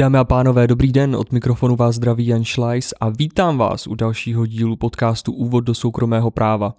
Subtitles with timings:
[0.00, 3.94] Dámy a pánové, dobrý den, od mikrofonu vás zdraví Jan Schleis a vítám vás u
[3.94, 6.74] dalšího dílu podcastu Úvod do soukromého práva.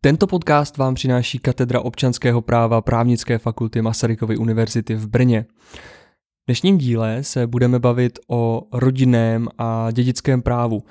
[0.00, 5.46] Tento podcast vám přináší Katedra občanského práva právnické fakulty Masarykovy univerzity v Brně.
[5.72, 10.82] V dnešním díle se budeme bavit o rodinném a dědickém právu.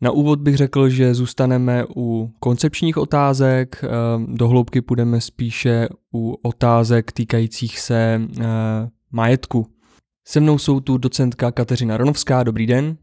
[0.00, 6.36] Na úvod bych řekl, že zůstaneme u koncepčních otázek, ehm, do hloubky půjdeme spíše u
[6.42, 8.44] otázek týkajících se eh,
[9.12, 9.66] majetku.
[10.30, 12.96] Se mnou jsou tu docentka Kateřina Ronovská, dobrý den.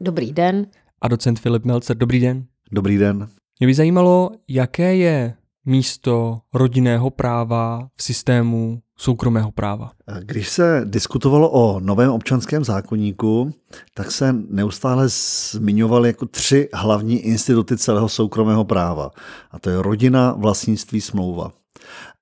[0.00, 0.66] Dobrý den.
[1.00, 2.44] A docent Filip Melcer, dobrý den.
[2.72, 3.28] Dobrý den.
[3.60, 5.34] Mě by zajímalo, jaké je
[5.64, 9.90] místo rodinného práva v systému soukromého práva.
[10.20, 13.54] Když se diskutovalo o novém občanském zákonníku,
[13.94, 15.06] tak se neustále
[15.50, 19.10] zmiňovaly jako tři hlavní instituty celého soukromého práva.
[19.50, 21.50] A to je rodina, vlastnictví, smlouva.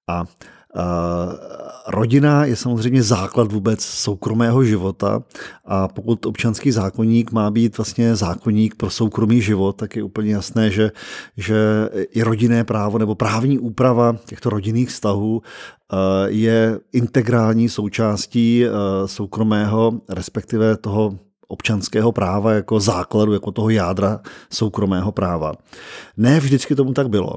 [0.09, 0.25] A
[1.89, 5.23] Rodina je samozřejmě základ vůbec soukromého života
[5.65, 10.71] a pokud občanský zákonník má být vlastně zákonník pro soukromý život, tak je úplně jasné,
[10.71, 10.91] že,
[11.37, 18.69] že i rodinné právo nebo právní úprava těchto rodinných vztahů eh, je integrální součástí eh,
[19.09, 24.21] soukromého, respektive toho občanského práva jako základu, jako toho jádra
[24.53, 25.53] soukromého práva.
[26.17, 27.37] Ne vždycky tomu tak bylo.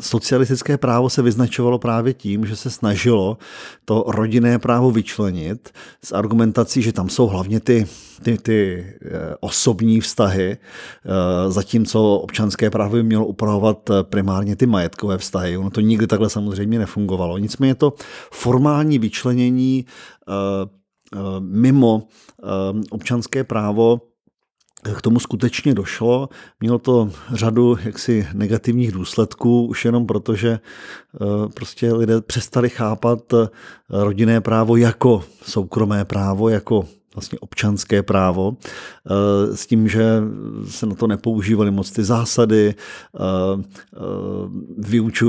[0.00, 3.38] Socialistické právo se vyznačovalo právě tím, že se snažilo
[3.84, 5.70] to rodinné právo vyčlenit
[6.04, 7.86] s argumentací, že tam jsou hlavně ty,
[8.22, 14.66] ty, ty eh, osobní vztahy, eh, zatímco občanské právo by mělo upravovat eh, primárně ty
[14.66, 15.56] majetkové vztahy.
[15.56, 17.38] Ono to nikdy takhle samozřejmě nefungovalo.
[17.38, 17.92] Nicméně to
[18.32, 19.86] formální vyčlenění
[21.40, 22.08] mimo
[22.90, 24.00] občanské právo
[24.94, 26.28] k tomu skutečně došlo.
[26.60, 31.18] Mělo to řadu jaksi negativních důsledků, už jenom proto, že eh,
[31.54, 33.48] prostě lidé přestali chápat eh,
[33.90, 36.84] rodinné právo jako soukromé právo, jako
[37.16, 40.22] vlastně občanské právo, eh, s tím, že
[40.68, 43.62] se na to nepoužívaly moc ty zásady, eh,
[43.94, 43.98] eh,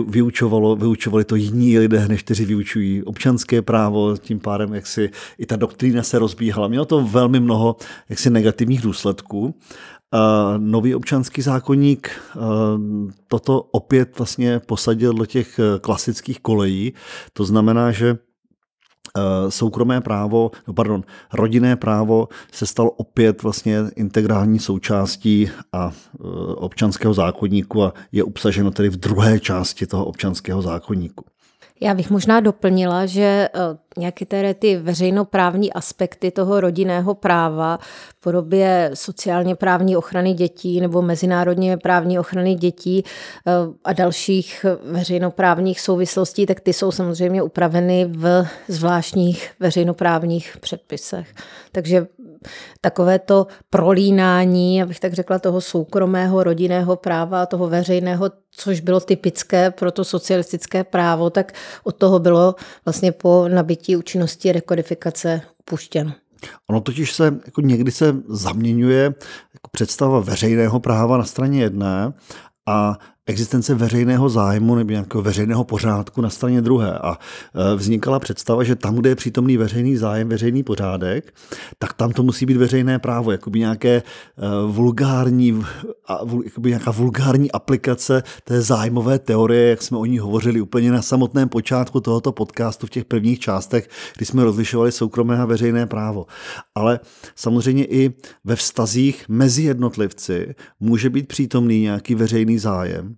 [0.08, 5.46] vyučovalo, vyučovali to jiní lidé, než kteří vyučují občanské právo, tím pádem jak si i
[5.46, 6.68] ta doktrína se rozbíhala.
[6.68, 7.76] Mělo to velmi mnoho
[8.10, 9.56] jaksi negativních důsledků.
[10.58, 12.12] Nový občanský zákonník
[13.28, 16.94] toto opět vlastně posadil do těch klasických kolejí.
[17.34, 18.18] To znamená, že
[19.50, 26.18] soukromé právo, no pardon, rodinné právo se stalo opět vlastně integrální součástí a eh,
[26.56, 31.26] občanského zákonníku a je obsaženo tedy v druhé části toho občanského zákonníku.
[31.82, 33.60] Já bych možná doplnila, že eh,
[33.98, 37.78] nějaké tedy ty veřejnoprávní aspekty toho rodinného práva
[38.10, 43.04] v podobě sociálně právní ochrany dětí nebo mezinárodně právní ochrany dětí
[43.48, 43.52] eh,
[43.84, 51.34] a dalších veřejnoprávních souvislostí, tak ty jsou samozřejmě upraveny v zvláštních veřejnoprávních předpisech.
[51.72, 52.08] Takže
[52.82, 59.00] takové to prolínání, abych tak řekla, toho soukromého rodinného práva a toho veřejného, což bylo
[59.00, 61.54] typické pro to socialistické právo, tak
[61.84, 62.56] od toho bylo
[62.86, 66.12] vlastně po nabití účinnosti rekodifikace upuštěno.
[66.70, 69.04] Ono totiž se jako někdy se zaměňuje
[69.54, 72.14] jako představa veřejného práva na straně jedné
[72.68, 77.00] a existence veřejného zájmu nebo nějakého veřejného pořádku na straně druhé.
[77.00, 81.34] A e, vznikala představa, že tam, kde je přítomný veřejný zájem, veřejný pořádek,
[81.80, 84.04] tak tam to musí být veřejné právo, jakoby nějaké e,
[84.68, 85.64] vulgární,
[86.46, 91.50] jakoby nějaká vulgární aplikace té zájmové teorie, jak jsme o ní hovořili úplně na samotném
[91.50, 96.26] počátku tohoto podcastu v těch prvních částech, kdy jsme rozlišovali soukromé a veřejné právo.
[96.76, 97.00] Ale
[97.36, 103.17] samozřejmě i ve vztazích mezi jednotlivci může být přítomný nějaký veřejný zájem,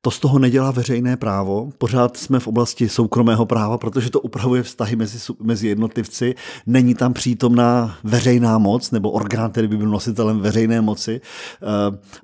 [0.00, 1.70] to z toho nedělá veřejné právo.
[1.78, 6.34] Pořád jsme v oblasti soukromého práva, protože to upravuje vztahy mezi, mezi jednotlivci.
[6.66, 11.20] Není tam přítomná veřejná moc nebo orgán, který by byl nositelem veřejné moci.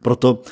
[0.02, 0.42] Proto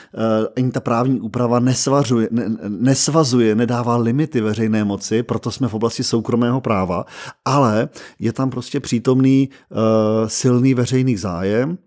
[0.57, 2.29] ani ta právní úprava nesvařuje,
[2.69, 7.05] nesvazuje, nedává limity veřejné moci, proto jsme v oblasti soukromého práva,
[7.45, 7.89] ale
[8.19, 9.49] je tam prostě přítomný
[10.27, 11.79] silný veřejný zájem,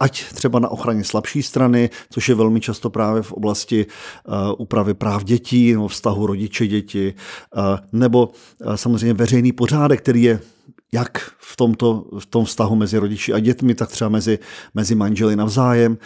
[0.00, 4.94] ať třeba na ochraně slabší strany, což je velmi často právě v oblasti eh, úpravy
[4.94, 7.14] práv dětí nebo vztahu rodiče-děti,
[7.56, 7.60] eh,
[7.92, 8.30] nebo
[8.74, 10.40] samozřejmě veřejný pořádek, který je
[10.92, 14.38] jak v, tomto, v tom vztahu mezi rodiči a dětmi, tak třeba mezi,
[14.74, 15.98] mezi manželi navzájem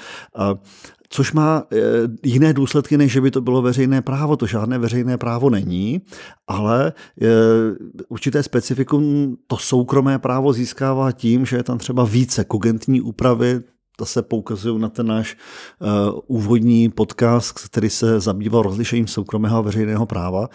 [1.14, 1.76] což má eh,
[2.22, 4.36] jiné důsledky, než že by to bylo veřejné právo.
[4.36, 6.02] To žádné veřejné právo není,
[6.48, 7.26] ale eh,
[8.08, 13.60] určité specifikum to soukromé právo získává tím, že je tam třeba více kogentní úpravy,
[14.00, 15.36] zase poukazují na ten náš
[15.80, 20.48] uh, úvodní podcast, který se zabýval rozlišením soukromého a veřejného práva.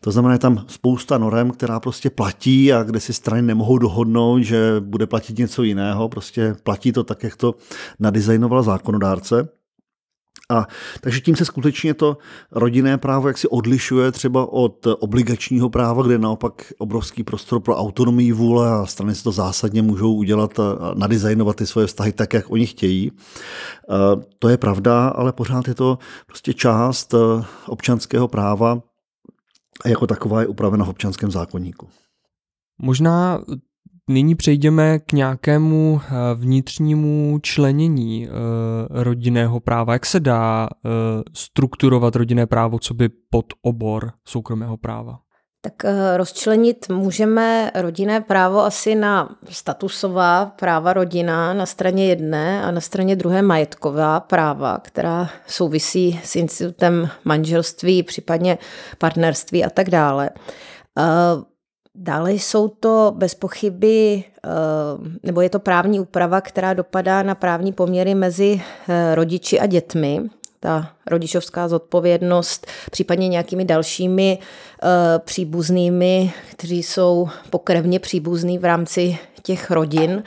[0.00, 4.42] To znamená, je tam spousta norem, která prostě platí a kde si strany nemohou dohodnout,
[4.42, 6.08] že bude platit něco jiného.
[6.08, 7.54] Prostě platí to tak, jak to
[8.00, 9.59] nadizajnoval zákonodárce.
[10.50, 10.66] A
[11.00, 12.18] takže tím se skutečně to
[12.52, 17.76] rodinné právo jak si odlišuje třeba od obligačního práva, kde je naopak obrovský prostor pro
[17.76, 22.32] autonomii vůle a strany si to zásadně můžou udělat a nadizajnovat ty svoje vztahy tak,
[22.32, 23.12] jak oni chtějí.
[24.38, 27.16] To je pravda, ale pořád je to prostě část e,
[27.66, 28.82] občanského práva
[29.84, 31.88] a jako taková je upravena v občanském zákonníku.
[32.78, 33.40] Možná
[34.10, 38.32] Nyní přejdeme k nějakému eh, vnitřnímu členění eh,
[39.02, 39.92] rodinného práva.
[39.92, 40.88] Jak se dá eh,
[41.34, 45.18] strukturovat rodinné právo, co by pod obor soukromého práva?
[45.62, 45.74] Tak
[46.16, 53.16] rozčlenit můžeme rodinné právo asi na statusová práva rodina na straně jedné a na straně
[53.16, 58.58] druhé majetková práva, která souvisí s institutem manželství, případně
[58.98, 60.30] partnerství a tak dále.
[62.02, 64.48] Dále jsou to bez pochyby, eh,
[65.22, 70.20] nebo je to právní úprava, která dopadá na právní poměry mezi eh, rodiči a dětmi.
[70.60, 79.70] Ta rodičovská zodpovědnost, případně nějakými dalšími eh, příbuznými, kteří jsou pokrevně příbuzní v rámci těch
[79.70, 80.22] rodin.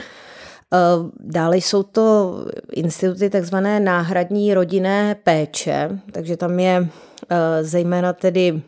[1.20, 2.38] Dále jsou to
[2.72, 6.88] instituty takzvané náhradní rodinné péče, takže tam je
[7.62, 8.62] zejména tedy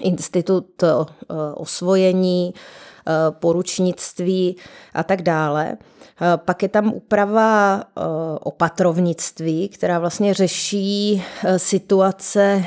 [0.00, 0.88] institut eh,
[1.54, 4.56] osvojení, eh, poručnictví
[4.94, 5.76] a tak dále.
[5.76, 7.82] Eh, pak je tam úprava
[8.40, 11.22] opatrovnictví, která vlastně řeší
[11.56, 12.64] situace,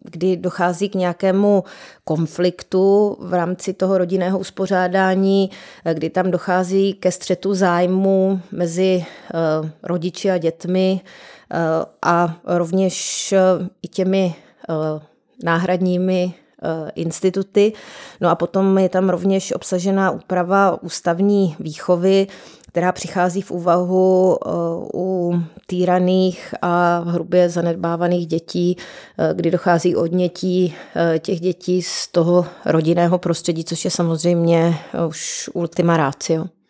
[0.00, 1.64] kdy dochází k nějakému
[2.04, 5.50] konfliktu v rámci toho rodinného uspořádání,
[5.92, 9.04] kdy tam dochází ke střetu zájmu mezi
[9.82, 11.00] rodiči a dětmi
[12.02, 13.34] a rovněž
[13.82, 14.34] i těmi
[15.42, 17.72] náhradními eh, instituty.
[18.20, 22.26] No a potom je tam rovněž obsažená úprava ústavní výchovy,
[22.68, 24.50] která přichází v úvahu eh,
[24.94, 28.76] u týraných a hrubě zanedbávaných dětí,
[29.18, 30.74] eh, kdy dochází odnětí
[31.18, 36.61] těch dětí z toho rodinného prostředí, což je samozřejmě už ultima ratio.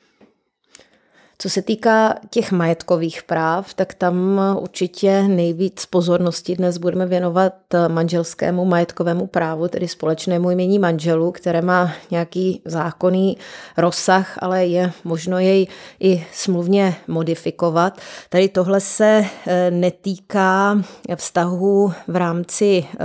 [1.42, 7.52] Co se týká těch majetkových práv, tak tam určitě nejvíc pozornosti dnes budeme věnovat
[7.88, 13.36] manželskému majetkovému právu, tedy společnému jmění manželů, které má nějaký zákonný
[13.76, 15.66] rozsah, ale je možno jej
[16.00, 18.00] i smluvně modifikovat.
[18.28, 20.82] Tady tohle se eh, netýká
[21.16, 22.96] vztahu v rámci eh,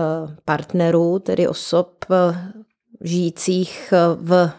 [0.46, 2.38] partnerů, tedy osob eh,
[3.02, 4.52] žijících v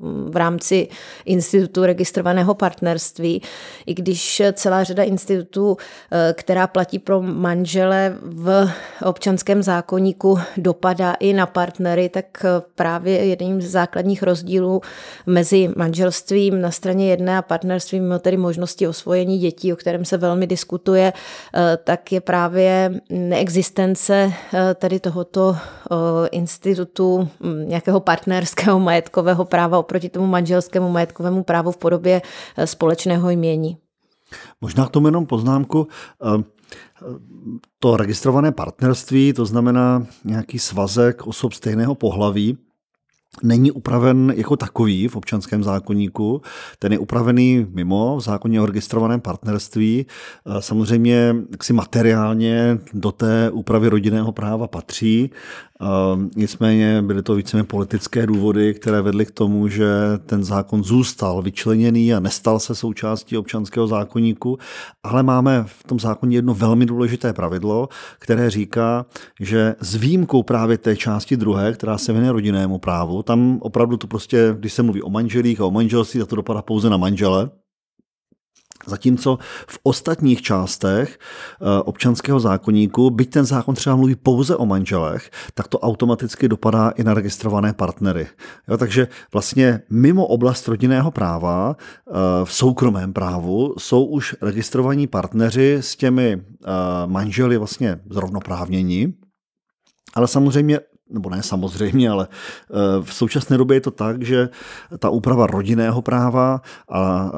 [0.00, 0.88] v rámci
[1.24, 3.42] institutu registrovaného partnerství,
[3.86, 5.76] i když celá řada institutů,
[6.12, 8.68] eh, která platí pro manžele v
[9.04, 14.80] občanském zákonníku, dopadá i na partnery, tak eh, právě jedním z základních rozdílů
[15.26, 20.46] mezi manželstvím na straně jedné a partnerstvím, tedy možnosti osvojení dětí, o kterém se velmi
[20.46, 21.12] diskutuje,
[21.54, 24.32] eh, tak je právě neexistence
[24.74, 25.56] tady tohoto
[26.30, 32.22] institutu hm, nějakého partnerského majetkového práva oproti tomu manželskému majetkovému právu v podobě
[32.56, 33.76] eh, společného jmění.
[34.60, 35.88] Možná k tomu jenom poznámku.
[36.22, 36.42] Eh,
[37.78, 42.58] to registrované partnerství, to znamená nějaký svazek osob stejného pohlaví,
[43.42, 46.42] není upraven jako takový v občanském zákonníku,
[46.78, 50.06] ten je upravený mimo v zákoně o registrovaném partnerství.
[50.60, 55.30] Samozřejmě si materiálně do té úpravy rodinného práva patří,
[56.36, 59.86] Nicméně byly to víceméně politické důvody, které vedly k tomu, že
[60.26, 64.58] ten zákon zůstal vyčleněný a nestal se součástí občanského zákonníku,
[65.02, 69.06] ale máme v tom zákoně jedno velmi důležité pravidlo, které říká,
[69.40, 74.06] že s výjimkou právě té části druhé, která se věnuje rodinnému právu, tam opravdu to
[74.06, 77.50] prostě, když se mluví o manželích a o manželství, tak to dopadá pouze na manžele,
[78.86, 85.30] Zatímco v ostatních částech eh, občanského zákonníku, byť ten zákon třeba mluví pouze o manželech,
[85.54, 88.26] tak to automaticky dopadá i na registrované partnery.
[88.68, 92.12] Jo, takže vlastně mimo oblast rodinného práva eh,
[92.44, 96.68] v soukromém právu jsou už registrovaní partneři s těmi eh,
[97.06, 99.14] manželi vlastně zrovnoprávnění,
[100.14, 100.80] ale samozřejmě
[101.12, 104.48] nebo ne samozřejmě, ale eh, v současné době je to tak, že
[104.98, 107.32] ta úprava rodinného práva a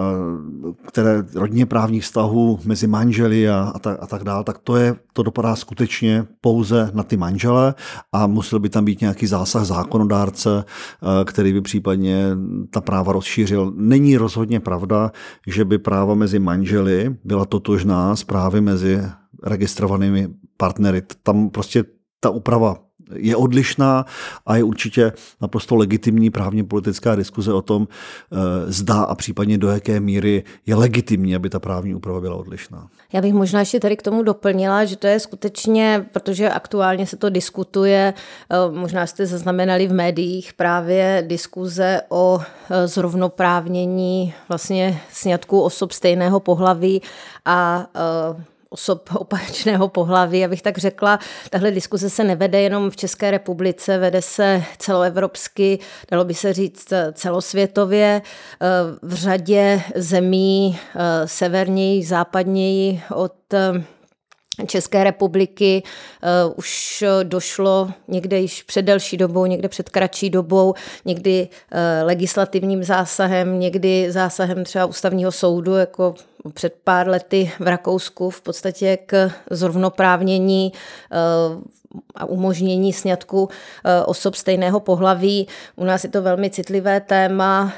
[0.86, 4.96] které rodinně právních vztahů mezi manželi a, a, tak, a tak dále, tak to, je,
[5.12, 7.74] to dopadá skutečně pouze na ty manžele
[8.12, 12.28] a musel by tam být nějaký zásah zákonodárce, eh, který by případně
[12.70, 13.72] ta práva rozšířil.
[13.76, 15.10] Není rozhodně pravda,
[15.46, 19.02] že by práva mezi manželi byla totožná s právy mezi
[19.42, 21.02] registrovanými partnery.
[21.22, 21.84] Tam prostě
[22.20, 22.76] ta úprava
[23.14, 24.06] je odlišná
[24.46, 29.68] a je určitě naprosto legitimní právně politická diskuze o tom, eh, zda a případně do
[29.68, 32.88] jaké míry je legitimní, aby ta právní úprava byla odlišná.
[33.12, 37.16] Já bych možná ještě tady k tomu doplnila, že to je skutečně, protože aktuálně se
[37.16, 38.14] to diskutuje,
[38.50, 42.40] eh, možná jste zaznamenali v médiích právě diskuze o
[42.70, 47.02] eh, zrovnoprávnění vlastně sňatků osob stejného pohlaví
[47.44, 47.86] a
[48.74, 51.18] osob opačného pohlaví, abych tak řekla.
[51.50, 55.78] Tahle diskuze se nevede jenom v České republice, vede se celoevropsky,
[56.10, 58.22] dalo by se říct celosvětově.
[58.22, 58.66] Eh,
[59.02, 63.84] v řadě zemí eh, severněji, západněji od eh,
[64.66, 65.82] České republiky
[66.46, 72.84] uh, už došlo někde již před delší dobou, někde před kratší dobou, někdy uh, legislativním
[72.84, 76.14] zásahem, někdy zásahem třeba ústavního soudu, jako
[76.54, 80.72] před pár lety v Rakousku v podstatě k zrovnoprávnění
[81.52, 81.62] uh,
[82.14, 83.48] a umožnění sňatku
[84.06, 85.48] osob stejného pohlaví.
[85.76, 87.72] U nás je to velmi citlivé téma,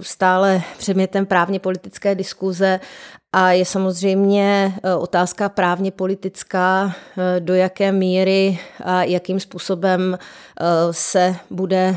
[0.00, 2.80] stále předmětem právně politické diskuze
[3.32, 6.94] a je samozřejmě e, otázka právně politická,
[7.36, 11.96] e, do jaké míry a jakým způsobem e, se bude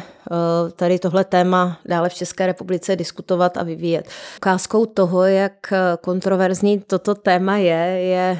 [0.75, 4.09] tady tohle téma dále v České republice diskutovat a vyvíjet.
[4.37, 8.39] Ukázkou toho, jak kontroverzní toto téma je, je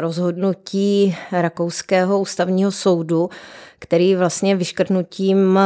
[0.00, 3.30] rozhodnutí Rakouského ústavního soudu,
[3.78, 5.58] který vlastně vyškrtnutím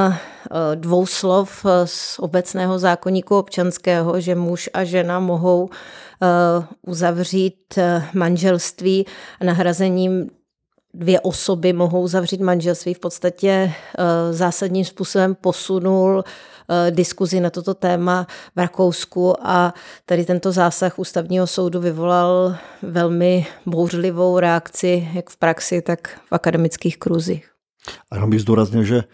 [0.75, 5.71] dvou slov z obecného zákonníku občanského, že muž a žena mohou
[6.23, 9.07] Eh, uzavřít eh, manželství
[9.45, 10.31] nahrazením
[10.95, 16.25] dvě osoby mohou zavřít manželství, v podstatě eh, zásadním způsobem posunul
[16.91, 19.75] diskuzi na toto téma v Rakousku a
[20.07, 26.99] tady tento zásah ústavního soudu vyvolal velmi bouřlivou reakci jak v praxi, tak v akademických
[26.99, 27.52] kruzích.
[28.11, 29.05] A jenom bych zdůraznil, že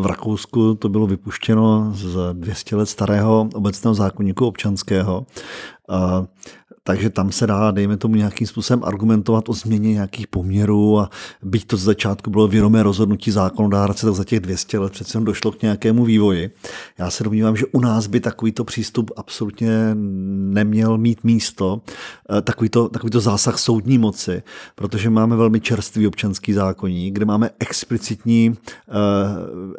[0.00, 5.26] v Rakousku to bylo vypuštěno z 200 let starého obecného zákonníku občanského
[6.86, 11.10] takže tam se dá, dejme tomu, nějakým způsobem argumentovat o změně nějakých poměrů a
[11.42, 15.52] byť to z začátku bylo vědomé rozhodnutí zákonodárce, tak za těch 200 let přece došlo
[15.52, 16.50] k nějakému vývoji.
[16.98, 19.90] Já se domnívám, že u nás by takovýto přístup absolutně
[20.54, 21.80] neměl mít místo,
[22.38, 24.42] eh, takovýto, takovýto zásah soudní moci,
[24.74, 28.92] protože máme velmi čerstvý občanský zákonník, kde máme explicitní eh,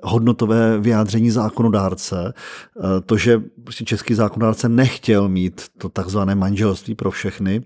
[0.04, 2.34] hodnotové vyjádření zákonodárce.
[2.34, 7.62] Eh, to, že prostě český zákonodárce nechtěl mít to takzvané manželství pro všechny,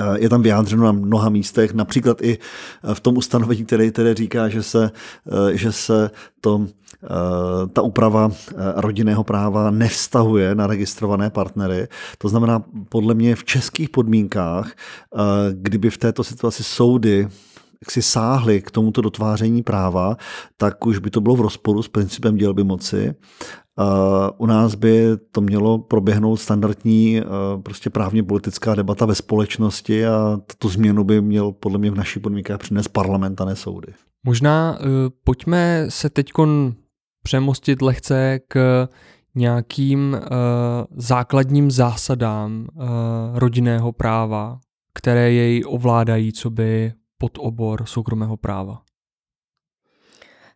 [0.00, 4.14] eh, je tam vyjádřeno na mnoha místech, například i eh, v tom ustanovení, které, které
[4.14, 4.90] říká, že se,
[5.26, 6.10] eh, že se
[6.40, 6.66] to,
[7.72, 8.30] ta úprava
[8.76, 11.88] rodinného práva nevztahuje na registrované partnery.
[12.18, 14.72] To znamená, podle mě v českých podmínkách,
[15.52, 17.28] kdyby v této situaci soudy
[17.82, 20.16] jak si sáhli k tomuto dotváření práva,
[20.56, 23.14] tak už by to bylo v rozporu s principem dělby moci
[24.38, 27.22] u nás by to mělo proběhnout standardní
[27.62, 32.20] prostě právně politická debata ve společnosti a tu změnu by měl podle mě v naší
[32.20, 33.92] podmínkách přinést parlament a ne soudy.
[34.26, 34.86] Možná uh,
[35.24, 36.32] pojďme se teď
[37.22, 38.88] přemostit lehce k
[39.34, 40.26] nějakým uh,
[40.96, 42.66] základním zásadám
[43.34, 44.58] rodinného práva,
[44.94, 48.82] které jej ovládají, co by podobor soukromého práva.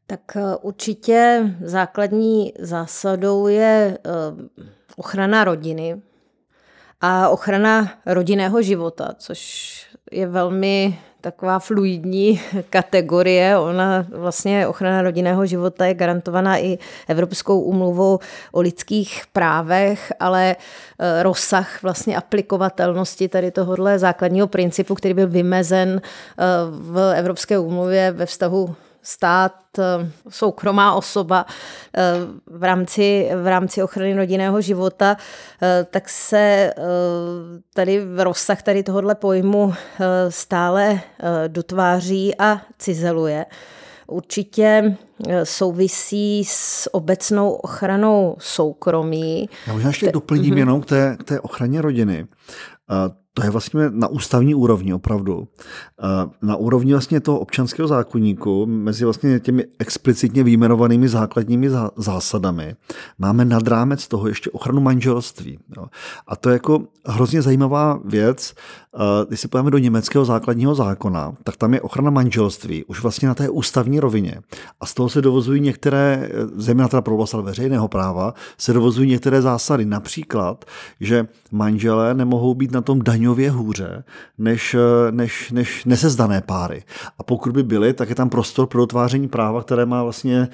[0.07, 4.11] Tak eh, určitě základní zásadou je eh,
[4.97, 6.03] ochrana rodiny
[7.01, 9.41] a ochrana rodinného života, což
[10.13, 13.59] je velmi taková fluidní kategorie.
[13.59, 18.19] Ona vlastně ochrana rodinného života je garantovaná i Evropskou umluvou
[18.53, 20.57] o lidských právech, ale
[20.99, 26.01] eh, rozsah vlastně aplikovatelnosti tady tohohle základního principu, který byl vymezen
[26.71, 31.47] v Evropské umluvě ve vztahu stát, eh, soukromá osoba
[31.97, 32.13] eh,
[32.47, 35.17] v rámci, v rámci ochrany rodinného života,
[35.63, 36.73] eh, tak se
[37.75, 39.75] tady v rozsah tady tohohle pojmu
[40.29, 41.01] stále
[41.49, 43.47] dotváří a cizeluje.
[44.07, 44.97] Určitě
[45.45, 49.49] souvisí s obecnou ochranou soukromí.
[49.67, 50.59] Já možná ještě doplním mm-hmm.
[50.59, 52.27] jenom k té, k té ochraně rodiny.
[53.35, 55.49] To je vlastně na ústavní úrovni opravdu.
[56.43, 62.77] Na úrovni vlastně toho občanského zákonníku, mezi vlastně těmi explicitně výjmenovanými základními zásadami,
[63.19, 65.59] máme nad rámec toho ještě ochranu manželství.
[66.27, 68.55] A to je jako hrozně zajímavá věc,
[69.29, 73.35] když se pojďme do německého základního zákona, tak tam je ochrana manželství už vlastně na
[73.35, 74.41] té ústavní rovině.
[74.81, 79.85] A z toho se dovozují některé, zejména teda pro veřejného práva, se dovozují některé zásady.
[79.85, 80.65] Například,
[81.01, 84.05] že manželé nemohou být na tom daňově hůře
[84.39, 84.77] než,
[85.11, 86.85] než, než nesezdané páry.
[87.19, 90.49] A pokud by byly, tak je tam prostor pro utváření práva, které má vlastně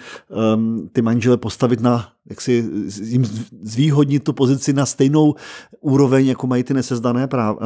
[0.55, 2.64] um, ty manžele postavit na jak si
[3.02, 3.25] jim
[3.62, 5.35] zvýhodnit tu pozici na stejnou
[5.80, 7.56] úroveň, jako mají ty nesezdané, práv,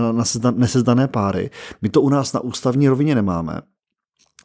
[0.50, 1.50] nesezdané páry.
[1.82, 3.60] My to u nás na ústavní rovině nemáme.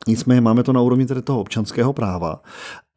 [0.08, 2.42] Nicméně máme to na úrovni tedy toho občanského práva.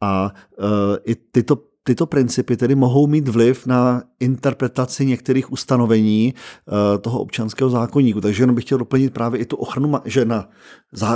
[0.01, 0.67] A uh,
[1.05, 1.55] i tyto
[1.89, 8.21] tyto principy tedy mohou mít vliv na interpretaci některých ustanovení eh, toho občanského zákonníku.
[8.21, 10.49] Takže jenom bych chtěl doplnit právě i tu ochranu, že na,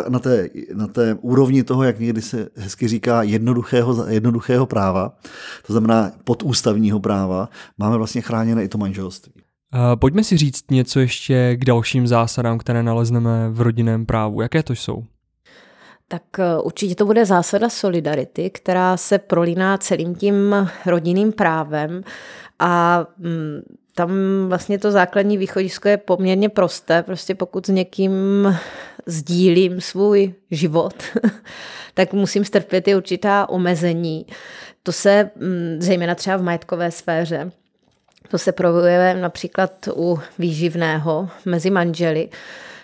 [0.10, 5.18] na, té, na té úrovni toho, jak někdy se hezky říká, jednoduchého, jednoduchého práva,
[5.68, 9.34] to znamená podústavního práva, máme vlastně chráněné i to manželství.
[9.96, 14.42] Pojďme si říct něco ještě k dalším zásadám, které nalezneme v rodinném právu.
[14.42, 15.04] Jaké to jsou?
[16.14, 20.56] Tak eh, určitě to bude zásada solidarity, která se prolíná celým tím
[20.86, 22.04] rodinným právem
[22.60, 23.62] a mm,
[23.96, 24.12] tam
[24.48, 27.04] vlastně to základní východisko je poměrně prosté.
[27.04, 28.14] Prostě pokud s někým
[29.06, 30.94] sdílím svůj život,
[31.94, 34.26] tak musím strpět i určitá omezení.
[34.84, 37.52] To se mm, zejména třeba v majetkové sféře
[38.30, 42.30] to se projevuje například u výživného mezi manželi.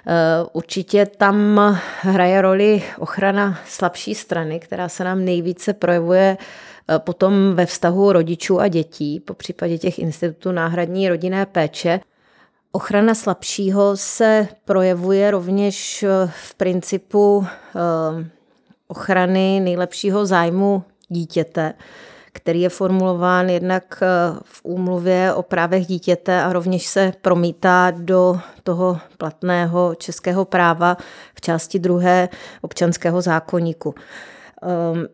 [0.08, 1.60] Eh, určitě tam
[2.02, 6.38] hraje roli ochrana slabší strany, která se nám nejvíce projevuje
[6.90, 12.00] eh, potom ve vztahu rodičů a dětí, po případě těch institutů náhradní rodinné péče.
[12.72, 17.46] Ochrana slabšího se projevuje rovněž eh, v principu
[18.88, 21.74] ochrany nejlepšího zájmu dítěte
[22.40, 24.08] který je formulován jednak eh,
[24.44, 30.98] v úmluvě o právech dítěte a rovněž se promítá do toho platného českého práva
[31.36, 32.30] v části druhé
[32.62, 33.96] občanského zákoníku.
[34.64, 35.08] Ehm,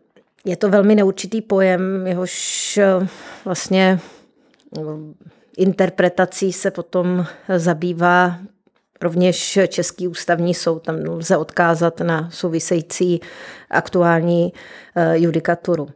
[0.44, 3.06] je to velmi neurčitý pojem, jehož eh,
[3.44, 4.00] vlastně
[4.78, 4.80] eh,
[5.56, 8.38] interpretací se potom zabývá
[9.02, 10.82] rovněž Český ústavní soud.
[10.82, 13.20] Tam lze odkázat na související
[13.70, 14.52] aktuální
[15.14, 15.88] judikaturu.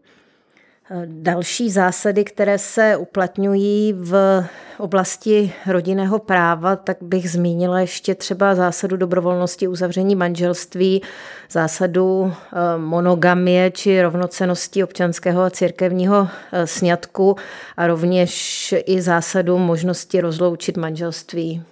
[1.06, 4.44] Další zásady, které se uplatňují v
[4.78, 11.02] oblasti rodinného práva, tak bych zmínila ještě třeba zásadu dobrovolnosti uzavření manželství,
[11.50, 17.36] zásadu eh, monogamie či rovnocenosti občanského a církevního eh, sňatku
[17.76, 21.62] a rovněž i zásadu možnosti rozloučit manželství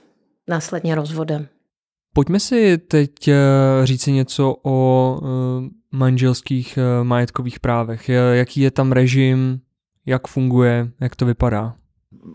[0.48, 1.46] následně rozvodem.
[2.14, 3.36] Pojďme si teď eh,
[3.84, 5.20] říci něco o
[5.92, 8.08] manželských eh, majetkových právech?
[8.08, 9.60] Jaký je tam režim,
[10.06, 11.74] jak funguje, jak to vypadá?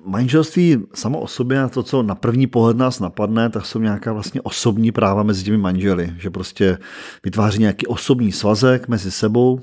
[0.05, 4.13] Manželství samo o sobě, a to, co na první pohled nás napadne, tak jsou nějaká
[4.13, 6.77] vlastně osobní práva mezi těmi manželi, že prostě
[7.23, 9.59] vytváří nějaký osobní svazek mezi sebou,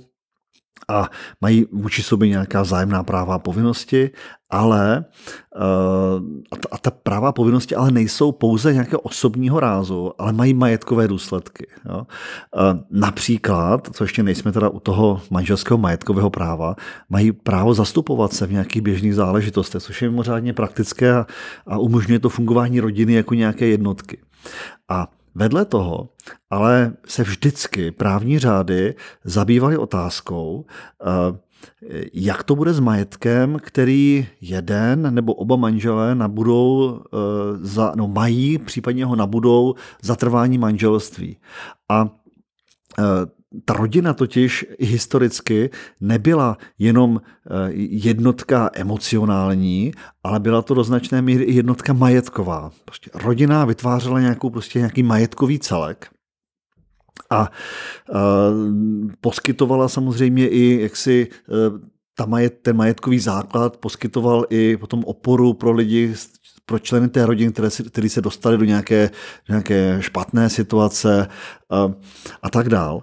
[0.89, 4.11] a mají vůči sobě nějaká vzájemná práva a povinnosti,
[4.51, 5.05] ale
[5.57, 11.09] eh, a ta práva a povinnosti ale nejsou pouze nějakého osobního rázu, ale mají majetkové
[11.09, 11.67] důsledky.
[11.89, 12.07] Jo.
[12.57, 16.77] Eh, například, co ještě nejsme teda u toho manželského majetkového práva,
[17.09, 21.27] mají právo zastupovat se v nějakých běžných záležitostech, což je mimořádně praktické a,
[21.67, 24.19] a umožňuje to fungování rodiny jako nějaké jednotky.
[24.89, 26.09] A Vedle toho
[26.51, 31.41] ale se vždycky právní řády zabývaly otázkou, eh,
[32.13, 37.17] jak to bude s majetkem, který jeden nebo oba manželé nabudou, eh,
[37.61, 41.37] za, no mají, případně ho nabudou za trvání manželství.
[41.89, 42.11] A
[42.99, 43.03] eh,
[43.65, 47.51] ta rodina totiž historicky nebyla jenom eh,
[47.91, 49.93] jednotka emocionální,
[50.25, 52.71] ale byla to do značné míry i jednotka majetková.
[52.85, 56.11] Prostě rodina vytvářela nějakou, prostě nějaký majetkový celek.
[57.31, 57.49] A, a
[59.21, 65.73] poskytovala samozřejmě i jaksi eh, ta majet, ten majetkový základ poskytoval i potom oporu pro
[65.73, 66.15] lidi
[66.71, 69.11] pro členy té rodiny, které si, který se dostali do nějaké,
[69.49, 71.27] nějaké špatné situace
[71.71, 71.93] a,
[72.43, 73.03] a tak dál.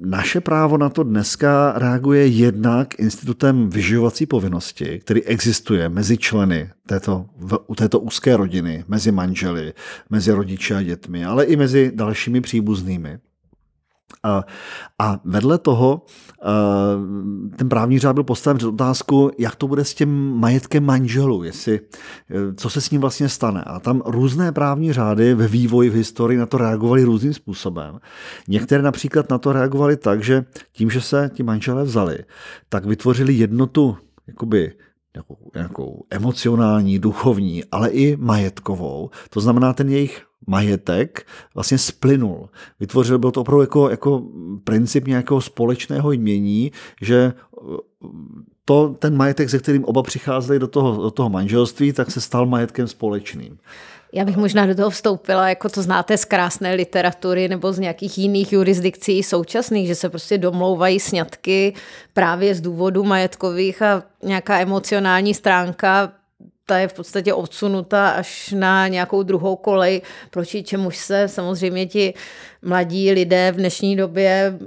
[0.00, 7.26] Naše právo na to dneska reaguje jednak institutem vyživovací povinnosti, který existuje mezi členy této,
[7.66, 9.72] u této úzké rodiny, mezi manželi,
[10.10, 13.18] mezi rodiči a dětmi, ale i mezi dalšími příbuznými.
[14.98, 16.02] A, vedle toho
[17.56, 21.80] ten právní řád byl postaven před otázku, jak to bude s tím majetkem manželů, jestli,
[22.56, 23.62] co se s ním vlastně stane.
[23.62, 27.98] A tam různé právní řády ve vývoji v historii na to reagovaly různým způsobem.
[28.48, 32.18] Některé například na to reagovaly tak, že tím, že se ti manželé vzali,
[32.68, 34.72] tak vytvořili jednotu jakoby
[35.14, 39.10] nějakou, nějakou emocionální, duchovní, ale i majetkovou.
[39.30, 42.48] To znamená, ten jejich majetek vlastně splynul.
[42.80, 44.22] Vytvořil, byl to opravdu jako, jako
[44.64, 47.32] princip nějakého společného jmění, že
[48.64, 52.46] to, ten majetek, se kterým oba přicházeli do toho, do toho manželství, tak se stal
[52.46, 53.58] majetkem společným.
[54.12, 58.18] Já bych možná do toho vstoupila, jako to znáte z krásné literatury nebo z nějakých
[58.18, 61.74] jiných jurisdikcí současných, že se prostě domlouvají sňatky
[62.12, 66.12] právě z důvodu majetkových a nějaká emocionální stránka
[66.66, 72.14] ta je v podstatě odsunuta až na nějakou druhou kolej, proti čemuž se samozřejmě ti
[72.64, 74.58] mladí lidé v dnešní době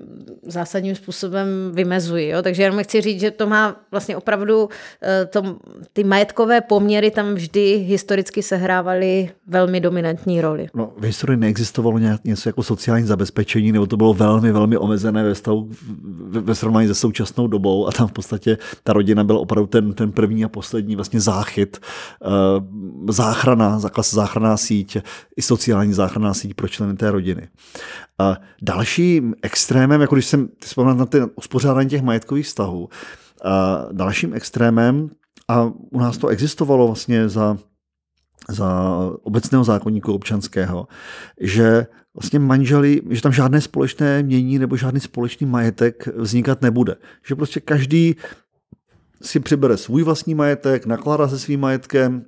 [0.48, 2.28] zásadním způsobem vymezují.
[2.28, 2.42] Jo?
[2.42, 4.70] Takže jenom chci říct, že to má vlastně opravdu
[5.02, 5.58] eh, to,
[5.94, 10.68] ty majetkové poměry tam vždy historicky sehrávaly velmi dominantní roli.
[10.74, 15.24] No, v historii neexistovalo nějak, něco jako sociální zabezpečení, nebo to bylo velmi, velmi omezené
[15.24, 15.70] ve, stavu,
[16.30, 20.12] ve srovnání se současnou dobou a tam v podstatě ta rodina byla opravdu ten, ten
[20.12, 22.28] první a poslední vlastně záchyt, eh,
[23.10, 24.98] záchrana, záchranná síť,
[25.38, 27.48] i sociální záchranná síť pro členy té rodiny.
[28.20, 32.90] A dalším extrémem, jako když jsem vzpomněl na ten uspořádání těch majetkových vztahů,
[33.44, 35.10] a dalším extrémem,
[35.48, 37.58] a u nás to existovalo vlastně za,
[38.50, 40.88] za obecného zákonníku občanského,
[41.42, 46.96] že vlastně manželi, že tam žádné společné mění nebo žádný společný majetek vznikat nebude.
[47.28, 48.16] Že prostě každý
[49.22, 52.26] si přibere svůj vlastní majetek, nakládá se svým majetkem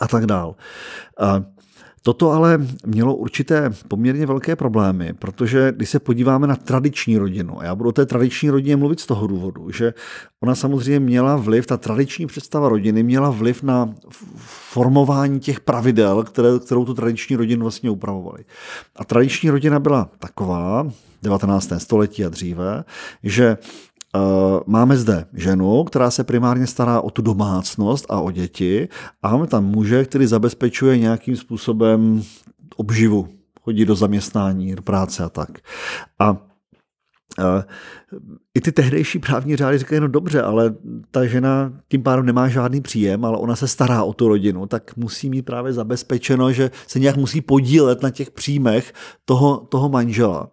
[0.00, 0.56] a tak dál.
[1.20, 1.44] A
[2.06, 7.64] Toto ale mělo určité poměrně velké problémy, protože když se podíváme na tradiční rodinu, a
[7.64, 9.94] já budu o té tradiční rodině mluvit z toho důvodu, že
[10.40, 13.94] ona samozřejmě měla vliv, ta tradiční představa rodiny měla vliv na
[14.38, 18.44] formování těch pravidel, které, kterou tu tradiční rodinu vlastně upravovaly.
[18.96, 20.86] A tradiční rodina byla taková,
[21.22, 21.72] 19.
[21.78, 22.84] století a dříve,
[23.22, 23.56] že
[24.66, 28.88] máme zde ženu, která se primárně stará o tu domácnost a o děti
[29.22, 32.22] a máme tam muže, který zabezpečuje nějakým způsobem
[32.76, 33.28] obživu,
[33.60, 35.50] chodí do zaměstnání, do práce a tak.
[36.18, 36.36] A
[38.56, 40.74] i ty tehdejší právní řády říkají, no dobře, ale
[41.10, 44.96] ta žena tím pádem nemá žádný příjem, ale ona se stará o tu rodinu, tak
[44.96, 48.92] musí mít právě zabezpečeno, že se nějak musí podílet na těch příjmech
[49.24, 50.50] toho, toho manžela.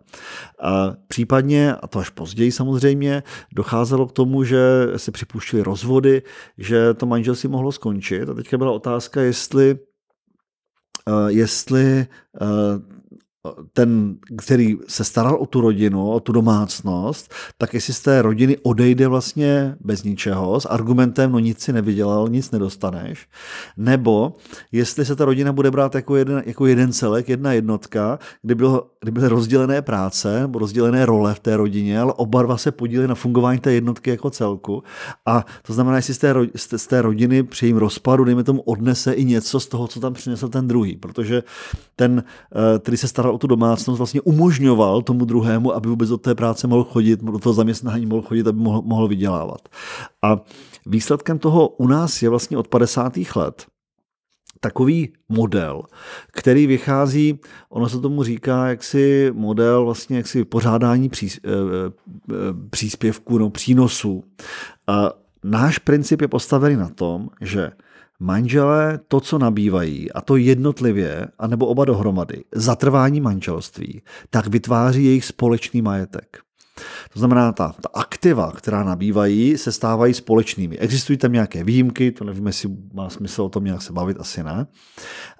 [0.64, 3.24] A případně, a to až později samozřejmě,
[3.56, 6.22] docházelo k tomu, že se připuštily rozvody,
[6.58, 8.30] že to manželství mohlo skončit.
[8.30, 9.80] A teďka byla otázka, jestli
[11.28, 12.08] jestli
[13.74, 18.58] ten, který se staral o tu rodinu, o tu domácnost, tak jestli z té rodiny
[18.64, 23.28] odejde vlastně bez ničeho, s argumentem, no nic si nevydělal, nic nedostaneš,
[23.78, 24.34] nebo
[24.72, 28.88] jestli se ta rodina bude brát jako jeden, jako jeden celek, jedna jednotka, kdy, bylo,
[29.00, 33.16] kdy byly rozdělené práce, rozdělené role v té rodině, ale oba dva se podíleli na
[33.16, 34.84] fungování té jednotky jako celku.
[35.26, 36.34] A to znamená, jestli z té,
[36.78, 40.14] z té rodiny při jejím rozpadu, dejme tomu, odnese i něco z toho, co tam
[40.14, 41.44] přinesl ten druhý, protože
[41.96, 42.24] ten,
[42.76, 46.36] eh, který se staral o tu domácnost, vlastně umožňoval tomu druhému, aby vůbec do té
[46.36, 49.70] práce mohl chodit, do toho zaměstnání mohl chodit, aby mohl, mohl vydělávat.
[50.22, 50.40] A
[50.86, 53.14] výsledkem toho u nás je vlastně od 50.
[53.36, 53.66] let
[54.62, 55.82] takový model,
[56.32, 57.40] který vychází,
[57.70, 61.54] ono se tomu říká jaksi model vlastně jaksi pořádání eh, eh,
[62.70, 64.24] příspěvků, no přínosů.
[64.88, 65.12] A
[65.44, 67.72] náš princip je postavený na tom, že
[68.24, 75.26] Manželé to, co nabývají, a to jednotlivě, anebo oba dohromady, zatrvání manželství, tak vytváří jejich
[75.26, 76.38] společný majetek.
[77.14, 80.78] To znamená, ta, ta aktiva, která nabývají, se stávají společnými.
[80.78, 84.44] Existují tam nějaké výjimky, to nevím, jestli má smysl o tom nějak se bavit, asi
[84.44, 84.68] ne.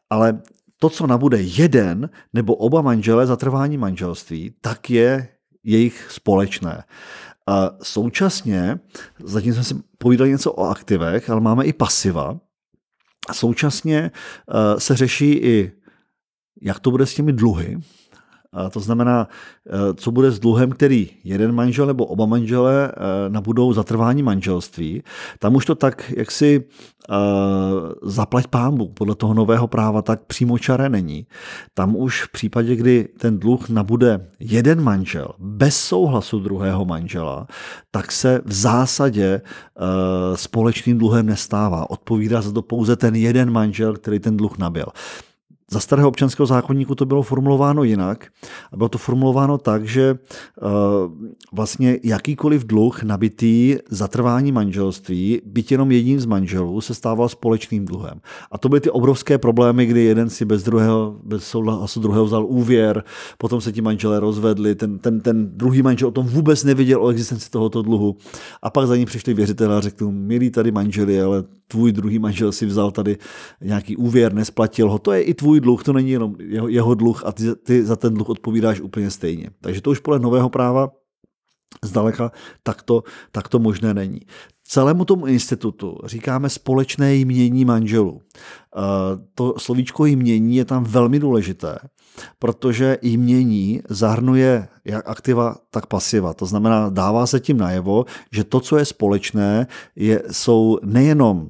[0.10, 0.42] Ale
[0.80, 5.28] to, co nabude jeden nebo oba manželé za trvání manželství, tak je
[5.64, 6.84] jejich společné.
[7.48, 8.80] A současně,
[9.24, 12.40] zatím jsme si povídali něco o aktivech, ale máme i pasiva,
[13.32, 15.72] současně eh, se řeší i,
[16.62, 17.78] jak to bude s těmi dluhy,
[18.54, 19.28] a to znamená,
[19.68, 25.04] eh, co bude s dluhem, který jeden manžel nebo oba manžele eh, nabudou zatrvání manželství.
[25.40, 26.64] Tam už to tak, jak si
[28.04, 31.28] zaplať pámbu podle toho nového práva, tak přímočaré není.
[31.74, 37.48] Tam už v případě, kdy ten dluh nabude jeden manžel bez souhlasu druhého manžela,
[37.92, 39.42] tak se v zásadě
[40.36, 41.90] společným dluhem nestává.
[41.90, 44.86] Odpovídá za to pouze ten jeden manžel, který ten dluh nabil.
[45.72, 48.28] Za starého občanského zákonníku to bylo formulováno jinak.
[48.72, 50.18] A bylo to formulováno tak, že
[51.54, 57.86] vlastně jakýkoliv dluh nabitý za trvání manželství, byť jenom jedním z manželů, se stával společným
[57.86, 58.22] dluhem.
[58.52, 62.46] A to byly ty obrovské problémy, kdy jeden si bez druhého, bez souhlasu druhého vzal
[62.46, 63.04] úvěr,
[63.38, 67.10] potom se ti manželé rozvedli, ten, ten, ten druhý manžel o tom vůbec nevěděl o
[67.10, 68.16] existenci tohoto dluhu.
[68.62, 72.52] A pak za ním přišli věřitelé a řekli, milí tady manželi, ale tvůj druhý manžel
[72.52, 73.18] si vzal tady
[73.62, 77.26] nějaký úvěr, nesplatil ho, to je i tvůj dluh, to není jenom jeho, jeho dluh
[77.26, 79.50] a ty, ty za ten dluh odpovídáš úplně stejně.
[79.62, 80.90] Takže to už podle nového práva
[81.84, 82.32] zdaleka
[82.64, 84.20] takto, takto možné není.
[84.64, 88.22] Celému tomu institutu říkáme společné jmění manželů.
[88.22, 88.82] Eh,
[89.36, 91.78] to slovíčko jmění je tam velmi důležité,
[92.40, 96.34] protože jmění zahrnuje jak aktiva, tak pasiva.
[96.34, 101.50] To znamená, dává se tím najevo, že to, co je společné, je, jsou nejenom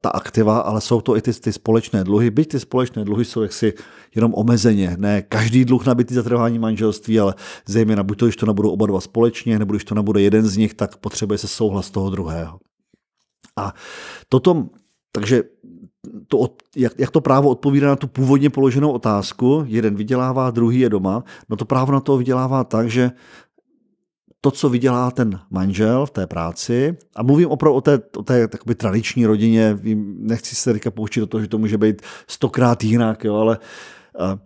[0.00, 2.30] ta aktiva, ale jsou to i ty, ty společné dluhy.
[2.30, 3.74] Byť ty společné dluhy jsou jaksi
[4.14, 4.96] jenom omezeně.
[4.98, 7.34] Ne každý dluh nabitý za trvání manželství, ale
[7.66, 10.56] zejména buď to, když to nebudou oba dva společně, nebo když to nebude jeden z
[10.56, 12.58] nich, tak potřebuje se souhlas toho druhého.
[13.56, 13.74] A
[14.28, 14.66] toto,
[15.12, 15.42] takže
[16.28, 20.88] to, jak, jak to právo odpovídá na tu původně položenou otázku, jeden vydělává, druhý je
[20.88, 23.10] doma, no to právo na to vydělává tak, že
[24.46, 28.48] to, co vydělá ten manžel v té práci, a mluvím opravdu o té, o té
[28.48, 29.78] takoby tradiční rodině,
[30.18, 33.58] nechci se teďka poučit do toho, že to může být stokrát jinak, jo, ale
[34.20, 34.38] uh,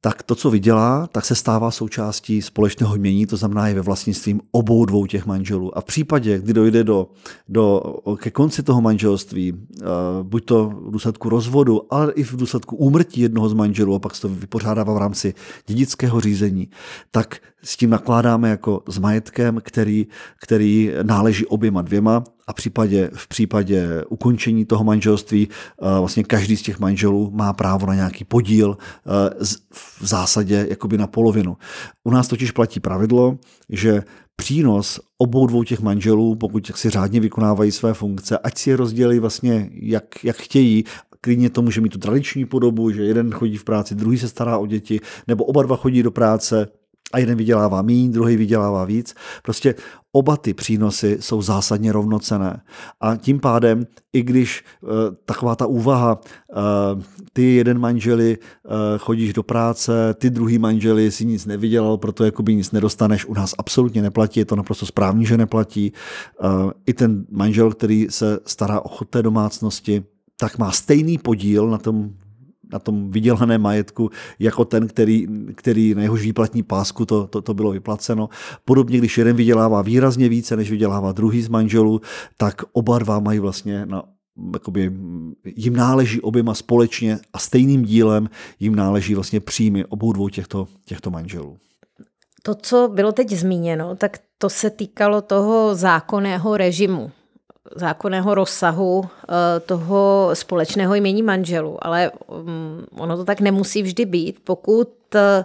[0.00, 4.40] tak to, co vydělá, tak se stává součástí společného jmění, to znamená je ve vlastnictvím
[4.50, 5.78] obou dvou těch manželů.
[5.78, 7.10] A v případě, kdy dojde do,
[7.48, 7.82] do,
[8.16, 9.58] ke konci toho manželství, uh,
[10.22, 14.14] buď to v důsledku rozvodu, ale i v důsledku úmrtí jednoho z manželů, a pak
[14.14, 15.34] se to vypořádává v rámci
[15.66, 16.68] dědického řízení,
[17.10, 20.06] tak s tím nakládáme jako s majetkem, který,
[20.40, 26.56] který náleží oběma dvěma a v případě, v případě ukončení toho manželství eh, vlastně každý
[26.56, 31.56] z těch manželů má právo na nějaký podíl eh, v zásadě jakoby na polovinu.
[32.04, 34.02] U nás totiž platí pravidlo, že
[34.36, 39.18] přínos obou dvou těch manželů, pokud si řádně vykonávají své funkce, ať si je rozdělí
[39.18, 40.84] vlastně jak, jak chtějí,
[41.20, 44.58] klidně to může mít tu tradiční podobu, že jeden chodí v práci, druhý se stará
[44.58, 46.68] o děti, nebo oba dva chodí do práce,
[47.12, 49.14] a jeden vydělává méně, druhý vydělává víc.
[49.42, 49.74] Prostě
[50.12, 52.60] oba ty přínosy jsou zásadně rovnocené.
[53.00, 54.88] A tím pádem, i když uh,
[55.24, 56.20] taková ta úvaha,
[56.94, 62.24] uh, ty jeden manželi uh, chodíš do práce, ty druhý manželi si nic nevydělal, proto
[62.24, 65.92] jakoby nic nedostaneš, u nás absolutně neplatí, je to naprosto správně, že neplatí.
[66.44, 70.04] Uh, I ten manžel, který se stará o chod té domácnosti,
[70.40, 72.10] tak má stejný podíl na tom
[72.72, 77.54] na tom vydělané majetku jako ten, který, který na jehož výplatní pásku to, to, to
[77.54, 78.28] bylo vyplaceno.
[78.64, 82.00] Podobně, když jeden vydělává výrazně více, než vydělává druhý z manželů,
[82.36, 84.02] tak oba dva mají vlastně na
[84.52, 84.92] jakoby,
[85.56, 88.28] jim náleží oběma společně a stejným dílem
[88.60, 91.58] jim náleží vlastně příjmy obou dvou těchto, těchto manželů.
[92.42, 97.10] To, co bylo teď zmíněno, tak to se týkalo toho zákonného režimu
[97.76, 102.10] zákonného rozsahu eh, toho společného jmění manželů, ale
[102.42, 105.44] mm, ono to tak nemusí vždy být, pokud eh,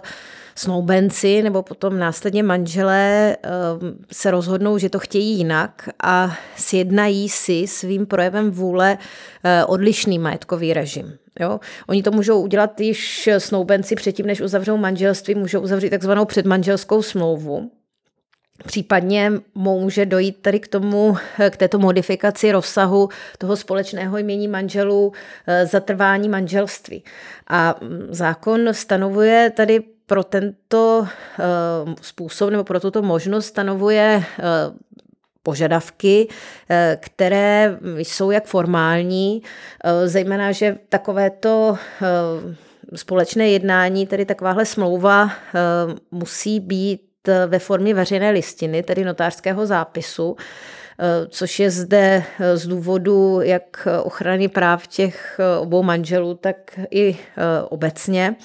[0.54, 3.48] snoubenci nebo potom následně manželé eh,
[4.12, 8.98] se rozhodnou, že to chtějí jinak a sjednají si svým projevem vůle
[9.66, 11.12] odlišný majetkový režim.
[11.40, 11.60] Jo?
[11.88, 17.70] Oni to můžou udělat již snoubenci předtím, než uzavřou manželství, můžou uzavřít takzvanou předmanželskou smlouvu,
[18.66, 21.16] Případně může dojít tady k tomu,
[21.50, 25.12] k této modifikaci rozsahu toho společného jmění manželů
[25.46, 27.04] eh, zatrvání manželství.
[27.46, 31.06] A mm, zákon stanovuje tady pro tento
[31.38, 31.44] eh,
[32.00, 34.42] způsob nebo pro tuto možnost stanovuje eh,
[35.42, 36.28] požadavky,
[37.00, 39.42] které jsou jak formální,
[40.04, 41.76] zejména, že takovéto
[42.94, 45.30] společné jednání, tedy takováhle smlouva
[46.10, 47.00] musí být
[47.46, 50.36] ve formě veřejné listiny, tedy notářského zápisu,
[50.98, 56.56] eh, což je zde eh, z důvodu jak ochrany práv těch obou manželů, tak
[56.90, 57.16] i
[57.68, 58.36] obecně.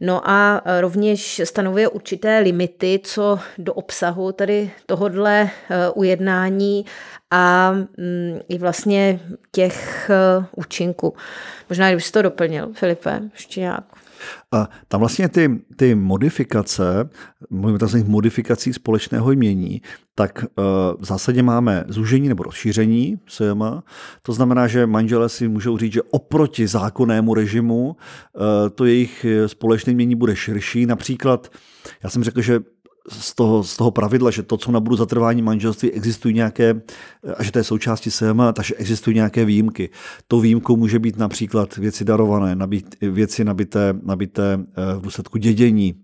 [0.00, 5.50] No a rovněž stanovuje určité limity, co do obsahu tady tohodle
[5.94, 6.84] ujednání
[7.30, 9.20] a mm, i vlastně
[9.52, 10.10] těch
[10.56, 11.14] účinků.
[11.68, 13.97] Možná, kdybyste to doplnil, Filipe, ještě nějak.
[14.52, 17.10] A tam vlastně ty, ty modifikace,
[17.50, 19.82] mluvíme tam modifikací společného jmění,
[20.14, 20.64] tak uh,
[21.00, 23.82] v zásadě máme zúžení nebo rozšíření SEMA.
[24.22, 28.42] To znamená, že manželé si můžou říct, že oproti zákonnému režimu uh,
[28.74, 30.86] to jejich společné jmění bude širší.
[30.86, 31.52] Například,
[32.02, 32.60] já jsem řekl, že
[33.10, 36.80] z toho, z toho pravidla, že to, co nabudu za trvání manželství, existují nějaké,
[37.36, 39.90] a že to je součástí SEM, takže existují nějaké výjimky.
[40.28, 44.58] To výjimkou může být například věci darované, nabít, věci nabité, nabité
[44.98, 45.94] v důsledku dědění,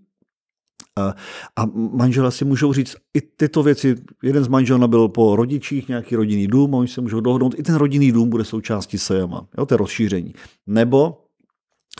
[1.55, 3.95] a manželé si můžou říct i tyto věci.
[4.23, 7.75] Jeden z manželů nabil po rodičích nějaký rodinný dům, oni se můžou dohodnout, i ten
[7.75, 9.47] rodinný dům bude součástí sejama.
[9.57, 10.33] Jo, to je rozšíření.
[10.67, 11.21] Nebo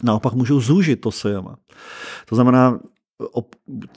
[0.04, 1.58] naopak můžou zúžit to sejama.
[2.30, 2.80] To znamená,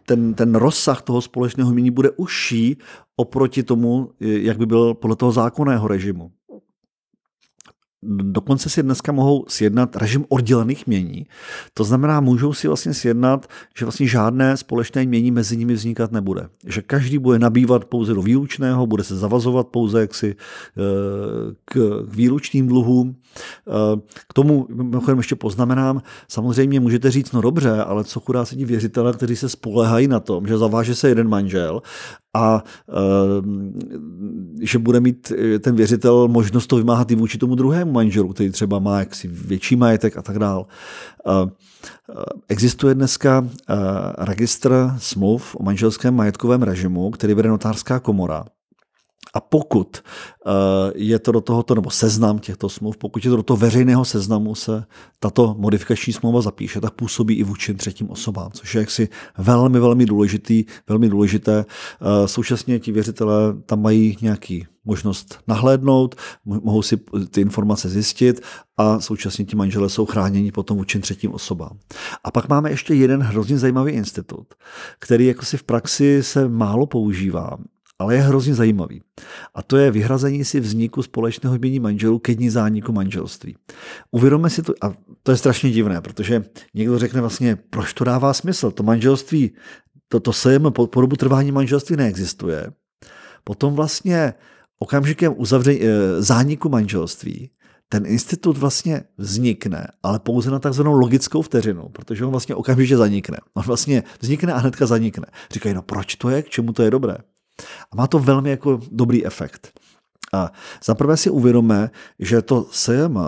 [0.07, 2.76] ten, ten rozsah toho společného mění bude užší
[3.16, 6.33] oproti tomu, jak by byl podle toho zákonného režimu.
[8.11, 11.27] Dokonce si dneska mohou sjednat režim oddělených mění.
[11.75, 13.47] To znamená, můžou si vlastně sjednat,
[13.79, 16.49] že vlastně žádné společné mění mezi nimi vznikat nebude.
[16.66, 20.81] Že každý bude nabývat pouze do výlučného, bude se zavazovat pouze jaksi eh,
[21.64, 23.16] k výlučným dluhům.
[23.68, 28.64] Eh, k tomu mimochodem ještě poznamenám, samozřejmě můžete říct, no dobře, ale co chudá ti
[28.64, 31.83] věřitele, kteří se spolehají na tom, že zaváže se jeden manžel
[32.35, 33.73] a ehm,
[34.61, 38.51] že bude mít eh, ten věřitel možnost to vymáhat i vůči tomu druhému manželu, který
[38.51, 40.67] třeba má jaksi větší majetek a tak dál.
[41.27, 41.51] Eh,
[42.49, 43.75] existuje dneska eh,
[44.19, 48.45] registr smluv o manželském majetkovém režimu, který vede notářská komora.
[49.35, 50.51] A pokud eh,
[50.95, 54.55] je to do tohoto, nebo seznam těchto smluv, pokud je to do toho veřejného seznamu
[54.55, 54.85] se
[55.21, 60.07] tato modifikační smlouva zapíše, tak působí i vůči třetím osobám, což je jaksi velmi, velmi
[60.07, 61.64] důležitý, velmi důležité.
[61.64, 63.35] Eh, současně ti věřitelé
[63.67, 66.14] tam mají nějaký možnost nahlédnout,
[66.45, 66.97] mohou si
[67.31, 68.41] ty informace zjistit
[68.77, 71.79] a současně ti manželé jsou chráněni potom vůči třetím osobám.
[72.25, 74.55] A pak máme ještě jeden hrozně zajímavý institut,
[74.99, 77.57] který jako si v praxi se málo používá
[77.98, 79.02] ale je hrozně zajímavý.
[79.54, 83.56] A to je vyhrazení si vzniku společného jmění manželů ke dní zániku manželství.
[84.11, 88.32] Uvědomme si to, a to je strašně divné, protože někdo řekne vlastně, proč to dává
[88.32, 89.50] smysl, to manželství,
[90.08, 92.70] to, to sejem po, po dobu trvání manželství neexistuje.
[93.44, 94.34] Potom vlastně
[94.78, 97.50] okamžikem uzavření, e, zániku manželství
[97.88, 103.38] ten institut vlastně vznikne, ale pouze na takzvanou logickou vteřinu, protože on vlastně okamžitě zanikne.
[103.54, 105.26] On vlastně vznikne a hnedka zanikne.
[105.50, 107.16] Říkají, no proč to je, k čemu to je dobré?
[107.92, 109.81] A má to velmi jako dobrý efekt.
[110.33, 110.53] A
[110.85, 113.18] zaprvé si uvědomme, že to SEM,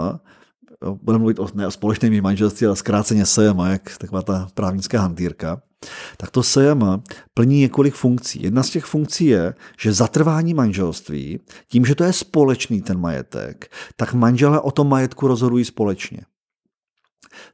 [1.02, 5.62] budeme mluvit o, ne o společném manželství, ale zkráceně SEM, jak taková ta právnická hantýrka,
[6.16, 7.02] tak to SEM
[7.34, 8.42] plní několik funkcí.
[8.42, 13.72] Jedna z těch funkcí je, že zatrvání manželství, tím, že to je společný ten majetek,
[13.96, 16.20] tak manželé o tom majetku rozhodují společně.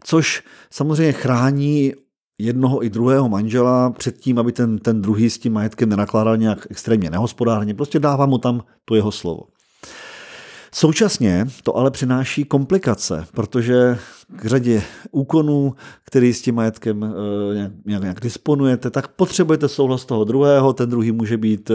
[0.04, 1.94] Což samozřejmě chrání
[2.38, 6.66] jednoho i druhého manžela před tím, aby ten, ten druhý s tím majetkem nenakládal nějak
[6.70, 9.40] extrémně nehospodárně, prostě dává mu tam to jeho slovo.
[10.72, 13.98] Současně to ale přináší komplikace, protože
[14.36, 20.04] k řadě úkonů, který s tím majetkem eh, nějak, nějak, nějak disponujete, tak potřebujete souhlas
[20.04, 21.74] toho druhého, ten druhý může být eh,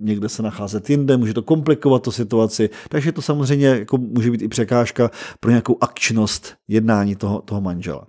[0.00, 4.42] někde se nacházet jinde, může to komplikovat tu situaci, takže to samozřejmě jako může být
[4.42, 8.06] i překážka pro nějakou akčnost jednání toho, toho manžela.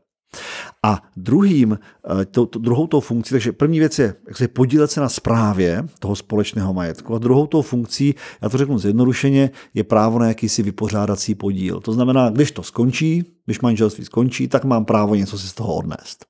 [0.83, 1.79] A druhým,
[2.21, 5.09] eh, to, to, druhou tou funkcí, takže první věc je jak se podílet se na
[5.09, 10.27] správě toho společného majetku a druhou tou funkcí, já to řeknu zjednodušeně, je právo na
[10.27, 11.79] jakýsi vypořádací podíl.
[11.79, 15.75] To znamená, když to skončí, když manželství skončí, tak mám právo něco si z toho
[15.75, 16.25] odnést.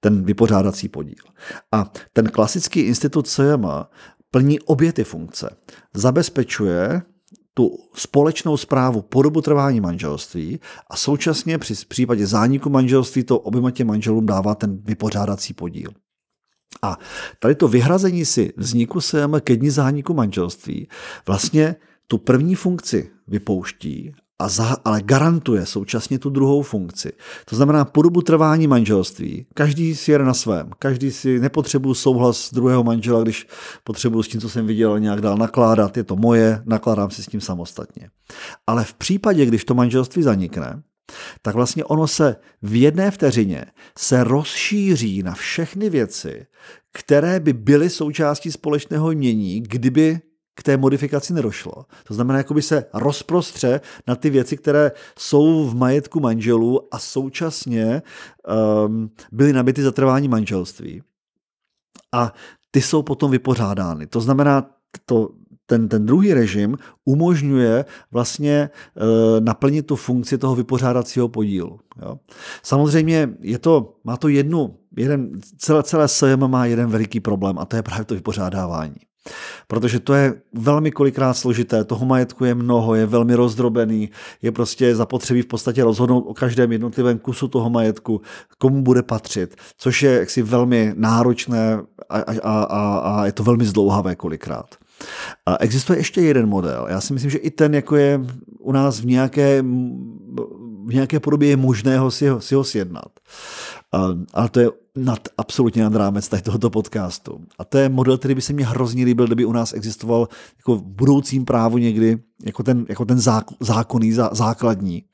[0.00, 1.24] Ten vypořádací podíl.
[1.72, 3.90] A ten klasický institut CMA
[4.30, 5.56] plní obě ty funkce.
[5.94, 7.02] Zabezpečuje
[7.58, 13.70] tu společnou zprávu po dobu trvání manželství a současně při případě zániku manželství to oběma
[13.70, 15.90] těm manželům dává ten vypořádací podíl.
[16.82, 16.98] A
[17.40, 20.88] tady to vyhrazení si vzniku se ke dní zániku manželství
[21.26, 27.12] vlastně tu první funkci vypouští a za, ale garantuje současně tu druhou funkci.
[27.44, 32.54] To znamená, po dobu trvání manželství, každý si jede na svém, každý si nepotřebuje souhlas
[32.54, 33.46] druhého manžela, když
[33.84, 37.26] potřebuji s tím, co jsem viděl, nějak dál nakládat, je to moje, nakládám si s
[37.26, 38.10] tím samostatně.
[38.66, 40.82] Ale v případě, když to manželství zanikne,
[41.42, 43.64] tak vlastně ono se v jedné vteřině
[43.98, 46.46] se rozšíří na všechny věci,
[46.92, 50.20] které by byly součástí společného mění, kdyby
[50.58, 51.72] k té modifikaci nedošlo.
[52.04, 58.02] To znamená, by se rozprostře na ty věci, které jsou v majetku manželů a současně
[58.86, 61.02] um, byly nabity za trvání manželství.
[62.12, 62.32] A
[62.70, 64.06] ty jsou potom vypořádány.
[64.06, 64.70] To znamená,
[65.06, 65.30] to,
[65.66, 68.70] ten, ten druhý režim umožňuje vlastně e,
[69.40, 71.80] naplnit tu funkci toho vypořádacího podílu.
[72.02, 72.18] Jo.
[72.62, 77.64] Samozřejmě je to, má to jednu, jeden, celé, celé SEM má jeden veliký problém a
[77.64, 79.07] to je právě to vypořádávání.
[79.66, 84.10] Protože to je velmi kolikrát složité, toho majetku je mnoho, je velmi rozdrobený,
[84.42, 88.20] je prostě zapotřebí v podstatě rozhodnout o každém jednotlivém kusu toho majetku,
[88.58, 93.64] komu bude patřit, což je jaksi velmi náročné a, a, a, a je to velmi
[93.64, 94.66] zdlouhavé kolikrát.
[95.46, 96.86] A existuje ještě jeden model.
[96.88, 98.20] Já si myslím, že i ten jako je
[98.58, 99.62] u nás v nějaké,
[100.84, 103.12] v nějaké podobě je možné ho si, ho, si ho sjednat.
[103.92, 107.40] Ale to je nad, absolutně nad rámec tady tohoto podcastu.
[107.58, 110.76] A to je model, který by se mně hrozně líbil, kdyby u nás existoval jako
[110.76, 113.20] v budoucím právu někdy jako ten, jako ten
[113.60, 115.04] zákonný, zá, základní.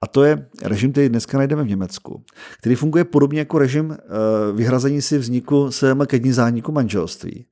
[0.00, 2.24] A to je režim, který dneska najdeme v Německu,
[2.58, 7.46] který funguje podobně jako režim eh, vyhrazení si vzniku se ke dní zániku manželství.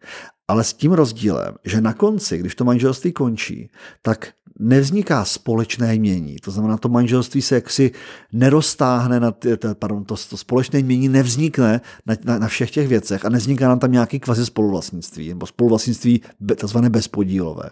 [0.48, 3.70] Ale s tím rozdílem, že na konci, když to manželství končí,
[4.02, 4.28] tak
[4.58, 6.36] nevzniká společné jmění.
[6.36, 7.90] To znamená, to manželství se jaksi
[8.32, 13.24] neroztáhne, na ty, pardon, to, to společné jmění nevznikne na, na, na všech těch věcech
[13.24, 16.22] a nevzniká nám tam nějaký kvazi spoluvlastnictví, nebo spoluvlastnictví
[16.56, 17.70] takzvané bezpodílové.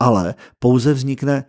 [0.00, 1.44] Ale pouze vznikne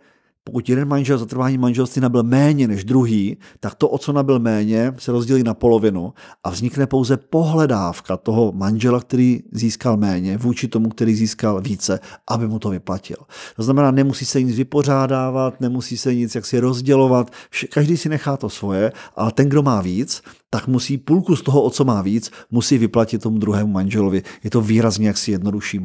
[0.48, 4.38] pokud jeden manžel za trvání manželství nabil méně než druhý, tak to, o co nabil
[4.38, 6.12] méně, se rozdělí na polovinu
[6.44, 12.48] a vznikne pouze pohledávka toho manžela, který získal méně, vůči tomu, který získal více, aby
[12.48, 13.16] mu to vyplatil.
[13.56, 17.30] To znamená, nemusí se nic vypořádávat, nemusí se nic jaksi rozdělovat,
[17.70, 21.62] každý si nechá to svoje, ale ten, kdo má víc, tak musí půlku z toho,
[21.62, 24.22] o co má víc, musí vyplatit tomu druhému manželovi.
[24.44, 25.80] Je to výrazně jaksi jednodušší,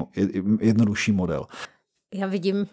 [0.60, 1.46] jednodušší model.
[2.14, 2.68] Já vidím,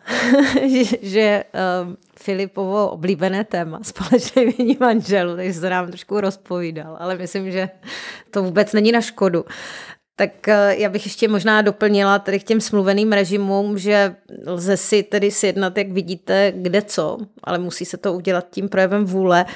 [1.02, 7.50] že uh, Filipovo oblíbené téma společné vění manželů, takže se nám trošku rozpovídal, ale myslím,
[7.50, 7.68] že
[8.30, 9.44] to vůbec není na škodu.
[10.16, 14.14] Tak uh, já bych ještě možná doplnila tady k těm smluveným režimům, že
[14.46, 19.04] lze si tedy sjednat, jak vidíte, kde co, ale musí se to udělat tím projevem
[19.04, 19.46] vůle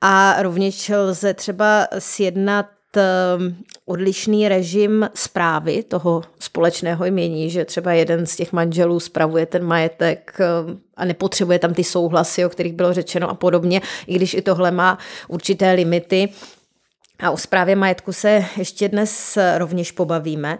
[0.00, 2.66] a rovněž lze třeba sjednat
[2.96, 3.56] Ehm,
[3.86, 10.36] odlišný režim zprávy toho společného jmění, že třeba jeden z těch manželů spravuje ten majetek
[10.40, 14.42] ehm, a nepotřebuje tam ty souhlasy, o kterých bylo řečeno a podobně, i když i
[14.42, 16.28] tohle má určité limity.
[17.18, 20.58] A o zprávě majetku se ještě dnes rovněž pobavíme,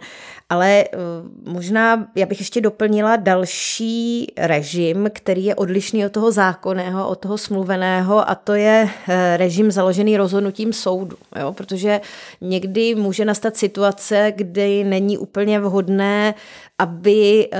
[0.49, 0.97] ale eh,
[1.43, 7.37] možná já bych ještě doplnila další režim, který je odlišný od toho zákonného, od toho
[7.37, 11.53] smluveného a to je eh, režim založený rozhodnutím soudu, jo?
[11.53, 12.01] protože
[12.41, 16.33] někdy může nastat situace, kdy není úplně vhodné,
[16.79, 17.59] aby eh,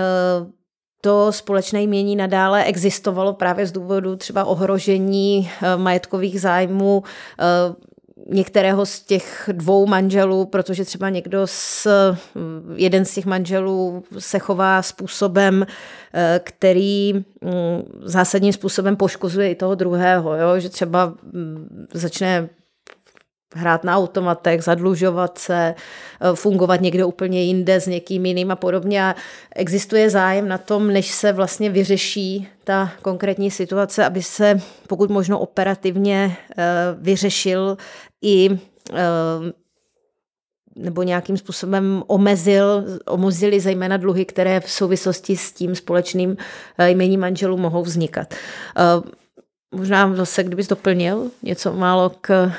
[1.02, 7.04] to společné jmění nadále existovalo právě z důvodu třeba ohrožení majetkových zájmů
[8.30, 11.88] některého z těch dvou manželů, protože třeba někdo z,
[12.76, 15.66] jeden z těch manželů se chová způsobem,
[16.14, 17.24] eh, který mm,
[18.02, 20.60] zásadním způsobem poškozuje i toho druhého, jo?
[20.60, 22.50] že třeba mm, začne
[23.56, 29.04] hrát na automatech, zadlužovat se, eh, fungovat někde úplně jinde s někým jiným a podobně.
[29.04, 29.16] A
[29.56, 35.40] existuje zájem na tom, než se vlastně vyřeší ta konkrétní situace, aby se pokud možno
[35.40, 36.64] operativně eh,
[36.98, 37.78] vyřešil
[38.22, 38.50] i
[38.94, 39.66] eh,
[40.78, 46.38] nebo nějakým způsobem omezil, omezili zejména dluhy, které v souvislosti s tím společným
[46.88, 48.34] jméním manželů mohou vznikat.
[49.76, 52.52] Možná zase, kdybys doplnil něco málo k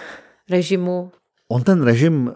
[0.50, 1.10] režimu?
[1.48, 2.32] On ten režim uh,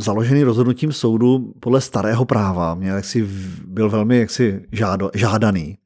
[0.00, 3.28] založený rozhodnutím soudu podle starého práva měl jaksi,
[3.66, 5.78] byl velmi jaksi žádo, žádaný,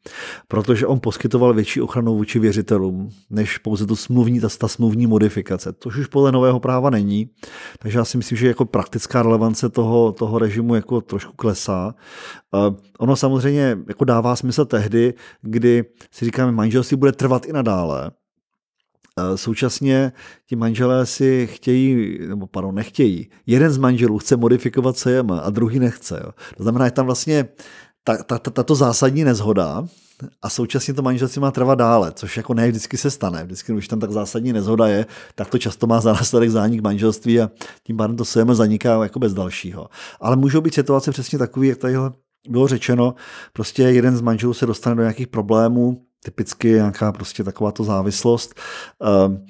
[0.48, 5.74] protože on poskytoval větší ochranu vůči věřitelům, než pouze tu smluvní, ta, ta smluvní modifikace,
[5.80, 7.30] což už podle nového práva není.
[7.78, 11.94] Takže já si myslím, že jako praktická relevance toho, toho režimu jako trošku klesá.
[12.54, 18.10] Uh, ono samozřejmě jako dává smysl tehdy, kdy si říkáme, manželství bude trvat i nadále,
[19.34, 20.12] Současně
[20.46, 23.30] ti manželé si chtějí, nebo pardon, nechtějí.
[23.46, 26.20] Jeden z manželů chce modifikovat CM a druhý nechce.
[26.24, 26.32] Jo.
[26.56, 27.48] To znamená, je tam vlastně
[28.04, 29.86] ta, ta, ta, tato zásadní nezhoda
[30.42, 33.44] a současně to manželství má trvat dále, což jako ne vždycky se stane.
[33.44, 37.40] Vždycky, když tam tak zásadní nezhoda je, tak to často má za následek zánik manželství
[37.40, 37.50] a
[37.82, 39.88] tím pádem to CM zaniká jako bez dalšího.
[40.20, 41.94] Ale můžou být situace přesně takové, jak tady
[42.48, 43.14] bylo řečeno,
[43.52, 48.54] prostě jeden z manželů se dostane do nějakých problémů, typicky nějaká prostě takováto závislost.
[49.02, 49.46] Ehm,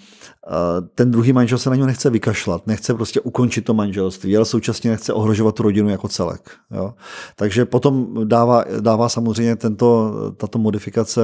[0.95, 4.91] ten druhý manžel se na něj nechce vykašlat, nechce prostě ukončit to manželství, ale současně
[4.91, 6.51] nechce ohrožovat tu rodinu jako celek.
[6.71, 6.95] Jo?
[7.37, 11.23] Takže potom dává, dává samozřejmě tento, tato modifikace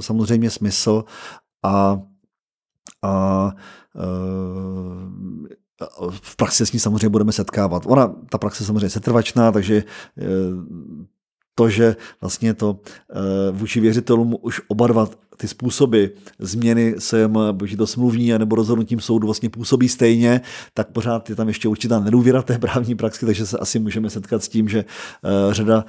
[0.00, 1.04] samozřejmě smysl
[1.62, 2.00] a,
[3.02, 3.52] a
[6.10, 7.82] v praxi s ní samozřejmě budeme setkávat.
[7.86, 9.84] Ona, ta praxe samozřejmě setrvačná, takže
[11.54, 12.78] to, že vlastně to
[13.52, 16.04] vůči věřitelům už oba dva ty způsoby
[16.38, 20.40] změny se, buď to smluvní nebo rozhodnutím soudu vlastně působí stejně,
[20.74, 24.44] tak pořád je tam ještě určitá nedůvěra té právní praxi, takže se asi můžeme setkat
[24.44, 24.84] s tím, že
[25.50, 25.84] řada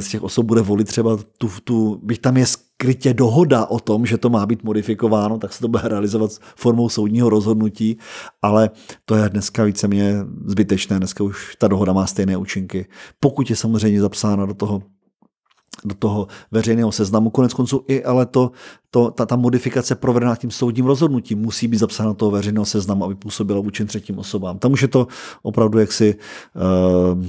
[0.00, 2.46] z těch osob bude volit třeba tu, tu byť tam je
[2.82, 6.88] skrytě dohoda o tom, že to má být modifikováno, tak se to bude realizovat formou
[6.88, 7.98] soudního rozhodnutí,
[8.42, 8.70] ale
[9.04, 10.14] to je dneska víceméně
[10.46, 12.86] zbytečné, dneska už ta dohoda má stejné účinky.
[13.20, 14.82] Pokud je samozřejmě zapsána do toho
[15.84, 17.30] do toho veřejného seznamu.
[17.30, 18.50] Konec konců i ale to,
[18.90, 23.04] to, ta, ta modifikace provedená tím soudním rozhodnutím musí být zapsána do toho veřejného seznamu,
[23.04, 24.58] aby působila vůči třetím osobám.
[24.58, 25.06] Tam už je to
[25.42, 27.24] opravdu jaksi uh,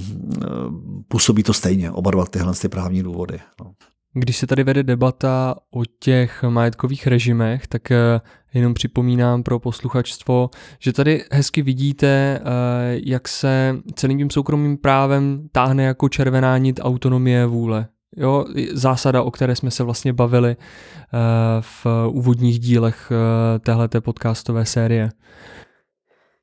[1.08, 3.40] působí to stejně, oba dva tyhle ty právní důvody.
[3.60, 3.72] No.
[4.16, 8.20] Když se tady vede debata o těch majetkových režimech, tak eh,
[8.54, 12.40] jenom připomínám pro posluchačstvo, že tady hezky vidíte, eh,
[13.04, 17.86] jak se celým tím soukromým právem táhne jako červená nit autonomie vůle.
[18.16, 21.16] Jo, zásada, o které jsme se vlastně bavili eh,
[21.60, 23.12] v úvodních dílech
[23.60, 25.10] téhleté podcastové série.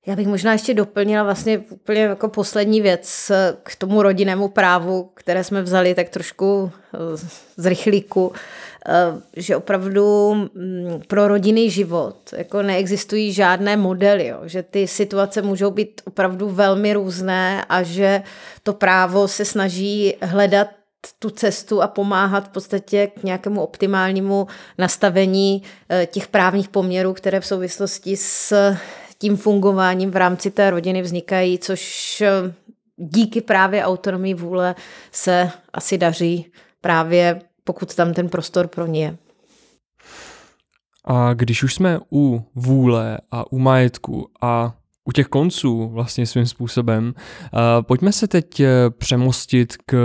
[0.05, 3.31] Já bych možná ještě doplnila vlastně úplně jako poslední věc
[3.63, 6.97] k tomu rodinnému právu, které jsme vzali tak trošku eh,
[7.57, 8.33] z rychlíku,
[8.87, 8.93] eh,
[9.35, 15.71] že opravdu mm, pro rodinný život jako neexistují žádné modely, jo, že ty situace můžou
[15.71, 18.23] být opravdu velmi různé a že
[18.63, 20.67] to právo se snaží hledat
[21.19, 24.47] tu cestu a pomáhat v podstatě k nějakému optimálnímu
[24.77, 28.53] nastavení eh, těch právních poměrů, které v souvislosti s
[29.21, 32.53] tím fungováním v rámci té rodiny vznikají, což eh,
[32.97, 34.75] díky právě autonomii vůle
[35.11, 36.51] se asi daří
[36.81, 39.17] právě pokud tam ten prostor pro ně je.
[41.05, 46.45] A když už jsme u vůle a u majetku a u těch konců vlastně svým
[46.45, 49.95] způsobem, uh, pojďme se teď eh, přemostit k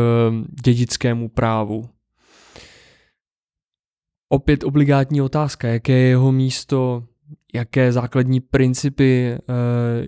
[0.64, 1.88] dědickému právu.
[4.28, 7.04] Opět obligátní otázka, jaké je jeho místo
[7.56, 9.54] jaké základní principy uh,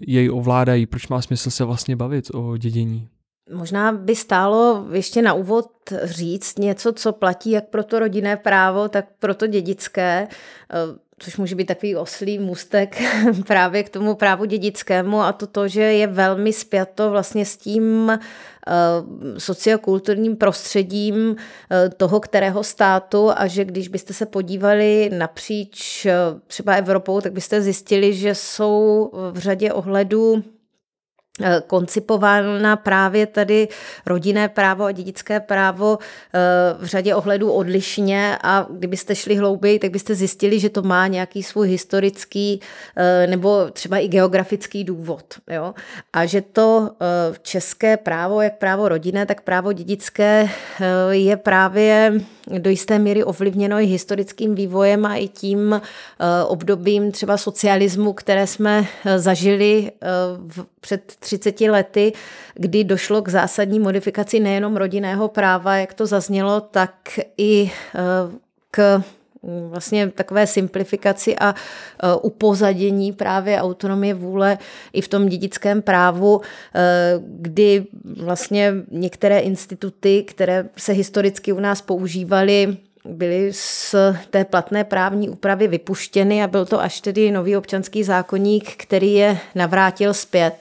[0.01, 3.09] jej ovládají, proč má smysl se vlastně bavit o dědění?
[3.55, 5.67] Možná by stálo ještě na úvod
[6.03, 10.29] říct něco, co platí jak pro to rodinné právo, tak pro to dědické.
[11.19, 13.03] Což může být takový oslý můstek
[13.47, 18.11] právě k tomu právu dědickému a to to, že je velmi spjato vlastně s tím
[18.11, 18.21] eh,
[19.39, 26.15] sociokulturním prostředím eh, toho, kterého státu a že když byste se podívali napříč eh,
[26.47, 30.45] třeba Evropou, tak byste zjistili, že jsou v řadě ohledů
[31.67, 33.69] koncipována právě tady
[34.07, 36.39] rodinné právo a dědické právo eh,
[36.79, 41.43] v řadě ohledů odlišně a kdybyste šli hlouběji, tak byste zjistili, že to má nějaký
[41.43, 42.61] svůj historický
[42.97, 45.25] eh, nebo třeba i geografický důvod.
[45.51, 45.75] Jo?
[46.13, 46.91] A že to
[47.43, 50.49] české právo, jak právo rodinné, tak právo dědické
[51.11, 52.13] je právě
[52.59, 55.81] do jisté míry ovlivněno i historickým vývojem a i tím
[56.47, 58.87] obdobím třeba socialismu, které jsme
[59.17, 59.91] zažili
[60.81, 62.13] před 30 lety,
[62.55, 68.01] kdy došlo k zásadní modifikaci nejenom rodinného práva, jak to zaznělo, tak i eh,
[68.71, 69.03] k
[69.43, 74.59] vlastně takové simplifikaci a eh, upozadění právě autonomie vůle
[74.93, 76.41] i v tom dědickém právu,
[76.75, 77.87] eh, kdy
[78.23, 82.77] vlastně některé instituty, které se historicky u nás používaly,
[83.09, 83.95] byly z
[84.31, 89.39] té platné právní úpravy vypuštěny a byl to až tedy nový občanský zákonník, který je
[89.55, 90.55] navrátil zpět.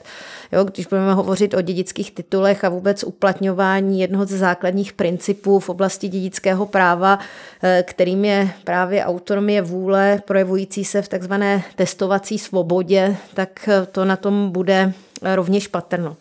[0.51, 5.69] Jo, když budeme hovořit o dědických titulech a vůbec uplatňování jednoho ze základních principů v
[5.69, 7.19] oblasti dědického práva,
[7.63, 14.05] eh, kterým je právě autonomie vůle projevující se v takzvané testovací svobodě, tak eh, to
[14.05, 16.17] na tom bude rovněž patrno.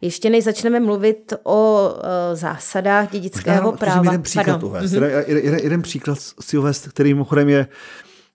[0.00, 2.00] Ještě než začneme mluvit o uh,
[2.34, 4.04] zásadách dědického Možná, práva.
[4.04, 4.92] Jeden příklad uvést.
[4.92, 5.24] Mm-hmm.
[5.26, 7.68] Jeden, jeden příklad si uvést, který mimochodem je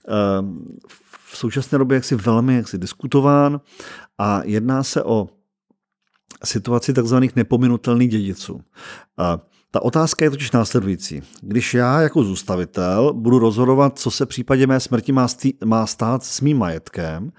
[0.08, 0.48] uh,
[1.26, 3.62] v současné době jaksi velmi jaksi diskutován
[4.18, 5.30] a jedná se o
[6.44, 8.62] situaci takzvaných nepominutelných dědiců.
[9.18, 9.40] A
[9.72, 11.22] ta otázka je totiž následující.
[11.42, 15.88] Když já jako zůstavitel budu rozhodovat, co se v případě mé smrti má, stý, má
[15.88, 17.32] stát s mým majetkem,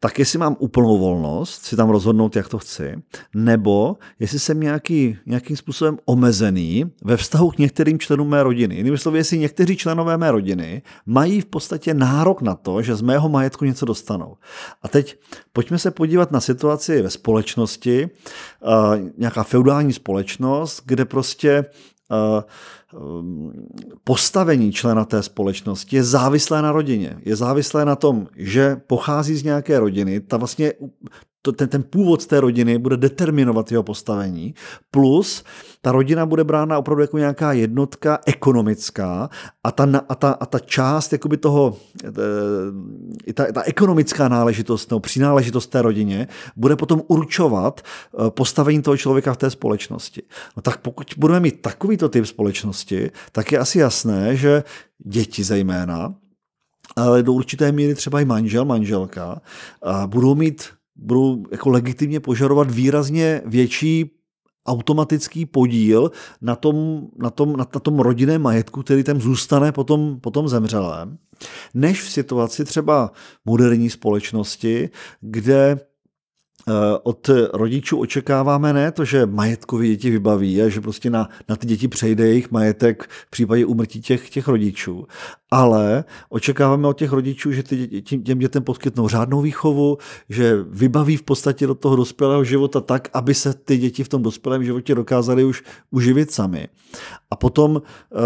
[0.00, 3.02] tak jestli mám úplnou volnost si tam rozhodnout, jak to chci,
[3.34, 8.74] nebo jestli jsem nějaký, nějakým způsobem omezený ve vztahu k některým členům mé rodiny.
[8.74, 13.02] Jinými slovy, jestli někteří členové mé rodiny mají v podstatě nárok na to, že z
[13.02, 14.36] mého majetku něco dostanou.
[14.82, 15.18] A teď
[15.52, 18.08] pojďme se podívat na situaci ve společnosti,
[19.18, 21.64] nějaká feudální společnost, kde prostě
[24.04, 27.18] postavení člena té společnosti je závislé na rodině.
[27.24, 30.20] Je závislé na tom, že pochází z nějaké rodiny.
[30.20, 30.72] Ta vlastně
[31.46, 34.54] to, ten, ten původ z té rodiny bude determinovat jeho postavení,
[34.90, 35.44] plus
[35.80, 39.30] ta rodina bude brána opravdu jako nějaká jednotka ekonomická
[39.64, 41.76] a ta, a ta, a ta část jakoby toho,
[43.28, 48.96] eh, ta, ta ekonomická náležitost nebo přináležitost té rodině bude potom určovat eh, postavení toho
[48.96, 50.22] člověka v té společnosti.
[50.56, 54.62] No tak pokud budeme mít takovýto typ společnosti, tak je asi jasné, že
[54.98, 56.14] děti zejména,
[56.96, 59.40] ale do určité míry třeba i manžel, manželka,
[60.06, 64.10] budou mít budou jako legitimně požadovat výrazně větší
[64.66, 70.20] automatický podíl na tom, na tom, na, na tom rodinném majetku, který tam zůstane potom,
[70.20, 71.18] potom zemřelém,
[71.74, 73.12] než v situaci třeba
[73.44, 74.90] moderní společnosti,
[75.20, 75.78] kde
[76.68, 81.56] Eh, od rodičů očekáváme ne to, že majetkově děti vybaví a že prostě na, na
[81.56, 85.06] ty děti přejde jejich majetek v případě umrtí těch, těch rodičů,
[85.56, 89.98] ale očekáváme od těch rodičů, že ty těm dětem poskytnou řádnou výchovu,
[90.28, 94.22] že vybaví v podstatě do toho dospělého života tak, aby se ty děti v tom
[94.22, 96.68] dospělém životě dokázaly už uživit sami.
[97.30, 98.16] A potom, eh,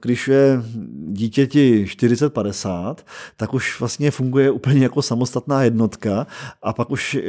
[0.00, 0.62] když je
[1.08, 6.26] dítěti 40-50, tak už vlastně funguje úplně jako samostatná jednotka
[6.62, 7.22] a pak už, eh,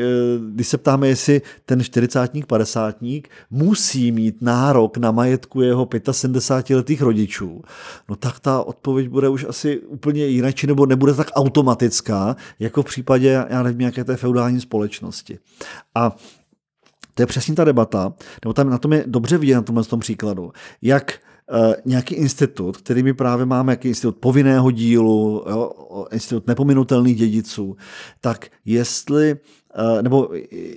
[0.53, 7.61] když se ptáme, jestli ten 40 50 musí mít nárok na majetku jeho 75-letých rodičů,
[8.09, 12.85] no tak ta odpověď bude už asi úplně jinak, nebo nebude tak automatická, jako v
[12.85, 15.39] případě, já nevím, jaké té feudální společnosti.
[15.95, 16.15] A
[17.15, 19.99] to je přesně ta debata, nebo tam na tom je dobře vidět na tomhle tom
[19.99, 21.19] příkladu, jak
[21.67, 25.71] Uh, nějaký institut, který my právě máme, jaký institut povinného dílu, jo,
[26.11, 27.75] institut nepominutelných dědiců,
[28.21, 29.37] tak jestli
[29.68, 29.68] Eh,
[30.01, 30.29] nebo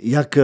[0.03, 0.43] jak eh,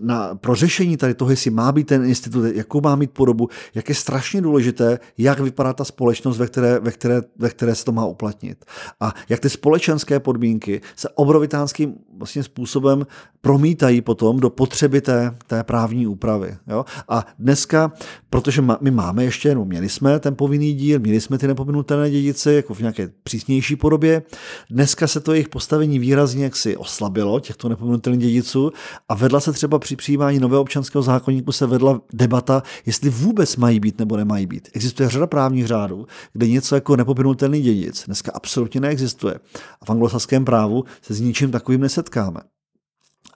[0.00, 3.88] na, pro řešení tady toho, jestli má být ten institut, jakou má mít podobu, jak
[3.88, 7.92] je strašně důležité, jak vypadá ta společnost, ve které, ve které, ve které se to
[7.92, 8.64] má uplatnit.
[9.00, 13.06] A jak ty společenské podmínky se obrovitánským vlastně způsobem
[13.40, 16.56] promítají potom do potřeby té, té právní úpravy.
[16.66, 16.84] Jo?
[17.08, 17.92] A dneska,
[18.30, 22.52] protože my máme ještě, no měli jsme ten povinný díl, měli jsme ty nepominutelné dědice
[22.52, 24.22] jako v nějaké přísnější podobě,
[24.70, 28.72] dneska se to jejich postavení výrazně jaksi oslabilo, těchto nepominutelných nepominutelných dědiců
[29.08, 33.80] a vedla se třeba při přijímání nového občanského zákonníku se vedla debata, jestli vůbec mají
[33.80, 34.68] být nebo nemají být.
[34.72, 39.34] Existuje řada právních řádů, kde něco jako nepominutelný dědic dneska absolutně neexistuje.
[39.80, 42.40] A v anglosaském právu se s ničím takovým nesetkáme.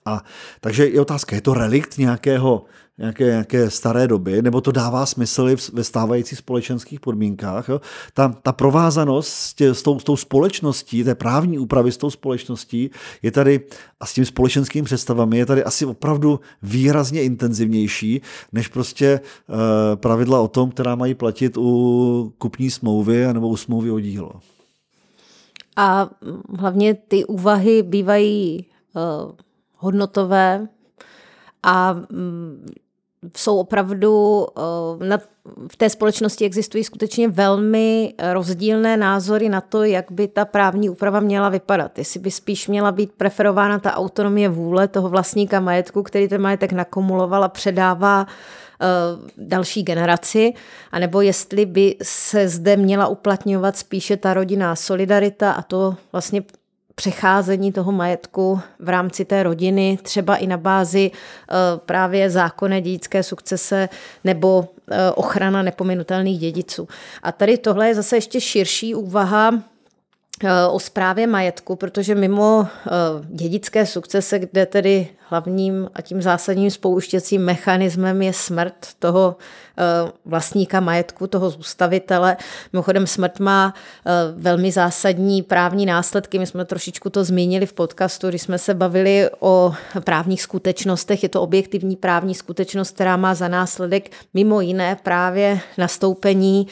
[0.05, 0.23] A
[0.61, 2.65] takže je otázka, je to relikt nějakého,
[2.97, 7.69] nějaké, nějaké staré doby, nebo to dává smysl ve stávajících společenských podmínkách.
[7.69, 7.81] Jo?
[8.13, 12.09] Ta, ta provázanost s, tě, s, tou, s tou společností, té právní úpravy s tou
[12.09, 12.89] společností
[13.21, 13.61] je tady
[13.99, 18.21] a s těmi společenskými představami je tady asi opravdu výrazně intenzivnější,
[18.51, 19.55] než prostě uh,
[19.95, 24.31] pravidla o tom, která mají platit u kupní smlouvy nebo u smlouvy o dílo.
[25.77, 26.09] A
[26.59, 28.65] hlavně ty úvahy bývají
[28.95, 29.45] uh
[29.77, 30.67] hodnotové
[31.63, 32.65] a mm,
[33.35, 34.45] jsou opravdu,
[35.09, 35.17] eh,
[35.71, 41.19] v té společnosti existují skutečně velmi rozdílné názory na to, jak by ta právní úprava
[41.19, 41.97] měla vypadat.
[41.97, 46.71] Jestli by spíš měla být preferována ta autonomie vůle toho vlastníka majetku, který ten majetek
[46.71, 48.85] nakumuloval a předává eh,
[49.37, 50.53] další generaci,
[50.91, 56.43] anebo jestli by se zde měla uplatňovat spíše ta rodinná solidarita a to vlastně
[56.95, 63.23] přecházení toho majetku v rámci té rodiny, třeba i na bázi eh, právě zákonné dědické
[63.23, 63.89] sukcese
[64.23, 66.87] nebo eh, ochrana nepominutelných dědiců.
[67.23, 69.51] A tady tohle je zase ještě širší úvaha
[70.43, 72.67] eh, o správě majetku, protože mimo
[73.23, 79.35] dědické sukcese, kde tedy hlavním a tím zásadním spouštěcím mechanismem je smrt toho
[79.77, 82.37] Eh, vlastníka majetku, toho zůstavitele.
[82.73, 83.73] Mimochodem smrt má
[84.05, 86.39] eh, velmi zásadní právní následky.
[86.39, 91.23] My jsme trošičku to zmínili v podcastu, když jsme se bavili o právních skutečnostech.
[91.23, 96.67] Je to objektivní právní skutečnost, která má za následek mimo jiné právě nastoupení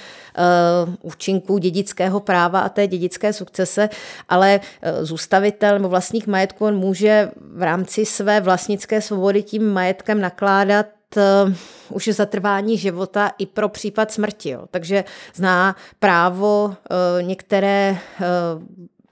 [0.86, 3.90] uh, účinků dědického práva a té dědické sukcese,
[4.30, 4.60] ale
[5.02, 10.86] zůstavitel nebo vlastník majetku on může v rámci své vlastnické svobody tím majetkem nakládat
[11.16, 11.54] uh,
[11.90, 14.50] už zatrvání života i pro případ smrti.
[14.50, 14.66] Jo.
[14.72, 15.04] Takže
[15.36, 18.28] zná právo uh, některé uh,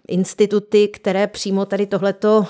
[0.08, 2.46] instituty, které přímo tady tohleto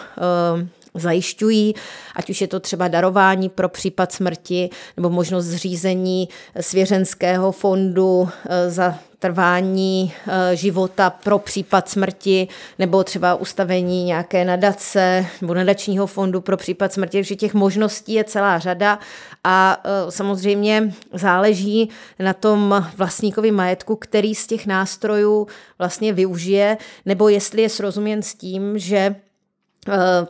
[0.93, 1.75] zajišťují,
[2.15, 6.29] ať už je to třeba darování pro případ smrti nebo možnost zřízení
[6.61, 8.29] svěřenského fondu
[8.67, 12.47] za trvání eh, života pro případ smrti
[12.79, 18.23] nebo třeba ustavení nějaké nadace nebo nadačního fondu pro případ smrti, takže těch možností je
[18.23, 18.99] celá řada.
[19.43, 25.47] A eh, samozřejmě záleží na tom vlastníkovi majetku, který z těch nástrojů
[25.79, 29.15] vlastně využije, nebo jestli je srozuměn s tím, že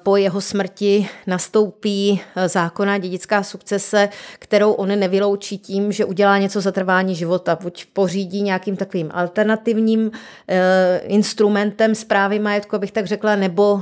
[0.04, 6.72] po jeho smrti nastoupí zákonná dědická sukcese, kterou on nevyloučí tím, že udělá něco za
[6.72, 7.58] trvání života.
[7.62, 10.12] Buď pořídí nějakým takovým alternativním
[11.02, 13.82] instrumentem zprávy majetku, abych tak řekla, nebo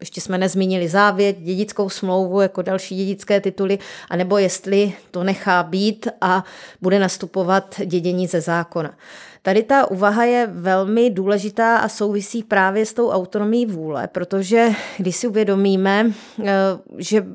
[0.00, 3.78] ještě jsme nezmínili závěť, dědickou smlouvu jako další dědické tituly,
[4.10, 6.44] anebo jestli to nechá být a
[6.82, 8.94] bude nastupovat dědění ze zákona.
[9.42, 14.68] Tady ta úvaha je velmi důležitá a souvisí právě s tou autonomií vůle, protože
[14.98, 16.10] když si uvědomíme,
[16.44, 16.52] eh,
[16.98, 17.26] že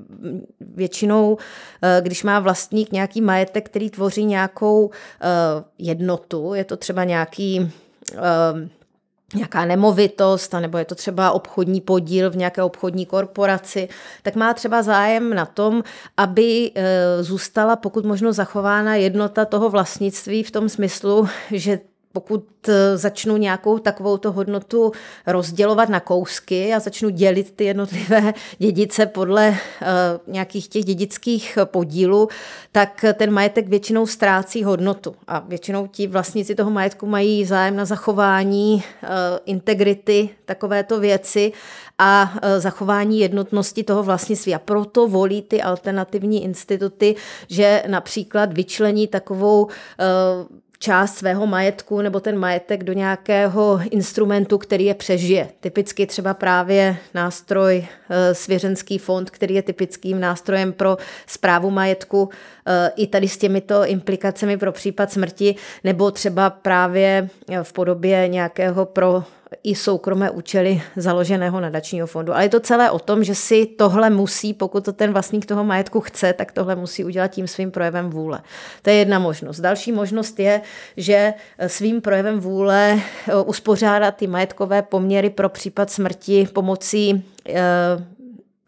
[0.60, 1.38] většinou,
[1.82, 4.89] eh, když má vlastník nějaký majetek, který tvoří nějakou
[5.22, 5.28] eh,
[5.78, 7.72] jednotu, je to třeba nějaký
[9.36, 13.89] nějaká nemovitost, nebo je to třeba obchodní podíl v nějaké obchodní korporaci,
[14.24, 15.84] tak má třeba zájem na tom,
[16.18, 16.72] aby
[17.22, 21.80] zůstala pokud možno zachována jednota toho vlastnictví v tom smyslu, že
[22.14, 24.91] pokud eh, začnu nějakou takovou hodnotu
[25.28, 32.28] rozdělovat na kousky a začnu dělit ty jednotlivé dědice podle uh, nějakých těch dědických podílů,
[32.72, 35.16] tak ten majetek většinou ztrácí hodnotu.
[35.28, 39.09] A většinou ti vlastníci toho majetku mají zájem na zachování uh,
[39.45, 41.51] integrity takovéto věci
[41.97, 44.55] a zachování jednotnosti toho vlastnictví.
[44.55, 47.16] A proto volí ty alternativní instituty,
[47.47, 49.68] že například vyčlení takovou
[50.84, 55.50] část svého majetku nebo ten majetek do nějakého instrumentu, který je přežije.
[55.60, 62.30] Typicky třeba právě nástroj eh, svěřenský fond, který je typickým nástrojem pro zprávu majetku
[62.68, 68.28] eh, i tady s těmito implikacemi pro případ smrti, nebo třeba právě eh, v podobě
[68.28, 69.24] nějakého pro
[69.64, 72.34] i soukromé účely založeného nadačního fondu.
[72.34, 75.64] Ale je to celé o tom, že si tohle musí, pokud to ten vlastník toho
[75.64, 78.41] majetku chce, tak tohle musí udělat tím svým projevem vůle.
[78.82, 79.60] To je jedna možnost.
[79.60, 80.62] Další možnost je,
[80.97, 81.34] že
[81.68, 87.62] svým projevem vůle eh, uspořádá ty majetkové poměry pro případ smrti pomocí eh,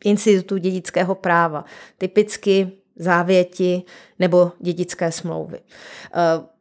[0.03, 1.65] institutu dědického práva.
[1.97, 3.83] Typicky závěti
[4.19, 5.59] nebo dědické smlouvy.
[6.13, 6.54] Eh,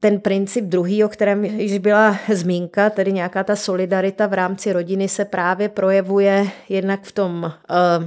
[0.00, 5.08] ten princip druhý, o kterém již byla zmínka, tedy nějaká ta solidarita v rámci rodiny
[5.08, 8.04] se právě projevuje jednak v tom uh,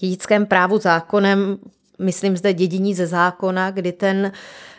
[0.00, 1.58] dědickém právu zákonem,
[1.98, 4.32] myslím zde dědiní ze zákona, kdy ten,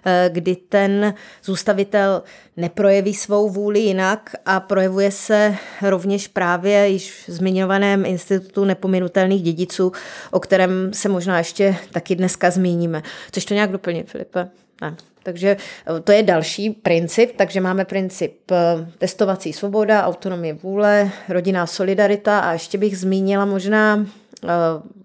[0.06, 2.24] uh, kdy ten zůstavitel
[2.58, 9.91] neprojeví svou vůli jinak a projevuje se rovněž právě již v zmiňovaném institutu nepominutelných dědiců,
[10.32, 13.04] o kterém se možná ještě taky dneska zmíníme.
[13.28, 14.50] Chceš to nějak doplnit, Filipe?
[14.82, 14.95] Ne.
[15.24, 18.55] Takže eh, to je další princip, takže máme princip eh,
[18.97, 24.05] testovací svoboda, autonomie vůle, rodinná solidarita a ještě bych zmínila možná
[24.43, 24.47] eh,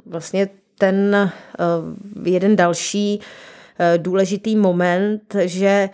[0.07, 0.49] vlastně
[0.79, 1.31] ten
[2.25, 3.21] jeden další
[3.97, 5.89] důležitý moment, že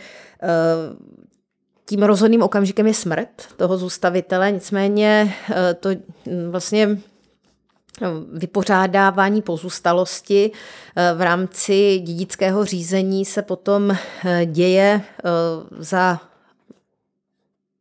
[1.87, 5.35] tím rozhodným okamžikem je smrt toho zůstavitele, nicméně
[5.81, 6.99] to mm, vlastně
[8.33, 10.51] vypořádávání pozůstalosti
[10.97, 15.23] eh, v rámci dědického řízení se potom eh, děje eh,
[15.79, 16.21] za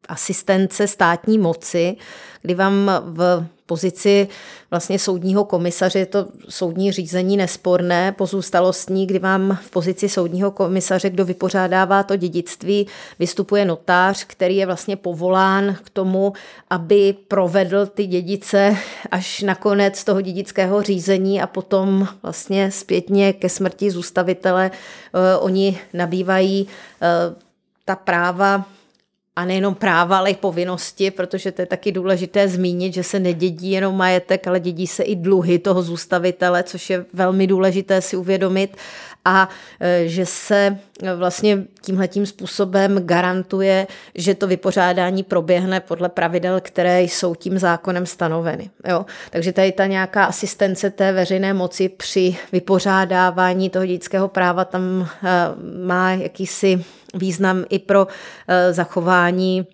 [0.08, 1.96] asistence státní moci,
[2.42, 4.28] kdy vám v pozici
[4.72, 11.10] vlastně soudního komisaře, je to soudní řízení nesporné, pozůstalostní, kdy vám v pozici soudního komisaře,
[11.10, 12.88] kdo vypořádává to dědictví,
[13.20, 16.34] vystupuje notář, který je vlastně povolán k tomu,
[16.70, 18.78] aby provedl ty dědice
[19.12, 25.80] až na konec toho dědického řízení a potom vlastně zpětně ke smrti zůstavitele uh, oni
[25.94, 27.38] nabývají uh,
[27.86, 28.66] ta práva
[29.36, 33.72] a nejenom práva, ale i povinnosti, protože to je taky důležité zmínit, že se nedědí
[33.72, 38.78] jenom majetek, ale dědí se i dluhy toho zůstavitele, což je velmi důležité si uvědomit
[39.26, 39.50] a
[39.80, 40.78] e, že se
[41.16, 48.70] vlastně tímhletím způsobem garantuje, že to vypořádání proběhne podle pravidel, které jsou tím zákonem stanoveny.
[48.88, 49.06] Jo?
[49.30, 55.08] Takže tady ta nějaká asistence té veřejné moci při vypořádávání toho dědického práva tam e,
[55.86, 58.08] má jakýsi význam i pro
[58.48, 59.68] e, zachování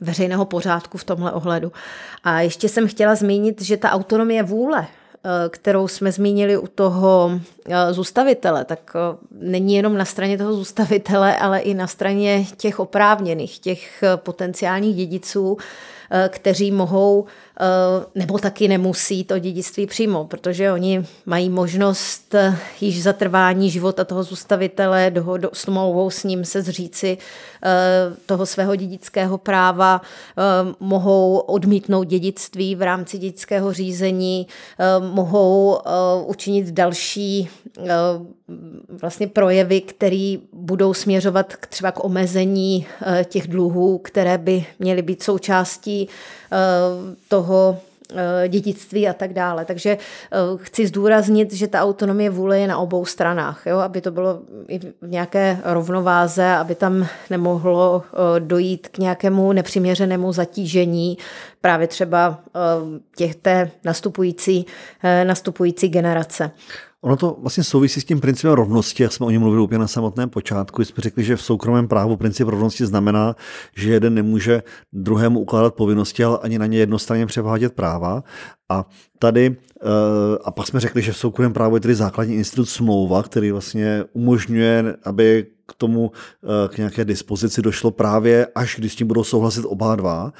[0.00, 1.72] veřejného pořádku v tomhle ohledu.
[2.24, 4.86] A ještě jsem chtěla zmínit, že ta autonomie vůle
[5.48, 11.36] kterou jsme zmínili u toho eh, zůstavitele, tak eh, není jenom na straně toho zůstavitele,
[11.36, 15.58] ale i na straně těch oprávněných, těch potenciálních dědiců,
[16.28, 17.26] kteří mohou
[18.14, 22.34] nebo taky nemusí to dědictví přijmout, protože oni mají možnost
[22.80, 27.18] již zatrvání života toho zůstavitele dohodou, smlouvou s ním se zříci
[28.26, 30.00] toho svého dědického práva,
[30.80, 34.46] mohou odmítnout dědictví v rámci dědického řízení,
[35.00, 35.78] mohou
[36.26, 37.48] učinit další
[38.88, 42.86] vlastně projevy, které budou směřovat třeba k omezení
[43.24, 46.08] těch dluhů, které by měly být součástí
[47.28, 47.80] toho
[48.16, 49.64] Eh, dědictví a tak dále.
[49.64, 53.78] Takže eh, chci zdůraznit, že ta autonomie vůle je na obou stranách, jo?
[53.78, 60.32] aby to bylo i v nějaké rovnováze, aby tam nemohlo eh, dojít k nějakému nepřiměřenému
[60.32, 61.18] zatížení
[61.60, 62.38] právě třeba
[63.16, 64.66] těch té nastupující,
[65.24, 66.50] nastupující generace.
[67.04, 69.88] Ono to vlastně souvisí s tím principem rovnosti, jak jsme o něm mluvili úplně na
[69.88, 70.84] samotném počátku.
[70.84, 73.36] Jsme řekli, že v soukromém právu princip rovnosti znamená,
[73.76, 78.24] že jeden nemůže druhému ukládat povinnosti, ale ani na ně jednostranně převádět práva.
[78.68, 78.86] A
[79.18, 83.22] tady, eh, a pak jsme řekli, že v soukromém právu je tedy základní institut smlouva,
[83.22, 86.12] který vlastně umožňuje, aby k tomu,
[86.44, 90.32] eh, k nějaké dispozici došlo právě, až když s tím budou souhlasit oba dva.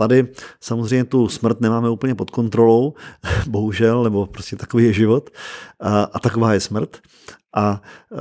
[0.00, 0.28] Tady
[0.60, 2.94] samozřejmě tu smrt nemáme úplně pod kontrolou,
[3.48, 5.30] bohužel, nebo prostě takový je život
[5.80, 6.98] a, a taková je smrt.
[7.56, 7.82] A
[8.12, 8.16] e,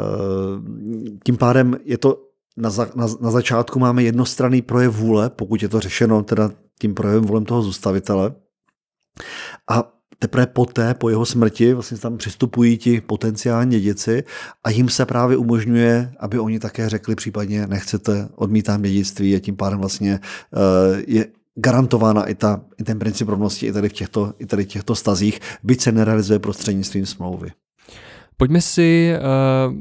[1.24, 2.22] tím pádem je to
[2.58, 6.94] na, za, na, na začátku máme jednostranný projev vůle, pokud je to řešeno teda tím
[6.94, 8.36] projevem volem toho zůstavitele.
[9.70, 14.24] A teprve poté, po jeho smrti, vlastně tam přistupují ti potenciální dědici
[14.64, 19.56] a jim se právě umožňuje, aby oni také řekli případně nechcete, odmítám dědictví a tím
[19.56, 24.34] pádem vlastně uh, je garantována i, ta, i ten princip rovnosti i tady v těchto,
[24.40, 27.52] i tady v těchto stazích, byť se nerealizuje prostřednictvím smlouvy.
[28.38, 29.74] Pojďme si uh,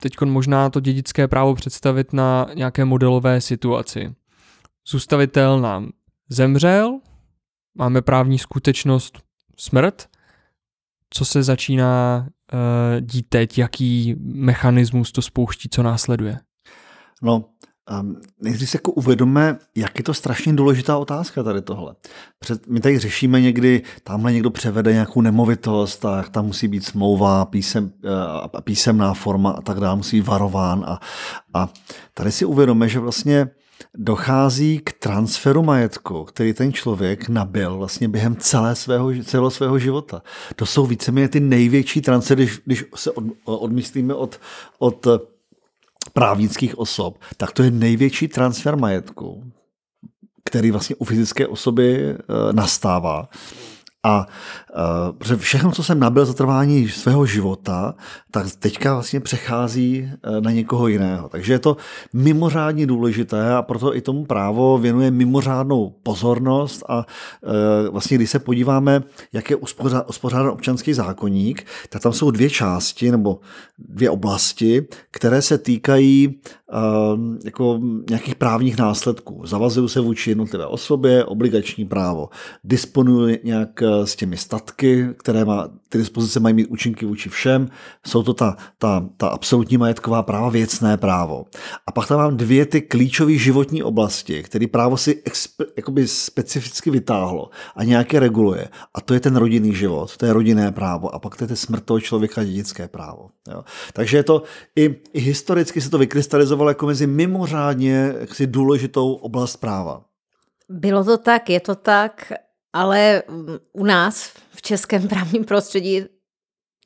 [0.00, 4.14] teď možná to dědické právo představit na nějaké modelové situaci.
[4.88, 5.90] Zůstavitel nám
[6.28, 7.00] zemřel,
[7.74, 9.18] máme právní skutečnost
[9.58, 10.08] smrt.
[11.10, 13.58] Co se začíná uh, dít teď?
[13.58, 15.68] Jaký mechanismus to spouští?
[15.68, 16.38] Co následuje?
[17.22, 17.44] No,
[18.00, 21.94] Um, nejdřív si jako uvědomme, jak je to strašně důležitá otázka tady tohle.
[22.38, 27.44] Před, my tady řešíme někdy, tamhle někdo převede nějakou nemovitost tak tam musí být smlouva,
[27.44, 30.84] písem, uh, písemná forma a tak dále, musí být varován.
[30.86, 31.00] A,
[31.54, 31.68] a
[32.14, 33.48] tady si uvědomme, že vlastně
[33.94, 40.22] dochází k transferu majetku, který ten člověk nabil vlastně během celé svého, celého svého života.
[40.56, 44.40] To jsou víceméně ty největší transfery, když, když se od, odmyslíme od,
[44.78, 45.06] od
[46.12, 49.44] právnických osob, tak to je největší transfer majetku,
[50.44, 53.28] který vlastně u fyzické osoby eh, nastává.
[54.04, 54.26] A
[55.30, 57.94] uh, všechno, co jsem nabil za trvání svého života,
[58.30, 61.28] tak teďka vlastně přechází uh, na někoho jiného.
[61.28, 61.76] Takže je to
[62.12, 67.52] mimořádně důležité a proto i tomu právo věnuje mimořádnou pozornost a uh,
[67.90, 69.02] vlastně když se podíváme,
[69.32, 69.56] jak je
[70.06, 73.40] uspořádán občanský zákonník, tak tam jsou dvě části nebo
[73.78, 76.40] dvě oblasti, které se týkají
[76.74, 77.80] Ehm, jako
[78.10, 79.46] nějakých právních následků.
[79.46, 82.28] Zavazují se vůči jednotlivé osobě, obligační právo.
[82.64, 87.68] Disponují nějak s těmi statky, které má, ty dispozice mají mít účinky vůči všem.
[88.06, 91.44] Jsou to ta, ta, ta absolutní majetková práva, věcné právo.
[91.86, 96.90] A pak tam mám dvě ty klíčové životní oblasti, které právo si expe, jakoby specificky
[96.90, 98.68] vytáhlo a nějaké reguluje.
[98.94, 101.84] A to je ten rodinný život, to je rodinné právo a pak to je smrt
[101.84, 103.28] toho člověka dědické právo.
[103.50, 103.64] Jo.
[103.92, 104.42] Takže je to
[104.76, 110.04] i, i historicky se to vykrystalizovalo jako mezi mimořádně jaksi důležitou oblast práva.
[110.68, 112.32] Bylo to tak, je to tak,
[112.74, 113.22] ale
[113.72, 116.04] u nás v českém právním prostředí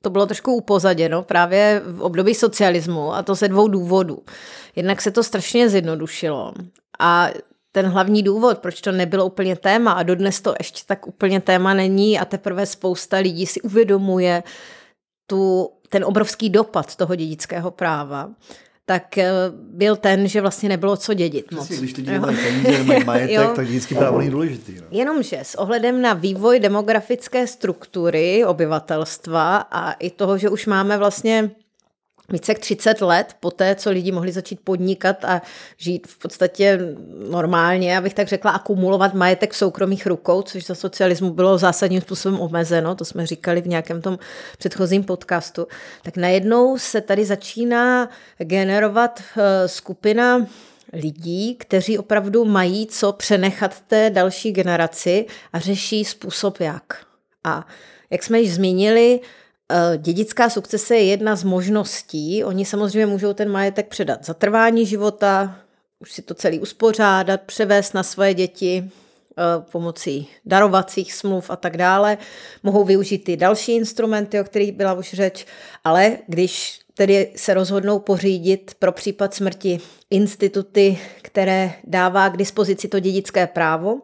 [0.02, 4.22] to bylo trošku upozaděno právě v období socialismu a to ze dvou důvodů.
[4.76, 6.52] Jednak se to strašně zjednodušilo
[6.98, 7.30] a
[7.72, 11.74] ten hlavní důvod, proč to nebylo úplně téma a dodnes to ještě tak úplně téma
[11.74, 14.42] není a teprve spousta lidí si uvědomuje
[15.26, 18.30] tu, ten obrovský dopad toho dědického práva,
[18.88, 21.80] tak eh, byl ten, že vlastně nebylo co dědit Přesně, moc.
[21.80, 24.72] když ty dělají peníze, mají majetek, tak vždycky právo není důležitý.
[24.80, 24.86] No.
[24.90, 31.50] Jenomže s ohledem na vývoj demografické struktury obyvatelstva a i toho, že už máme vlastně
[32.32, 35.42] více jak 30 let po té, co lidi mohli začít podnikat a
[35.76, 36.78] žít v podstatě
[37.30, 42.40] normálně, abych tak řekla, akumulovat majetek v soukromých rukou, což za socialismu bylo zásadním způsobem
[42.40, 44.18] omezeno, to jsme říkali v nějakém tom
[44.58, 45.66] předchozím podcastu,
[46.02, 48.08] tak najednou se tady začíná
[48.38, 50.46] generovat eh, skupina
[50.92, 57.04] lidí, kteří opravdu mají co přenechat té další generaci a řeší způsob jak.
[57.44, 57.66] A
[58.10, 59.20] jak jsme již zmínili,
[59.96, 62.44] dědická sukcese je jedna z možností.
[62.44, 65.58] Oni samozřejmě můžou ten majetek předat za trvání života,
[66.00, 69.42] už si to celý uspořádat, převést na svoje děti eh,
[69.72, 72.18] pomocí darovacích smluv a tak dále.
[72.62, 75.46] Mohou využít ty další instrumenty, o kterých byla už řeč,
[75.84, 83.00] ale když tedy se rozhodnou pořídit pro případ smrti instituty, které dává k dispozici to
[83.00, 84.00] dědické právo,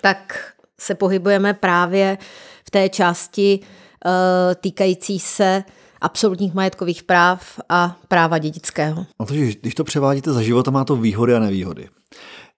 [0.00, 2.18] tak se pohybujeme právě
[2.64, 3.60] v té části
[4.60, 5.64] týkající se
[6.00, 9.06] absolutních majetkových práv a práva dědického.
[9.20, 11.88] No to, když to převádíte za života, má to výhody a nevýhody.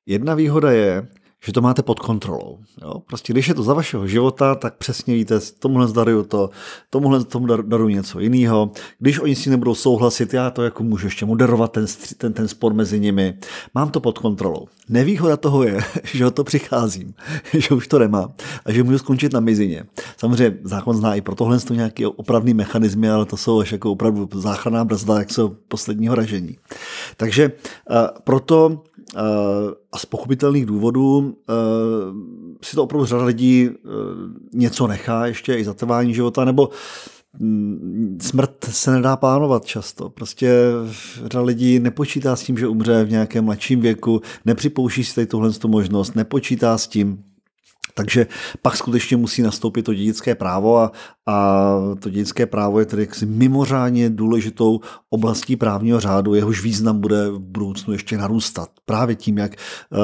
[0.07, 1.09] Jedna výhoda je,
[1.45, 2.59] že to máte pod kontrolou.
[2.82, 3.03] Jo?
[3.07, 6.51] Prostě když je to za vašeho života, tak přesně víte, tomuhle zdaruju to,
[6.91, 8.70] tomuhle tomu daruju něco jiného.
[8.99, 11.86] Když oni si nebudou souhlasit, já to jako můžu ještě moderovat, ten,
[12.16, 13.38] ten, ten spor mezi nimi.
[13.74, 14.66] Mám to pod kontrolou.
[14.88, 17.14] Nevýhoda toho je, že o to přicházím,
[17.59, 18.32] že už to nemám
[18.64, 19.84] a že můžu skončit na mizině.
[20.16, 24.28] Samozřejmě zákon zná i pro tohle nějaké opravný mechanizmy, ale to jsou až jako opravdu
[24.34, 26.57] záchranná brzda, jak jsou posledního ražení.
[27.16, 27.53] Takže
[27.91, 28.82] uh, proto
[29.93, 31.53] a z pochopitelných důvodů eh,
[32.65, 33.89] si to opravdu řada lidí eh,
[34.55, 36.69] něco nechá ještě i zatrvání života, nebo
[37.39, 40.11] mm, smrt se nedá plánovat často.
[40.11, 40.53] Prostě
[41.17, 45.51] řada lidí nepočítá s tím, že umře v nějakém mladším věku, nepřipouští si tady tuhle
[45.67, 47.19] možnost, nepočítá s tím,
[47.95, 48.26] takže
[48.62, 50.93] pak skutečně musí nastoupit to dědické právo a,
[51.26, 51.66] a
[52.01, 54.80] to dědické právo je tedy jaksi mimořádně důležitou
[55.11, 58.70] oblastí právního řádu, jehož význam bude v budoucnu ještě narůstat.
[58.84, 59.99] Právě tím, jak uh,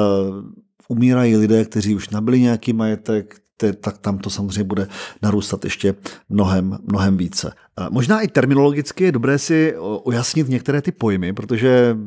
[0.87, 3.35] umírají lidé, kteří už nabili nějaký majetek,
[3.81, 4.87] tak tam to samozřejmě bude
[5.21, 5.95] narůstat ještě
[6.29, 7.53] mnohem, mnohem více.
[7.89, 11.97] Možná i terminologicky je dobré si ujasnit některé ty pojmy, protože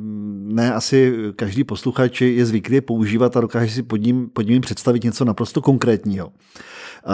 [0.43, 4.61] ne asi každý posluchač je zvyklý je používat a dokáže si pod ním, pod ním
[4.61, 6.33] představit něco naprosto konkrétního.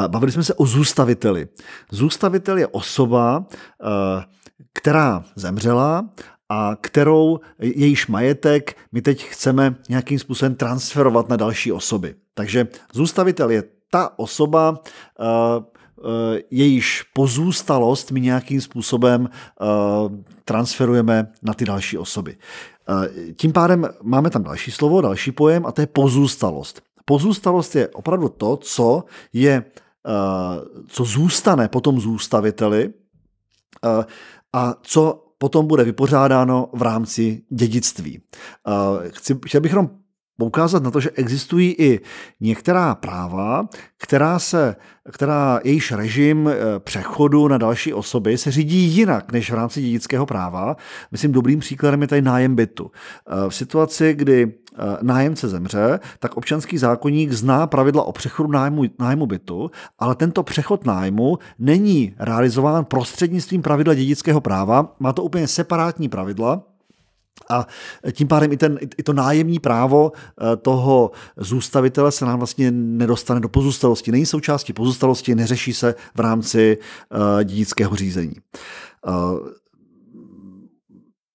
[0.08, 1.48] Bavili jsme se o zůstaviteli.
[1.90, 3.46] Zůstavitel je osoba,
[4.72, 6.10] která zemřela
[6.48, 12.14] a kterou jejíž majetek my teď chceme nějakým způsobem transferovat na další osoby.
[12.34, 14.80] Takže zůstavitel je ta osoba,
[16.50, 19.28] jejíž pozůstalost my nějakým způsobem
[20.44, 22.36] transferujeme na ty další osoby.
[23.36, 26.82] Tím pádem máme tam další slovo, další pojem a to je pozůstalost.
[27.04, 29.64] Pozůstalost je opravdu to, co je,
[30.86, 32.92] co zůstane potom zůstaviteli
[34.52, 38.20] a co potom bude vypořádáno v rámci dědictví.
[39.08, 39.90] Chci, chtěl bych jenom
[40.36, 42.00] poukázat na to, že existují i
[42.40, 43.68] některá práva,
[43.98, 44.76] která se,
[45.12, 50.26] která jejíž režim eh, přechodu na další osoby se řídí jinak než v rámci dědického
[50.26, 50.76] práva.
[51.10, 52.90] Myslím, dobrým příkladem je tady nájem bytu.
[52.90, 58.82] Eh, v situaci, kdy eh, nájemce zemře, tak občanský zákonník zná pravidla o přechodu nájmu,
[58.98, 64.94] nájmu bytu, ale tento přechod nájmu není realizován prostřednictvím pravidla dědického práva.
[64.98, 66.75] Má to úplně separátní pravidla,
[67.48, 67.66] a
[68.12, 73.40] tím pádem i, ten, i to nájemní právo eh, toho zůstavitele se nám vlastně nedostane
[73.40, 74.12] do pozůstalosti.
[74.12, 76.78] Není součástí pozůstalosti, neřeší se v rámci
[77.14, 78.34] uh, dědického řízení.
[79.06, 79.48] Uh,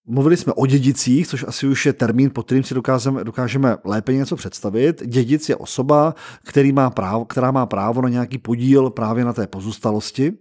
[0.06, 4.14] Mluvili jsme o dědicích, což asi už je termín, pod kterým si dokážeme, dokážeme lépe
[4.14, 5.04] něco představit.
[5.06, 9.47] Dědic je osoba, který má právo, která má právo na nějaký podíl právě na té
[9.47, 10.34] pozůstalosti.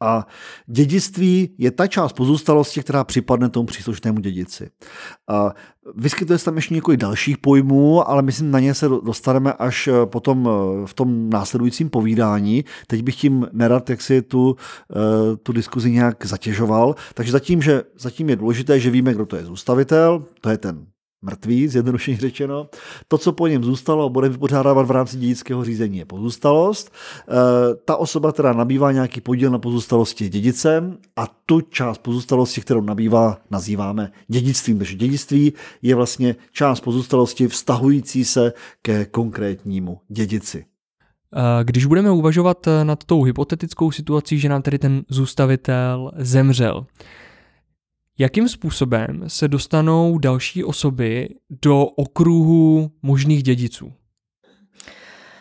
[0.00, 0.26] A
[0.66, 4.70] dědictví je ta část pozůstalosti, která připadne tomu příslušnému dědici.
[5.28, 5.54] A
[5.96, 10.06] vyskytuje se tam ještě několik dalších pojmů, ale myslím, na ně se dostaneme až eh,
[10.06, 12.64] potom eh, v tom následujícím povídání.
[12.86, 14.56] Teď bych tím nerad, jak si tu,
[14.90, 16.94] eh, tu diskuzi nějak zatěžoval.
[17.14, 20.86] Takže zatím, že, zatím je důležité, že víme, kdo to je zůstavitel, to je ten
[21.22, 22.68] mrtvý, zjednodušeně řečeno.
[23.08, 26.92] To, co po něm zůstalo bude vypořádávat v rámci dědického řízení, je pozůstalost.
[26.92, 32.80] E, ta osoba, která nabývá nějaký podíl na pozůstalosti, dědicem a tu část pozůstalosti, kterou
[32.80, 34.78] nabývá, nazýváme dědictvím.
[34.78, 35.52] Takže dědictví
[35.82, 38.52] je vlastně část pozůstalosti vztahující se
[38.82, 40.64] ke konkrétnímu dědici.
[41.60, 46.86] E, když budeme uvažovat nad tou hypotetickou situací, že nám tedy ten zůstavitel zemřel,
[48.20, 51.28] jakým způsobem se dostanou další osoby
[51.62, 53.92] do okruhu možných dědiců?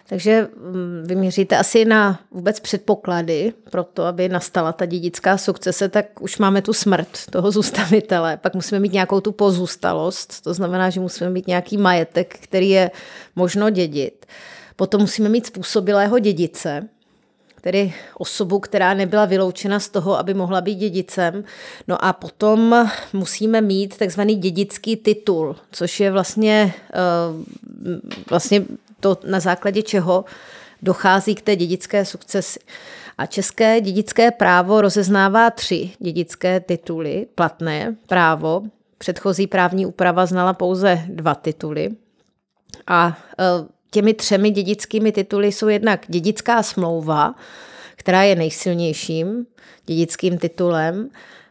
[0.09, 5.89] Takže mm, vy měříte asi na vůbec předpoklady pro to, aby nastala ta dědická sukcese,
[5.89, 10.89] tak už máme tu smrt toho zůstavitele, pak musíme mít nějakou tu pozůstalost, to znamená,
[10.89, 12.91] že musíme mít nějaký majetek, který je
[13.36, 14.25] možno dědit.
[14.75, 16.89] Potom musíme mít způsobilého dědice,
[17.62, 21.43] tedy osobu, která nebyla vyloučena z toho, aby mohla být dědicem.
[21.88, 26.99] No a potom musíme mít takzvaný dědický titul, což je vlastně, eh,
[28.30, 28.66] vlastně
[28.99, 30.26] to, na základě čeho
[30.82, 32.60] dochází k té dědické sukcesi.
[33.18, 38.62] A české dědické právo rozeznává tři dědické tituly, platné právo.
[38.97, 41.89] Předchozí právní úprava znala pouze dva tituly.
[42.88, 43.43] A eh,
[43.91, 47.35] těmi třemi dědickými tituly jsou jednak dědická smlouva,
[47.95, 49.45] která je nejsilnějším
[49.85, 51.09] dědickým titulem.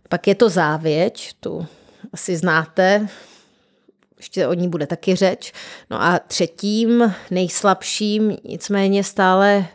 [0.09, 1.67] Pak je to závěť, tu
[2.13, 3.09] asi znáte,
[4.17, 5.53] ještě o ní bude taky řeč.
[5.91, 9.67] No a třetím, nejslabším, nicméně stále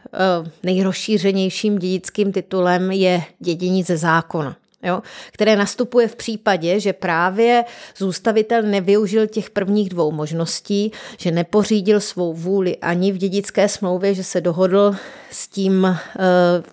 [0.63, 7.65] nejrozšířenějším dědickým titulem je dědění ze zákona jo, které nastupuje v případě, že právě
[7.97, 14.23] zůstavitel nevyužil těch prvních dvou možností, že nepořídil svou vůli ani v dědické smlouvě, že
[14.23, 14.95] se dohodl
[15.31, 16.63] s tím eh,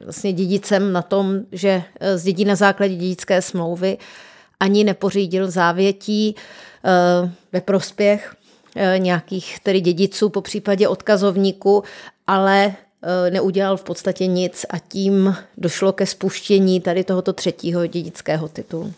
[0.00, 3.98] vlastně dědicem na tom, že eh, zdědí na základě dědické smlouvy,
[4.60, 6.36] ani nepořídil závětí
[6.84, 8.34] eh, ve prospěch
[8.98, 11.82] nějakých tedy dědiců, po případě odkazovníků,
[12.26, 12.74] ale
[13.30, 18.92] neudělal v podstatě nic a tím došlo ke spuštění tady tohoto třetího dědického titulu.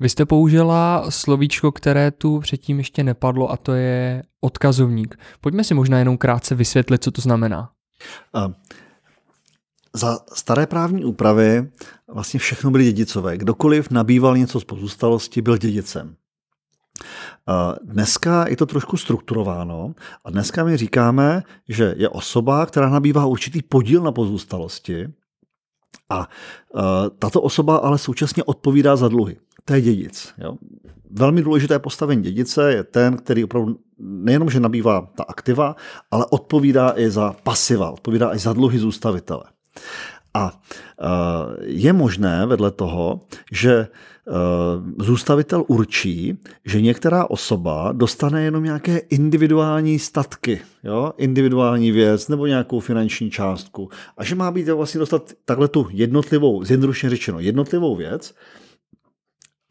[0.00, 5.18] Vy jste použila slovíčko, které tu předtím ještě nepadlo a to je odkazovník.
[5.40, 7.70] Pojďme si možná jenom krátce vysvětlit, co to znamená.
[8.36, 8.52] Uh,
[9.94, 11.70] za staré právní úpravy
[12.14, 13.36] vlastně všechno byly dědicové.
[13.38, 16.16] Kdokoliv nabýval něco z pozůstalosti, byl dědicem.
[17.82, 19.94] Dneska je to trošku strukturováno
[20.24, 25.08] a dneska my říkáme, že je osoba, která nabývá určitý podíl na pozůstalosti
[26.10, 26.28] a
[27.18, 29.36] tato osoba ale současně odpovídá za dluhy.
[29.64, 30.34] To je dědic.
[30.38, 30.56] Jo?
[31.10, 35.76] Velmi důležité postavení dědice je ten, který opravdu nejenom, že nabývá ta aktiva,
[36.10, 39.44] ale odpovídá i za pasiva, odpovídá i za dluhy zůstavitele.
[40.36, 40.60] A
[41.60, 43.20] je možné vedle toho,
[43.52, 43.88] že
[44.28, 51.12] Eh, zůstavitel určí, že některá osoba dostane jenom nějaké individuální statky, jo?
[51.16, 56.64] individuální věc nebo nějakou finanční částku a že má být vlastně dostat takhle tu jednotlivou,
[56.64, 58.34] zjednodušeně řečeno, jednotlivou věc,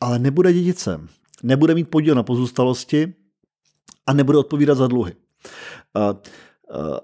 [0.02, 1.08] ale nebude dědicem,
[1.44, 3.14] nebude mít podíl na pozůstalosti
[4.08, 5.14] a nebude odpovídat za dluhy.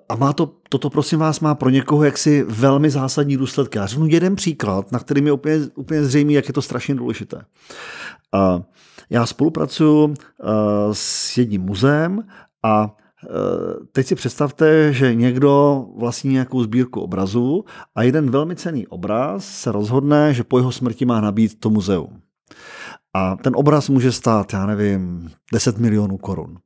[0.09, 3.78] A má to, toto prosím vás má pro někoho jaksi velmi zásadní důsledky.
[3.78, 7.45] Já řeknu jeden příklad, na kterým je úplně, úplně zřejmý, jak je to strašně důležité.
[9.09, 10.14] Já spolupracuju
[10.91, 12.24] s jedním muzeem
[12.64, 12.95] a
[13.91, 19.72] Teď si představte, že někdo vlastní nějakou sbírku obrazů a jeden velmi cený obraz se
[19.72, 22.22] rozhodne, že po jeho smrti má nabít to muzeum.
[23.14, 26.57] A ten obraz může stát, já nevím, 10 milionů korun.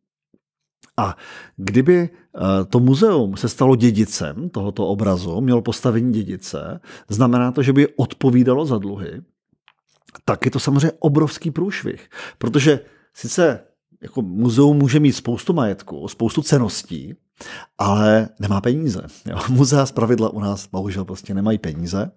[0.97, 1.17] A
[1.57, 6.79] kdyby eh, to muzeum se stalo dědicem tohoto obrazu, mělo postavení dědice,
[7.09, 9.21] znamená to, že by odpovídalo za dluhy,
[10.25, 12.09] tak je to samozřejmě obrovský průšvih.
[12.37, 12.79] Protože
[13.13, 13.59] sice
[14.01, 17.15] jako muzeum může mít spoustu majetku, spoustu ceností,
[17.77, 19.01] ale nemá peníze.
[19.25, 19.39] Jo.
[19.49, 22.11] Muzea z pravidla u nás bohužel prostě nemají peníze.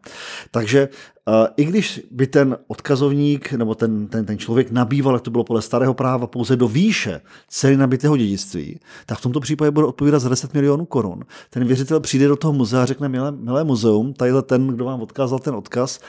[0.51, 0.89] Takže
[1.29, 5.45] uh, i když by ten odkazovník nebo ten, ten, ten člověk nabýval, jak to bylo
[5.45, 10.19] podle starého práva, pouze do výše ceny nabitého dědictví, tak v tomto případě bude odpovídat
[10.19, 11.25] za 10 milionů korun.
[11.51, 15.03] Ten věřitel přijde do toho muzea a řekne, milé, milé muzeum, tadyhle ten, kdo vám
[15.03, 16.01] odkázal ten odkaz,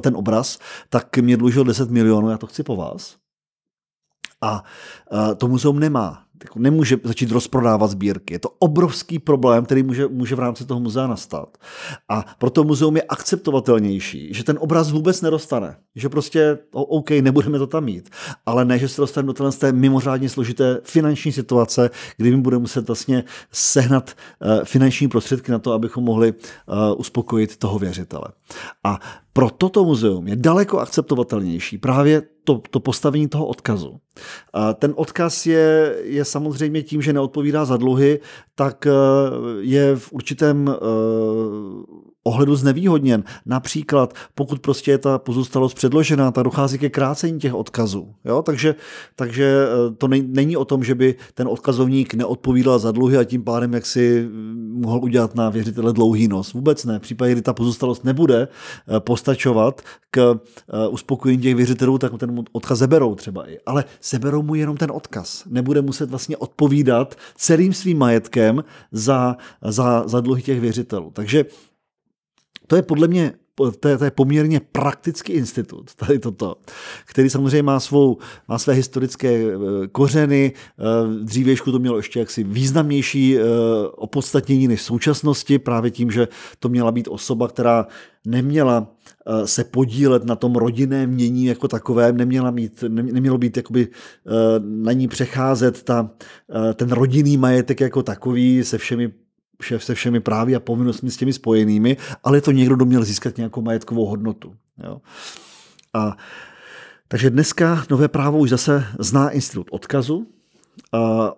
[0.00, 0.58] ten obraz,
[0.88, 3.19] tak mě dlužil 10 milionů, já to chci po vás.
[4.42, 4.64] A
[5.36, 8.34] to muzeum nemá jako nemůže začít rozprodávat sbírky.
[8.34, 11.58] Je to obrovský problém, který může, může v rámci toho muzea nastat.
[12.08, 15.76] A proto muzeum je akceptovatelnější, že ten obraz vůbec nedostane.
[15.94, 18.10] Že prostě, OK, nebudeme to tam mít.
[18.46, 22.86] Ale ne, že se dostane do té mimořádně složité finanční situace, kdy my budeme muset
[22.86, 26.36] vlastně sehnat uh, finanční prostředky na to, abychom mohli uh,
[26.96, 28.24] uspokojit toho věřitele.
[28.84, 28.98] A
[29.32, 34.00] pro toto muzeum je daleko akceptovatelnější právě to, to postavení toho odkazu.
[34.52, 38.20] A ten odkaz je, je samozřejmě tím, že neodpovídá za dluhy,
[38.54, 38.90] tak eh,
[39.60, 40.74] je v určitém eh,
[42.30, 43.24] ohledu znevýhodněn.
[43.46, 48.14] Například, pokud prostě je ta pozůstalost předložená, tak dochází ke krácení těch odkazů.
[48.24, 48.42] Jo?
[48.42, 48.74] Takže,
[49.16, 53.42] takže eh, to není o tom, že by ten odkazovník neodpovídal za dluhy a tím
[53.44, 56.52] pádem jak si mm, mohl udělat na věřitele dlouhý nos.
[56.52, 56.98] Vůbec ne.
[56.98, 58.48] V případě, kdy ta pozůstalost nebude
[58.98, 60.38] postačovat k
[60.90, 63.58] uspokojení těch věřitelů, tak ten odkaz zeberou třeba i.
[63.66, 65.44] Ale seberou mu jenom ten odkaz.
[65.46, 71.10] Nebude muset vlastně odpovídat celým svým majetkem za, za, za dluhy těch věřitelů.
[71.14, 71.44] Takže
[72.70, 73.32] to je podle mě
[73.80, 76.56] to je, to je poměrně praktický institut, tady toto,
[77.06, 78.18] který samozřejmě má, svou,
[78.48, 80.52] má své historické eh, kořeny.
[80.54, 83.42] Eh, dřívějšku to mělo ještě jaksi významnější eh,
[83.92, 87.86] opodstatnění než v současnosti, právě tím, že to měla být osoba, která
[88.26, 88.92] neměla
[89.44, 93.88] se podílet na tom rodinném mění jako takovém, neměla mít, nemělo být jakoby
[94.60, 96.10] na ní přecházet ta,
[96.74, 99.12] ten rodinný majetek jako takový se všemi
[99.62, 103.36] šéf se všemi právy a povinnostmi s těmi spojenými, ale to někdo, kdo měl získat
[103.36, 104.54] nějakou majetkovou hodnotu.
[104.84, 105.00] Jo.
[105.94, 106.16] A,
[107.08, 110.26] takže dneska nové právo už zase zná institut odkazu.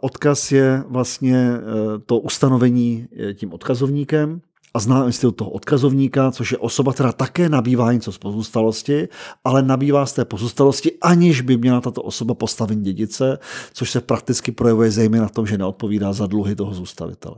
[0.00, 1.60] Odkaz je vlastně e,
[2.06, 4.40] to ustanovení tím odkazovníkem
[4.74, 9.08] a zná institut toho odkazovníka, což je osoba, která také nabývá něco z pozůstalosti,
[9.44, 13.38] ale nabývá z té pozůstalosti, aniž by měla tato osoba postavení dědice,
[13.72, 17.36] což se prakticky projevuje zejména v tom, že neodpovídá za dluhy toho zůstavitele.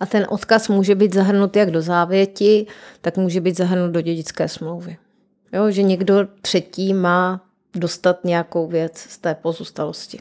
[0.00, 2.66] A ten odkaz může být zahrnut jak do závěti,
[3.00, 4.96] tak může být zahrnut do dědické smlouvy.
[5.52, 7.40] Jo, že někdo třetí má
[7.74, 10.18] dostat nějakou věc z té pozůstalosti.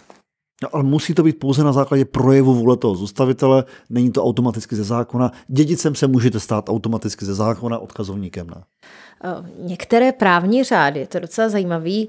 [0.63, 4.75] No, ale musí to být pouze na základě projevu vůle toho zůstavitele, není to automaticky
[4.75, 5.31] ze zákona.
[5.47, 8.63] Dědicem se můžete stát automaticky ze zákona, odkazovníkem ne.
[9.23, 9.29] Eh,
[9.59, 12.07] některé právní řády, to je docela zajímavé, eh,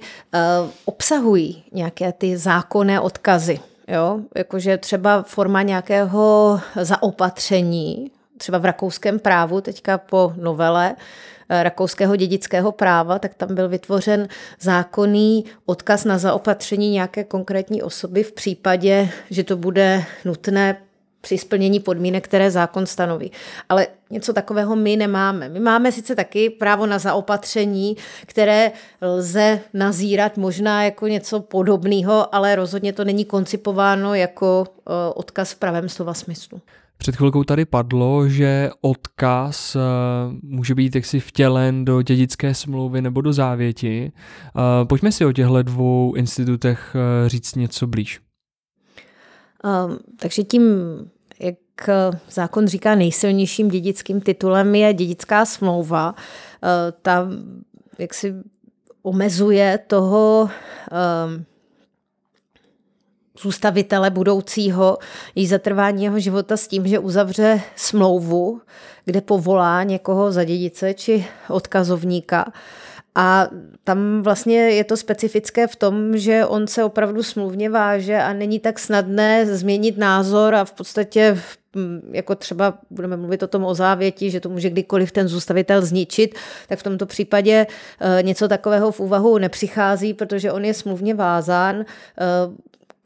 [0.85, 3.61] obsahují nějaké ty zákonné odkazy.
[3.89, 4.21] Jo?
[4.37, 10.97] Jakože třeba forma nějakého zaopatření, třeba v rakouském právu, teďka po novele,
[11.51, 14.29] Eh, rakouského dědického práva, tak tam byl vytvořen
[14.61, 20.77] zákonný odkaz na zaopatření nějaké konkrétní osoby v případě, že to bude nutné
[21.29, 23.31] při splnění podmínek, které zákon stanoví.
[23.69, 25.49] Ale něco takového my nemáme.
[25.49, 27.97] My máme sice taky právo na zaopatření,
[28.27, 28.73] které
[29.03, 35.59] lze nazírat možná jako něco podobného, ale rozhodně to není koncipováno jako eh, odkaz v
[35.59, 36.61] pravém slova smyslu.
[36.99, 39.81] Před chvilkou tady padlo, že odkaz eh,
[40.43, 44.13] může být jaksi vtělen do dědické smlouvy nebo do závěti.
[44.13, 46.97] Eh, pojďme si o těchto dvou institutech
[47.27, 48.21] říct něco blíž.
[49.65, 50.63] Um, takže tím,
[52.31, 56.15] zákon říká, nejsilnějším dědickým titulem je dědická smlouva.
[56.15, 56.19] Uh,
[57.03, 57.29] ta
[57.99, 58.35] jak si
[59.03, 60.51] omezuje toho
[61.31, 61.45] um,
[63.43, 64.99] zůstavitele budoucího,
[65.35, 68.61] její zatrvání jeho života s tím, že uzavře smlouvu,
[69.05, 72.53] kde povolá někoho za dědice či odkazovníka.
[73.21, 73.49] A
[73.85, 78.61] tam vlastně je to specifické v tom, že on se opravdu smluvně váže a není
[78.61, 81.39] tak snadné změnit názor a v podstatě
[82.13, 86.35] jako třeba budeme mluvit o tom o závěti, že to může kdykoliv ten zůstavitel zničit,
[86.69, 87.67] tak v tomto případě
[88.01, 91.85] eh, něco takového v úvahu nepřichází, protože on je smluvně vázán eh,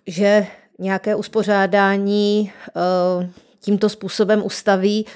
[0.06, 0.46] že
[0.78, 3.30] nějaké uspořádání eh,
[3.60, 5.06] tímto způsobem ustaví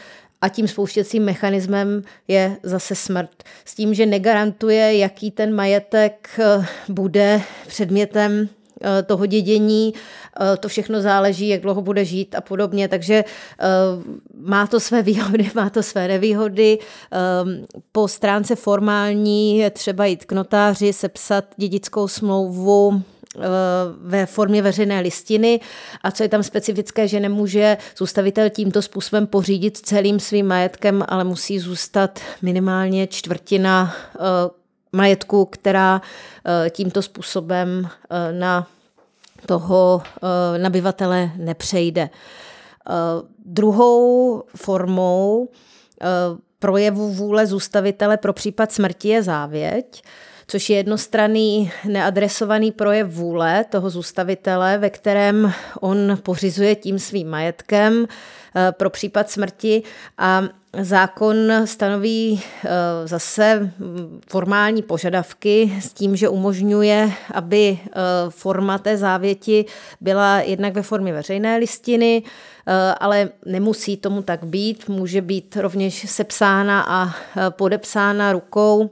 [0.41, 3.31] a tím spouštěcím mechanismem je zase smrt.
[3.65, 8.49] S tím, že negarantuje, jaký ten majetek eh, bude předmětem
[8.83, 9.95] eh, toho dědění,
[10.61, 13.25] to všechno záleží, jak dlouho bude žít a podobně, takže
[14.41, 16.79] má to své výhody, má to své nevýhody.
[17.93, 23.16] Po stránce formální je třeba jít k notáři, sepsat dědickou smlouvu, Eh,
[24.01, 25.61] ve formě veřejné listiny
[26.03, 31.25] a co je tam specifické, že nemůže zůstavitel tímto způsobem pořídit celým svým majetkem, ale
[31.25, 34.19] musí zůstat minimálně čtvrtina eh,
[34.93, 36.01] majetku, která
[36.45, 37.89] eh, tímto způsobem
[38.33, 38.67] na
[39.47, 40.03] toho
[40.59, 42.11] nabyvatele nepřejde.
[43.45, 45.49] Druhou formou
[46.59, 50.03] projevu vůle zůstavitele pro případ smrti je závěť
[50.47, 58.07] což je jednostranný neadresovaný projev vůle toho zůstavitele, ve kterém on pořizuje tím svým majetkem
[58.57, 59.83] eh, pro případ smrti
[60.19, 60.43] a
[60.83, 62.69] Zákon stanoví eh,
[63.05, 63.73] zase
[64.29, 67.91] formální požadavky s tím, že umožňuje, aby eh,
[68.29, 69.65] forma té závěti
[70.01, 72.23] byla jednak ve formě veřejné listiny,
[73.01, 74.89] ale nemusí tomu tak být.
[74.89, 77.15] Může být rovněž sepsána a
[77.51, 78.91] podepsána rukou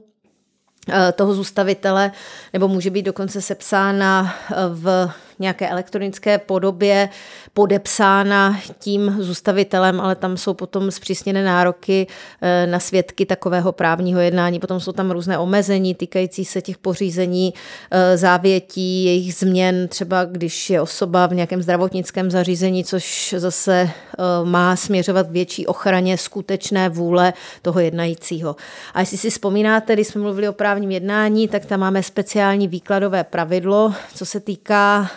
[1.13, 2.11] toho zůstavitele,
[2.53, 7.09] nebo může být dokonce sepsána eh, v nějaké elektronické podobě
[7.55, 12.07] podepsána tím zůstavitelem, ale tam jsou potom zpřísněné nároky
[12.43, 14.61] eh, na svědky takového právního jednání.
[14.61, 17.55] Potom jsou tam různé omezení týkající se těch pořízení
[17.91, 24.23] eh, závětí, jejich změn, třeba když je osoba v nějakém zdravotnickém zařízení, což zase eh,
[24.45, 27.33] má směřovat k větší ochraně skutečné vůle
[27.63, 28.57] toho jednajícího.
[28.95, 33.25] A jestli si vzpomínáte, když jsme mluvili o právním jednání, tak tam máme speciální výkladové
[33.25, 35.11] pravidlo, co se týká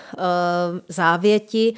[0.90, 1.74] závěti,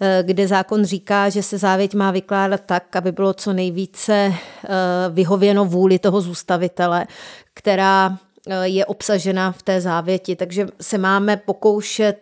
[0.00, 4.68] eh, kde zákon říká, že se závěť má vykládat tak, aby bylo co nejvíce eh,
[5.10, 7.06] vyhověno vůli toho zůstavitele,
[7.54, 8.18] která
[8.62, 10.36] je obsažena v té závěti.
[10.36, 12.18] Takže se máme pokoušet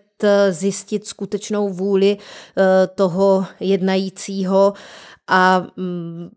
[0.51, 2.17] zjistit skutečnou vůli
[2.95, 4.73] toho jednajícího
[5.29, 6.29] a mm,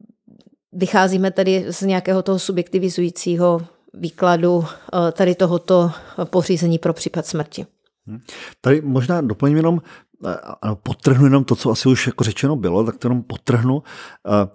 [0.73, 3.61] vycházíme tady z nějakého toho subjektivizujícího
[3.93, 4.65] výkladu
[5.11, 5.91] tady tohoto
[6.25, 7.65] pořízení pro případ smrti.
[8.07, 8.19] Hm.
[8.61, 9.81] Tady možná doplním jenom,
[10.27, 10.35] eh,
[10.83, 13.83] potrhnu jenom to, co asi už jako řečeno bylo, tak to jenom potrhnu.
[14.27, 14.47] Eh,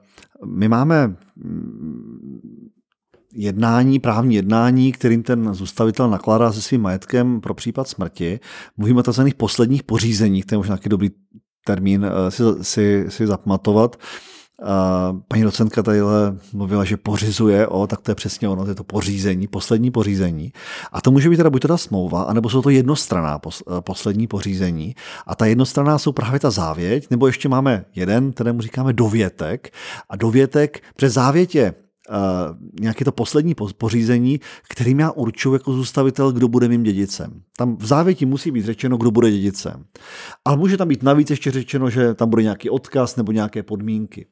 [0.47, 2.71] my máme mm,
[3.33, 8.41] jednání, právní jednání, kterým ten zůstavitel nakládá se svým majetkem pro případ smrti.
[8.77, 9.23] Mluvíme o tzv.
[9.37, 11.11] posledních pořízeních, to je možná nějaký dobrý
[11.65, 13.97] termín eh, si, si, si zapamatovat.
[15.29, 16.01] Paní docentka tady
[16.53, 20.53] mluvila, že pořizuje, o, tak to je přesně ono, to je to pořízení, poslední pořízení.
[20.93, 23.41] A to může být teda buď teda smlouva, anebo jsou to jednostraná
[23.81, 24.95] poslední pořízení.
[25.27, 29.73] A ta jednostraná jsou právě ta závěť, nebo ještě máme jeden, kterému říkáme dovětek.
[30.11, 31.75] A dovětek, přes závětě
[32.81, 37.43] nějaké to poslední pořízení, kterým já určuji jako zůstavitel, kdo bude mým dědicem.
[37.57, 39.85] Tam v závěti musí být řečeno, kdo bude dědicem.
[40.45, 44.27] Ale může tam být navíc ještě řečeno, že tam bude nějaký odkaz nebo nějaké podmínky.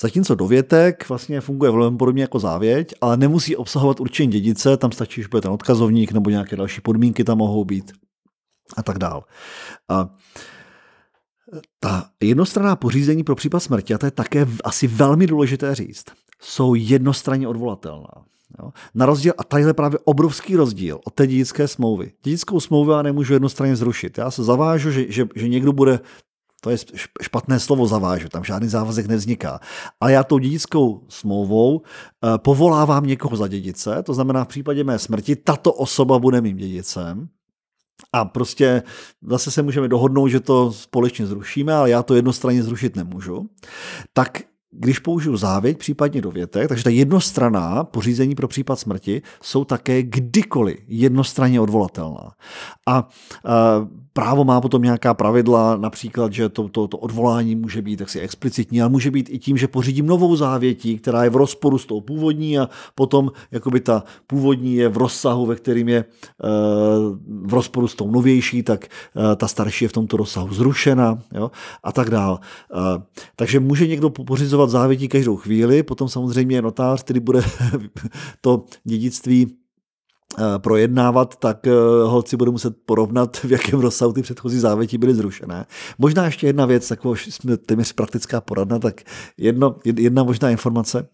[0.00, 5.22] Zatímco dovětek vlastně funguje velmi podobně jako závěť, ale nemusí obsahovat určení dědice, tam stačí,
[5.22, 7.92] že bude ten odkazovník nebo nějaké další podmínky tam mohou být
[8.76, 9.24] a tak dál.
[9.88, 10.08] A
[11.80, 16.04] ta jednostranná pořízení pro případ smrti, a to je také asi velmi důležité říct,
[16.40, 18.10] jsou jednostranně odvolatelná.
[18.62, 18.72] Jo.
[18.94, 22.12] Na rozdíl, a tady je právě obrovský rozdíl od té dědické smlouvy.
[22.22, 24.18] Dědickou smlouvu já nemůžu jednostranně zrušit.
[24.18, 26.00] Já se zavážu, že, že, že někdo bude
[26.62, 26.76] to je
[27.22, 29.60] špatné slovo zavážu, tam žádný závazek nevzniká.
[30.00, 34.98] Ale já tou dědickou smlouvou eh, povolávám někoho za dědice, to znamená v případě mé
[34.98, 37.28] smrti tato osoba bude mým dědicem,
[38.12, 38.82] a prostě
[39.22, 43.50] zase se můžeme dohodnout, že to společně zrušíme, ale já to jednostranně zrušit nemůžu.
[44.12, 50.02] Tak když použiju závěť, případně dovětek, takže ta jednostraná pořízení pro případ smrti jsou také
[50.02, 52.32] kdykoliv jednostranně odvolatelná.
[52.88, 53.04] A, a
[54.12, 58.80] právo má potom nějaká pravidla, například, že to, to, to odvolání může být taksi explicitní,
[58.80, 62.00] ale může být i tím, že pořídím novou závětí, která je v rozporu s tou
[62.00, 67.88] původní a potom jakoby ta původní je v rozsahu, ve kterým je uh, v rozporu
[67.88, 71.50] s tou novější, tak uh, ta starší je v tomto rozsahu zrušena jo,
[71.82, 72.40] a tak dál.
[72.74, 73.02] Uh,
[73.36, 77.42] takže může někdo pořizovat závětí každou chvíli, potom samozřejmě notář, který bude
[78.40, 79.59] to dědictví Eh,
[80.58, 81.72] projednávat, tak eh,
[82.04, 85.66] holci budou muset porovnat, v jakém rozsahu ty předchozí závěti byly zrušené.
[85.98, 89.00] Možná ještě jedna věc, taková jsme téměř praktická poradna, tak
[89.36, 91.08] jedno, jedna možná informace.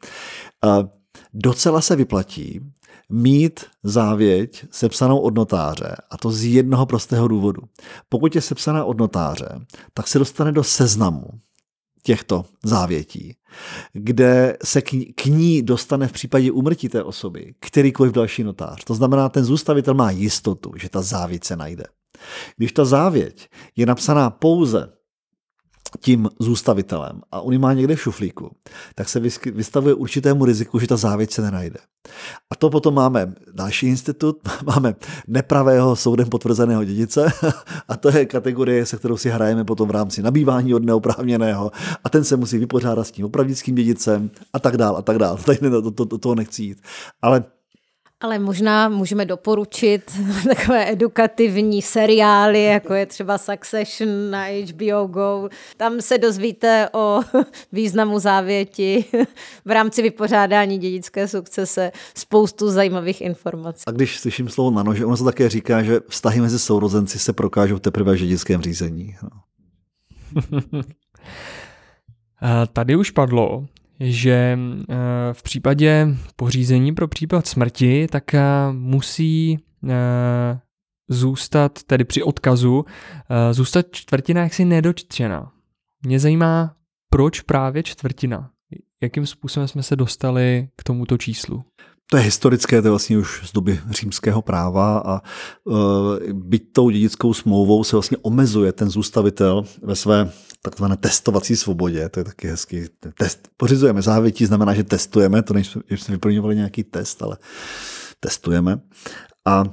[0.64, 0.88] Eh,
[1.34, 2.60] docela se vyplatí
[3.09, 7.62] mít závěť sepsanou od notáře, a to z jednoho prostého důvodu.
[8.09, 9.48] Pokud je sepsaná od notáře,
[9.94, 11.26] tak se dostane do seznamu
[12.06, 13.36] těchto závětí,
[13.92, 14.82] kde se
[15.14, 18.84] k ní dostane v případě umrtí té osoby kterýkoliv další notář.
[18.84, 21.84] To znamená, ten zůstavitel má jistotu, že ta závěť se najde.
[22.56, 24.92] Když ta závěť je napsaná pouze
[26.00, 28.50] tím zůstavitelem a on ji má někde v šuflíku,
[28.94, 31.78] tak se vystavuje určitému riziku, že ta závěť se nenajde.
[32.50, 34.94] A to potom máme další institut, máme
[35.26, 37.32] nepravého soudem potvrzeného dědice
[37.88, 41.70] a to je kategorie, se kterou si hrajeme potom v rámci nabývání od neoprávněného
[42.04, 45.36] a ten se musí vypořádat s tím opravdickým dědicem a tak dál a tak dál.
[45.44, 46.78] Tady do, do, do toho nechci jít.
[47.22, 47.44] Ale
[48.20, 50.12] ale možná můžeme doporučit
[50.56, 55.48] takové edukativní seriály, jako je třeba Succession na HBO Go.
[55.76, 57.20] Tam se dozvíte o
[57.72, 59.05] významu závěti
[59.64, 63.82] v rámci vypořádání dědické sukcese spoustu zajímavých informací.
[63.86, 67.32] A když slyším slovo na nože, ono se také říká, že vztahy mezi sourozenci se
[67.32, 69.16] prokážou teprve v dědickém řízení.
[69.22, 69.30] No.
[72.72, 73.66] Tady už padlo,
[74.01, 74.59] že
[74.89, 74.94] eh,
[75.32, 78.43] v případě pořízení pro případ smrti, tak eh,
[78.73, 79.59] musí
[79.89, 80.60] eh,
[81.09, 82.85] zůstat, tedy při odkazu,
[83.52, 85.52] zůstat čtvrtina jaksi nedotčena.
[86.05, 86.77] Mě zajímá,
[87.10, 88.51] proč právě čtvrtina?
[89.02, 91.64] Jakým způsobem jsme se dostali k tomuto číslu?
[92.10, 95.20] To je historické, to je vlastně už z doby římského práva a
[95.64, 95.77] uh,
[96.32, 100.31] byť tou dědickou smlouvou se vlastně omezuje ten zůstavitel ve své
[100.70, 102.84] takzvané testovací svobodě, to je taky hezký
[103.18, 103.48] test.
[103.56, 107.36] Pořizujeme závětí, znamená, že testujeme, to nejsme, jsme vyplňovali nějaký test, ale
[108.20, 108.80] testujeme.
[109.47, 109.68] A uh,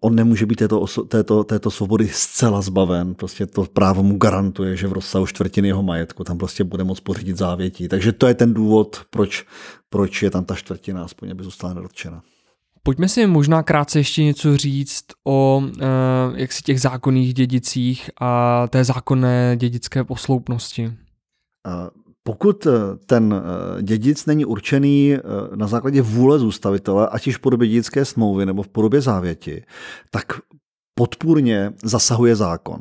[0.00, 3.14] on nemůže být této, této, této svobody zcela zbaven.
[3.14, 7.00] Prostě to právo mu garantuje, že v rozsahu čtvrtiny jeho majetku tam prostě bude moct
[7.00, 7.88] pořídit závětí.
[7.88, 9.46] Takže to je ten důvod, proč,
[9.88, 12.22] proč je tam ta čtvrtina, aspoň aby zůstala nedotčena.
[12.82, 15.82] Pojďme si možná krátce ještě něco říct o uh,
[16.34, 20.92] jaksi těch zákonných dědicích a té zákonné dědické posloupnosti.
[22.22, 22.70] Pokud eh,
[23.06, 25.16] ten eh, dědic není určený
[25.54, 29.64] na základě vůle zůstavitele, ať již v podobě dědické smlouvy nebo v podobě závěti,
[30.10, 30.24] tak
[30.94, 32.80] podpůrně zasahuje zákon.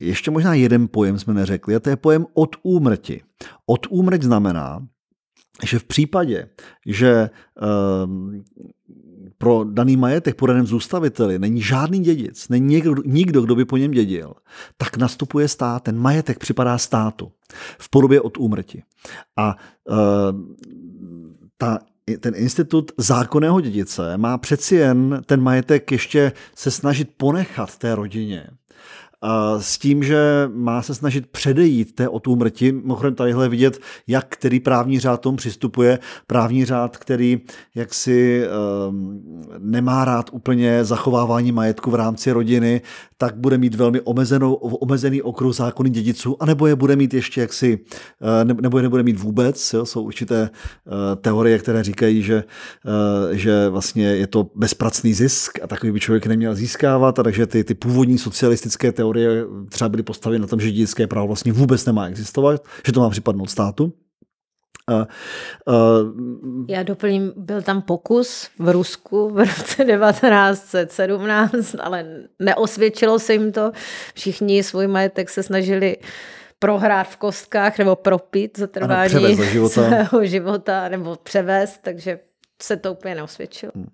[0.00, 3.22] Ještě možná jeden pojem jsme neřekli, a to je pojem od úmrti.
[3.66, 4.86] Od úmrť znamená,
[5.62, 6.48] že v případě,
[6.86, 7.30] že
[8.04, 8.44] um,
[9.38, 13.90] pro daný majetek podaném zůstaviteli není žádný dědic, není někdo, nikdo, kdo by po něm
[13.90, 14.34] dědil,
[14.76, 17.32] tak nastupuje stát, ten majetek připadá státu
[17.78, 18.82] v podobě od úmrti.
[19.36, 19.56] A
[19.90, 19.96] uh,
[21.56, 21.78] ta
[22.20, 28.46] ten institut zákonného dědice má přeci jen ten majetek ještě se snažit ponechat té rodině
[29.58, 32.72] s tím, že má se snažit předejít té otůmrti.
[32.72, 35.98] Mimochodem tadyhle vidět, jak který právní řád tomu přistupuje.
[36.26, 37.40] Právní řád, který
[37.74, 38.44] jaksi
[38.88, 39.22] um,
[39.58, 42.80] nemá rád úplně zachovávání majetku v rámci rodiny,
[43.16, 47.78] tak bude mít velmi omezenou, omezený okruh zákony dědiců, anebo je bude mít ještě jaksi,
[48.40, 49.72] eh, nebo je nebude mít vůbec.
[49.72, 49.86] Jo?
[49.86, 52.44] Jsou určité eh, teorie, které říkají, že,
[52.86, 57.46] eh, že vlastně je to bezpracný zisk a takový by člověk neměl získávat, a takže
[57.46, 59.13] ty, ty původní socialistické teorie
[59.68, 63.10] třeba byly postaveny na tom, že dědické právo vlastně vůbec nemá existovat, že to má
[63.10, 63.92] připadnout státu.
[64.88, 65.06] A, a,
[66.68, 72.06] Já doplním, byl tam pokus v Rusku v roce 1917, ale
[72.38, 73.72] neosvědčilo se jim to.
[74.14, 75.96] Všichni svůj majetek se snažili
[76.58, 79.68] prohrát v kostkách nebo propít za trvání života.
[79.68, 82.18] svého života nebo převést, takže
[82.62, 83.72] se to úplně neosvědčilo.
[83.74, 83.88] Hmm.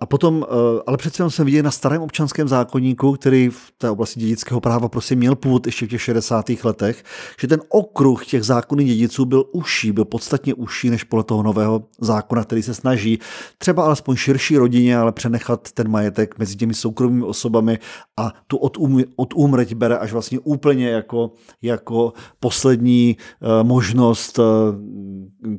[0.00, 3.90] A, potom, eh, ale přece jenom jsem viděl na starém občanském zákonníku, který v té
[3.90, 6.64] oblasti dědického práva prostě měl původ ještě v těch 60.
[6.64, 7.04] letech,
[7.40, 11.84] že ten okruh těch zákonných dědiců byl užší, byl podstatně užší než podle toho nového
[12.00, 13.18] zákona, který se snaží
[13.58, 17.78] třeba alespoň širší rodině, ale přenechat ten majetek mezi těmi soukromými osobami
[18.16, 21.30] a tu od, um, úmrť bere až vlastně úplně jako,
[21.62, 24.44] jako poslední uh, možnost, uh,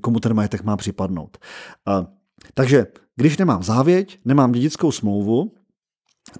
[0.02, 1.38] komu ten majetek má připadnout.
[2.53, 5.52] Takže když nemám závěť, nemám dědickou smlouvu,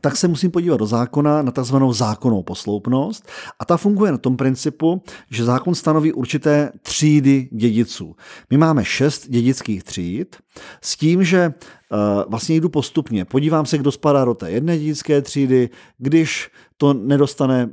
[0.02, 1.76] tak se musím podívat do zákona na tzv.
[1.92, 3.28] zákonnou posloupnost
[3.60, 8.16] a ta funguje na tom principu, že zákon stanoví určité třídy dědiců.
[8.50, 10.36] My máme šest dědických tříd
[10.82, 11.54] s tím, že
[11.92, 11.98] uh,
[12.28, 13.26] vlastně jdu postupně.
[13.26, 17.70] Podívám se, kdo spadá do té jedné dědické třídy, když to nedostane,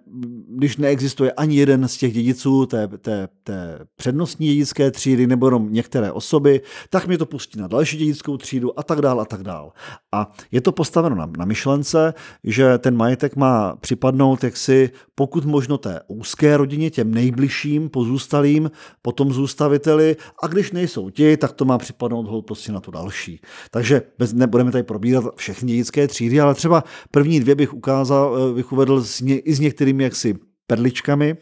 [0.48, 5.72] když neexistuje ani jeden z těch dědiců té, té, té přednostní dědické třídy nebo jenom
[5.72, 6.60] některé osoby,
[6.90, 9.72] tak mě to pustí na další dědickou třídu a tak dál a tak dál.
[10.12, 12.14] A je to postaveno na, na myšlence,
[12.44, 18.70] že ten majetek má připadnout jaksi pokud možno té úzké rodině, těm nejbližším pozůstalým,
[19.02, 23.40] potom zůstaviteli a když nejsou ti, tak to má připadnout hold prostě na to další.
[23.70, 28.54] Takže bez, nebudeme tady probírat všechny dědické třídy, ale třeba první dvě bych ukázal, eh,
[28.54, 30.34] bych uvedl s ně, i s některými jaksi
[30.66, 31.36] perličkami.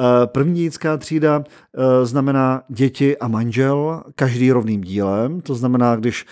[0.00, 5.40] Eh, první dědická třída eh, znamená děti a manžel, každý rovným dílem.
[5.40, 6.26] To znamená, když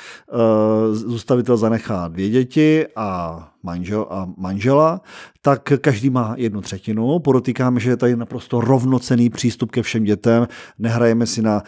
[0.92, 5.00] zůstavitel zanechá dvě děti a manžel a manžela,
[5.42, 7.18] tak každý má jednu třetinu.
[7.18, 10.48] Podotýkám, že je tady naprosto rovnocený přístup ke všem dětem.
[10.78, 11.62] Nehrajeme si na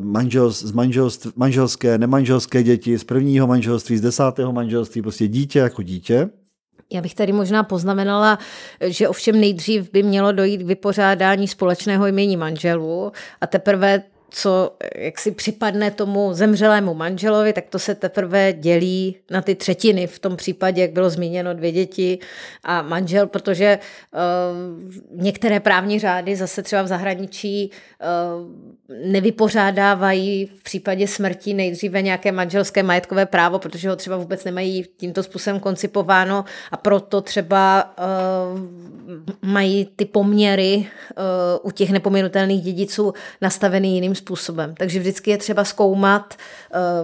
[0.00, 5.82] manžel, z manželství, manželské, nemanželské děti, z prvního manželství, z desátého manželství, prostě dítě jako
[5.82, 6.30] dítě.
[6.90, 8.38] Já bych tady možná poznamenala,
[8.80, 14.02] že ovšem nejdřív by mělo dojít k vypořádání společného jmění manželů a teprve
[14.32, 20.06] co jak si připadne tomu zemřelému manželovi, tak to se teprve dělí na ty třetiny.
[20.06, 22.18] V tom případě, jak bylo zmíněno, dvě děti
[22.64, 23.78] a manžel, protože
[24.12, 28.48] uh, některé právní řády zase třeba v zahraničí uh,
[29.04, 35.22] nevypořádávají v případě smrti nejdříve nějaké manželské majetkové právo, protože ho třeba vůbec nemají tímto
[35.22, 38.60] způsobem koncipováno a proto třeba uh,
[39.42, 40.84] mají ty poměry uh,
[41.62, 44.74] u těch nepominutelných dědiců nastavený jiným způsobem.
[44.78, 46.34] Takže vždycky je třeba zkoumat,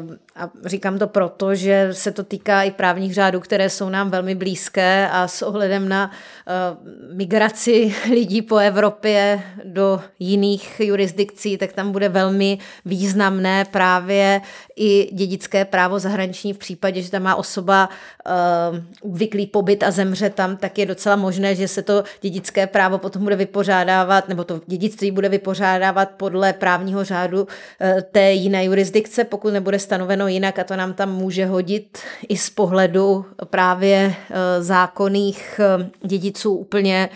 [0.01, 4.11] uh, a říkám to proto, že se to týká i právních řádů, které jsou nám
[4.11, 11.73] velmi blízké a s ohledem na uh, migraci lidí po Evropě do jiných jurisdikcí, tak
[11.73, 14.41] tam bude velmi významné právě
[14.77, 16.53] i dědické právo zahraniční.
[16.53, 17.89] V případě, že tam má osoba
[19.03, 23.25] uh, pobyt a zemře tam, tak je docela možné, že se to dědické právo potom
[23.25, 27.49] bude vypořádávat, nebo to dědictví bude vypořádávat podle právního řádu uh,
[28.13, 31.99] té jiné jurisdikce, pokud nebude stanoveno jinak a to nám tam může hodit
[32.29, 37.09] i z pohledu právě eh, zákonných eh, dědiců úplně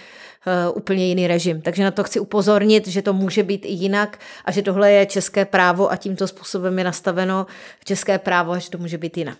[0.46, 1.60] eh, úplně jiný režim.
[1.62, 5.06] Takže na to chci upozornit, že to může být i jinak a že tohle je
[5.06, 7.46] české právo a tímto způsobem je nastaveno
[7.84, 9.38] české právo a že to může být jinak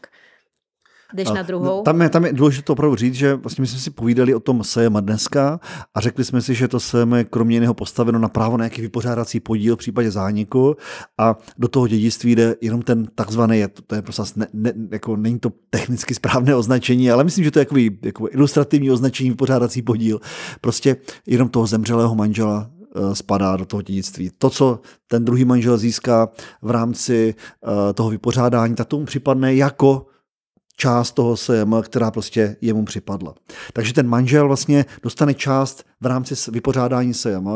[1.15, 1.83] jdeš na druhou.
[1.83, 4.65] Tam je, tam je důležité opravdu říct, že vlastně my jsme si povídali o tom
[4.65, 5.61] SEMA dneska
[5.95, 8.83] a řekli jsme si, že to SEM je kromě jiného postaveno na právo na nějaký
[8.83, 10.77] vypořádací podíl v případě zániku
[11.19, 15.39] a do toho dědictví jde jenom ten takzvaný, to je prostě ne, ne, jako není
[15.39, 20.21] to technicky správné označení, ale myslím, že to je jako, jako ilustrativní označení vypořádací podíl.
[20.61, 24.31] Prostě jenom toho zemřelého manžela eh, spadá do toho dědictví.
[24.39, 26.29] To, co ten druhý manžel získá
[26.63, 30.07] v rámci uh, toho vypořádání, tak tomu připadne jako
[30.83, 33.35] část toho SM, která prostě jemu připadla.
[33.73, 37.49] Takže ten manžel vlastně dostane část v rámci vypořádání SM,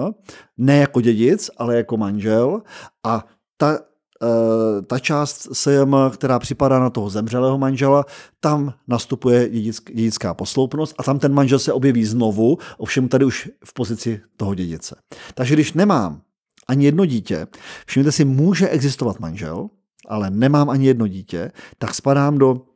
[0.59, 2.62] ne jako dědic, ale jako manžel
[3.05, 3.24] a
[3.57, 3.78] ta
[4.86, 8.05] ta část SJM, která připadá na toho zemřelého manžela,
[8.40, 13.74] tam nastupuje dědická posloupnost a tam ten manžel se objeví znovu, ovšem tady už v
[13.74, 14.97] pozici toho dědice.
[15.35, 16.20] Takže když nemám
[16.69, 17.47] ani jedno dítě,
[17.86, 19.69] všimněte si, může existovat manžel,
[20.09, 22.76] ale nemám ani jedno dítě, tak spadám do Eh,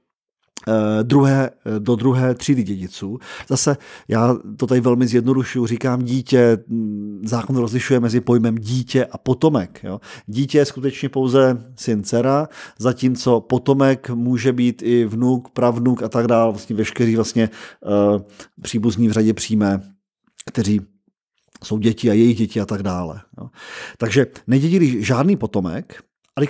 [1.03, 3.19] druhé, eh, do druhé třídy dědiců.
[3.49, 3.77] Zase
[4.09, 9.81] já to tady velmi zjednodušuju, říkám dítě, mm, zákon rozlišuje mezi pojmem dítě a potomek.
[9.85, 10.01] Jo.
[10.27, 16.27] Dítě je skutečně pouze syn, dcera, zatímco potomek může být i vnuk, pravnuk a tak
[16.27, 17.51] dále, vlastně veškerý vlastně
[17.87, 18.21] uh,
[18.63, 19.81] příbuzní v řadě přímé,
[20.47, 20.81] kteří
[21.65, 23.21] jsou děti a jejich děti a tak dále.
[23.39, 23.49] Jo.
[23.99, 26.03] Takže nedědí žádný potomek,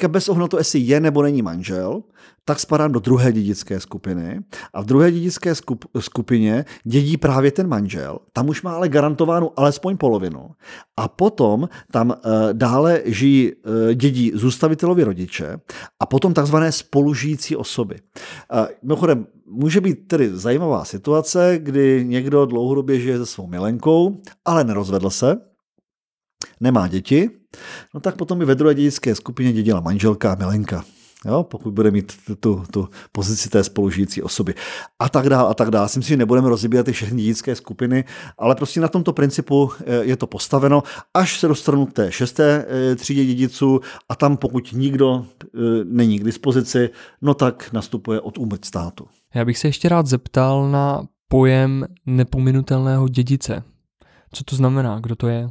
[0.04, 2.02] a bez ohledu to, jestli je nebo není manžel,
[2.44, 4.40] tak spadám do druhé dědické skupiny
[4.74, 8.18] a v druhé dědické skup, skupině dědí právě ten manžel.
[8.32, 10.50] Tam už má ale garantovánu alespoň polovinu.
[10.96, 12.14] A potom tam e,
[12.52, 15.56] dále žijí e, dědí zůstavitelovi rodiče
[16.00, 17.94] a potom takzvané spolužijící osoby.
[17.94, 24.64] E, mimochodem, může být tedy zajímavá situace, kdy někdo dlouhodobě žije se svou milenkou, ale
[24.64, 25.36] nerozvedl se,
[26.60, 27.30] nemá děti,
[27.94, 30.84] no tak potom i ve druhé dědické skupině dědila manželka a milenka.
[31.26, 34.54] Jo, pokud bude mít tu, tu pozici té spolužijící osoby.
[34.98, 35.84] A tak dále, a tak dále.
[35.84, 38.04] Myslím si, že nebudeme rozbírat ty všechny dědické skupiny,
[38.38, 40.82] ale prostě na tomto principu eh, je to postaveno,
[41.14, 45.48] až se dostanu k té šesté eh, třídě dědiců a tam pokud nikdo eh,
[45.84, 46.90] není k dispozici,
[47.22, 49.06] no tak nastupuje od úmrt státu.
[49.34, 53.62] Já bych se ještě rád zeptal na pojem nepominutelného dědice.
[54.32, 55.00] Co to znamená?
[55.00, 55.48] Kdo to je?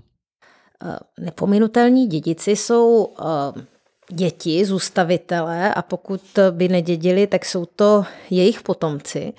[1.20, 3.08] Nepominutelní dědici jsou
[4.12, 6.22] děti, zůstavitelé a pokud
[6.52, 9.34] by nedědili, tak jsou to jejich potomci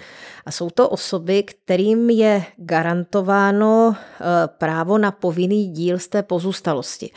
[0.47, 7.11] a jsou to osoby, kterým je garantováno eh, právo na povinný díl z té pozůstalosti.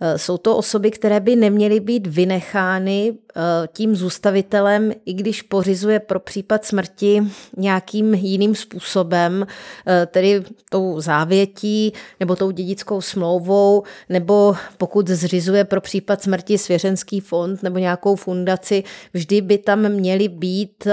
[0.00, 3.40] Eh, jsou to osoby, které by neměly být vynechány eh,
[3.72, 7.22] tím zůstavitelem, i když pořizuje pro případ smrti
[7.56, 9.46] nějakým jiným způsobem,
[10.06, 17.62] tedy tou závětí nebo tou dědickou smlouvou, nebo pokud zřizuje pro případ smrti svěřenský fond
[17.62, 18.84] nebo nějakou fundaci,
[19.14, 20.86] vždy by tam měly být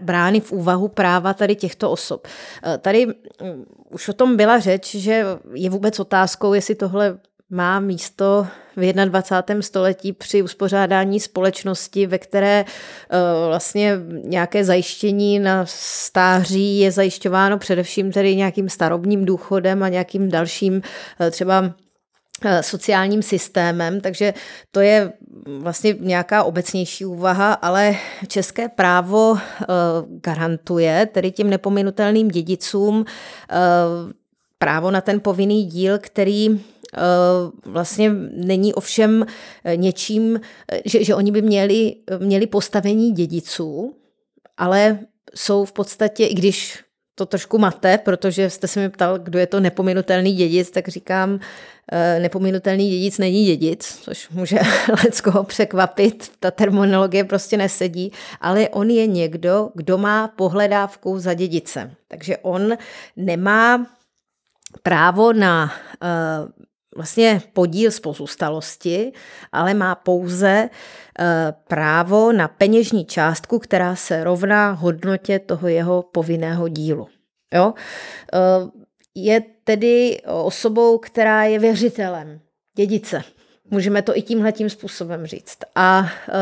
[0.00, 2.26] brány v úvahu práva tady těchto osob.
[2.64, 7.18] Eh, tady mm, už o tom byla řeč, že je vůbec otázkou, jestli tohle
[7.50, 8.46] má místo
[8.76, 9.62] v 21.
[9.62, 13.16] století při uspořádání společnosti, ve které eh,
[13.46, 20.82] vlastně nějaké zajištění na stáří je zajišťováno především tedy nějakým starobním důchodem a nějakým dalším
[21.20, 21.74] eh, třeba
[22.44, 24.34] Eh, sociálním systémem, takže
[24.70, 25.12] to je
[25.58, 27.96] vlastně nějaká obecnější úvaha, ale
[28.28, 29.38] české právo
[30.06, 33.04] garantuje tedy těm nepominutelným dědicům
[34.58, 36.60] právo na ten povinný díl, který
[37.66, 39.26] vlastně není ovšem
[39.76, 40.40] něčím,
[40.84, 43.94] že, že oni by měli, měli postavení dědiců,
[44.56, 44.98] ale
[45.34, 46.84] jsou v podstatě, i když
[47.18, 51.40] to trošku mate, protože jste se mi ptal, kdo je to nepominutelný dědic, tak říkám,
[51.92, 54.58] eh, nepominutelný dědic není dědic, což může
[55.04, 61.90] leckoho překvapit, ta terminologie prostě nesedí, ale on je někdo, kdo má pohledávku za dědice.
[62.08, 62.72] Takže on
[63.16, 63.86] nemá
[64.82, 65.72] právo na
[66.98, 69.12] vlastně podíl z pozůstalosti,
[69.52, 70.68] ale má pouze
[71.18, 77.08] eh, právo na peněžní částku, která se rovná hodnotě toho jeho povinného dílu.
[77.54, 77.74] Jo?
[78.34, 78.38] Eh,
[79.14, 82.40] je tedy osobou, která je věřitelem,
[82.76, 83.22] dědice.
[83.70, 85.58] Můžeme to i tímhle tím způsobem říct.
[85.74, 86.32] A e,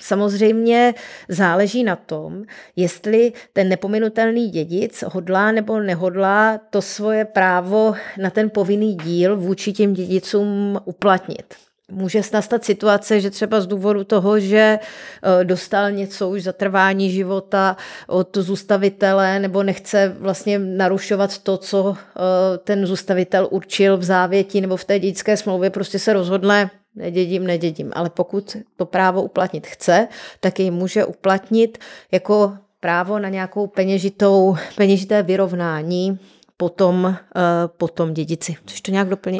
[0.00, 0.94] samozřejmě
[1.28, 2.42] záleží na tom,
[2.76, 9.72] jestli ten nepominutelný dědic hodlá nebo nehodlá to svoje právo na ten povinný díl vůči
[9.72, 11.69] těm dědicům uplatnit.
[11.90, 17.10] Může nastat situace, že třeba z důvodu toho, že eh, dostal něco už za trvání
[17.10, 17.76] života
[18.06, 24.76] od zůstavitele nebo nechce vlastně narušovat to, co eh, ten zůstavitel určil v závěti nebo
[24.76, 27.92] v té dětské smlouvě, prostě se rozhodne, nedědím, nedědím.
[27.94, 30.08] Ale pokud to právo uplatnit chce,
[30.40, 31.78] tak jej může uplatnit
[32.12, 36.18] jako právo na nějakou peněžitou, peněžité vyrovnání
[36.56, 38.56] potom, eh, potom dědici.
[38.66, 39.38] Což to nějak doplní?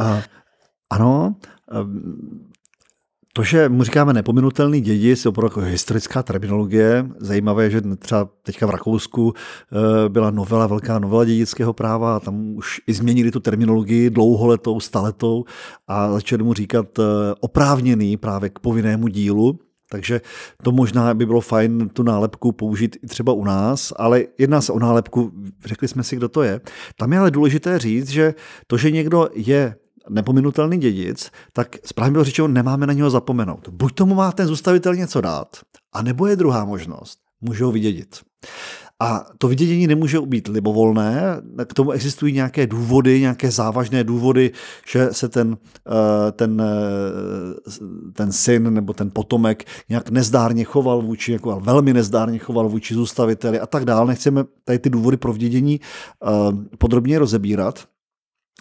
[0.90, 1.34] Ano,
[3.32, 7.06] to, že mu říkáme nepominutelný dědic, je opravdu jako historická terminologie.
[7.18, 12.20] Zajímavé je, že třeba teďka v Rakousku eh, byla novela, velká novela dědického práva a
[12.20, 15.44] tam už i změnili tu terminologii dlouholetou, staletou
[15.88, 17.02] a začali mu říkat eh,
[17.40, 19.58] oprávněný právě k povinnému dílu.
[19.90, 20.20] Takže
[20.62, 24.72] to možná by bylo fajn tu nálepku použít i třeba u nás, ale jedná se
[24.72, 25.32] o nálepku,
[25.64, 26.60] řekli jsme si, kdo to je.
[26.96, 28.34] Tam je ale důležité říct, že
[28.66, 29.74] to, že někdo je
[30.10, 33.68] nepominutelný dědic, tak správně bylo řečeno, nemáme na něho zapomenout.
[33.68, 35.56] Buď tomu má ten zůstavitel něco dát,
[35.92, 37.18] anebo je druhá možnost.
[37.40, 38.16] Může ho vydědit.
[39.02, 41.22] A to vydědění nemůže být libovolné,
[41.66, 44.50] k tomu existují nějaké důvody, nějaké závažné důvody,
[44.86, 45.56] že se ten,
[45.88, 52.38] eh, ten, eh, ten syn nebo ten potomek nějak nezdárně choval vůči, jako velmi nezdárně
[52.38, 54.06] choval vůči zůstaviteli a tak dále.
[54.06, 57.84] Nechceme tady ty důvody pro vydědění eh, podrobně rozebírat.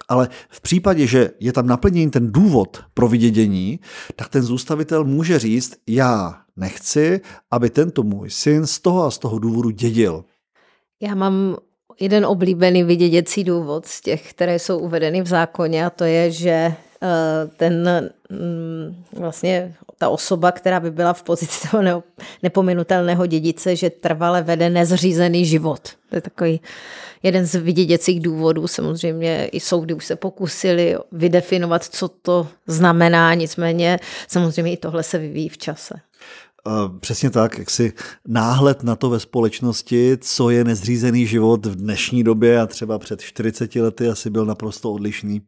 [0.07, 3.79] Ale v případě, že je tam naplněný ten důvod pro vydědění,
[4.15, 7.21] tak ten zůstavitel může říct, já nechci,
[7.51, 10.25] aby tento můj syn z toho a z toho důvodu dědil.
[11.01, 11.55] Já mám
[11.99, 16.49] jeden oblíbený vyděděcí důvod z těch, které jsou uvedeny v zákoně a to je, že
[16.49, 16.75] eh,
[17.57, 18.09] ten
[19.17, 22.03] vlastně ta osoba, která by byla v pozici toho
[22.43, 25.89] nepominutelného dědice, že trvale vede nezřízený život.
[26.09, 26.61] To je takový
[27.23, 28.67] jeden z vyděděcích důvodů.
[28.67, 35.17] Samozřejmě i soudy už se pokusili vydefinovat, co to znamená, nicméně samozřejmě i tohle se
[35.17, 35.95] vyvíjí v čase.
[36.99, 37.93] Přesně tak, jak si
[38.27, 43.21] náhled na to ve společnosti, co je nezřízený život v dnešní době a třeba před
[43.21, 45.41] 40 lety asi byl naprosto odlišný.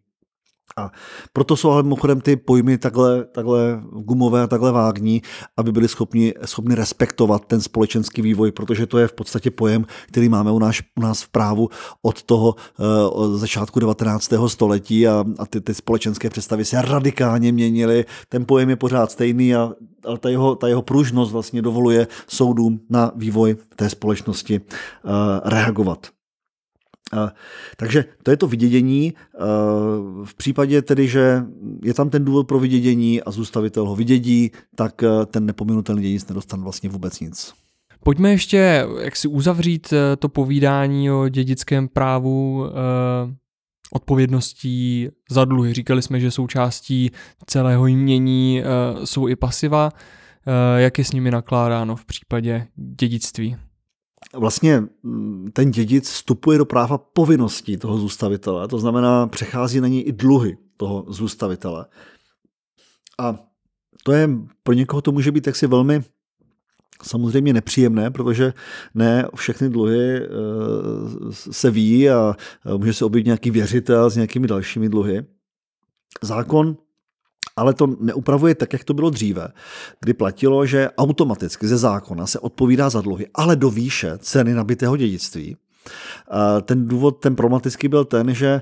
[0.77, 0.91] A
[1.33, 5.21] proto jsou ale mimochodem ty pojmy takhle, takhle gumové a takhle vágní,
[5.57, 10.29] aby byli schopni, schopni respektovat ten společenský vývoj, protože to je v podstatě pojem, který
[10.29, 11.69] máme u nás, u nás v právu
[12.01, 12.85] od toho uh,
[13.23, 14.33] od začátku 19.
[14.47, 18.05] století a, a ty, ty společenské představy se radikálně měnily.
[18.29, 19.71] Ten pojem je pořád stejný, a,
[20.05, 25.11] ale ta jeho, ta jeho pružnost vlastně dovoluje soudům na vývoj té společnosti uh,
[25.43, 26.07] reagovat.
[27.77, 29.13] Takže to je to vydědění.
[30.23, 31.43] V případě tedy, že
[31.83, 36.63] je tam ten důvod pro vydědění a zůstavitel ho vydědí, tak ten nepominutelný dědic nedostane
[36.63, 37.53] vlastně vůbec nic.
[38.03, 42.71] Pojďme ještě jak si uzavřít eh, to povídání o dědickém právu eh,
[43.93, 45.73] odpovědností za dluhy.
[45.73, 47.11] Říkali jsme, že součástí
[47.45, 48.63] celého jmění
[49.03, 49.89] jsou i pasiva.
[50.77, 53.57] Jak je s nimi nakládáno v případě dědictví?
[54.35, 60.03] Vlastně mm, ten dědic vstupuje do práva povinností toho zůstavitele, to znamená, přechází na něj
[60.07, 61.85] i dluhy toho zůstavitele.
[63.19, 63.39] A
[64.03, 64.29] to je,
[64.63, 66.03] pro někoho to může být taksi velmi
[67.03, 68.53] samozřejmě nepříjemné, protože
[68.93, 70.27] ne všechny dluhy eh,
[71.31, 72.35] se ví a
[72.77, 75.25] může se objevit nějaký věřitel s nějakými dalšími dluhy.
[76.21, 76.77] Zákon
[77.55, 79.47] ale to neupravuje tak, jak to bylo dříve,
[79.99, 84.97] kdy platilo, že automaticky ze zákona se odpovídá za dluhy, ale do výše ceny nabitého
[84.97, 85.57] dědictví.
[86.61, 88.61] Ten důvod, ten problematický byl ten, že e,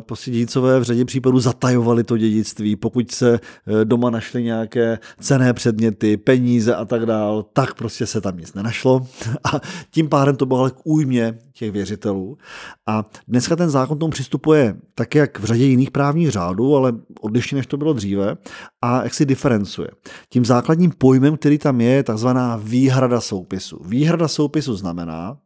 [0.00, 2.76] prostě dědicové v řadě případů zatajovali to dědictví.
[2.76, 8.20] Pokud se e, doma našly nějaké cené předměty, peníze a tak dál, tak prostě se
[8.20, 9.06] tam nic nenašlo.
[9.52, 9.60] A
[9.90, 12.38] tím pádem to bylo ale k újmě těch věřitelů.
[12.86, 17.56] A dneska ten zákon tomu přistupuje tak, jak v řadě jiných právních řádů, ale odlišně,
[17.56, 18.36] než to bylo dříve,
[18.82, 19.88] a jak si diferencuje.
[20.28, 23.80] Tím základním pojmem, který tam je, je takzvaná výhrada soupisu.
[23.84, 25.36] Výhrada soupisu znamená,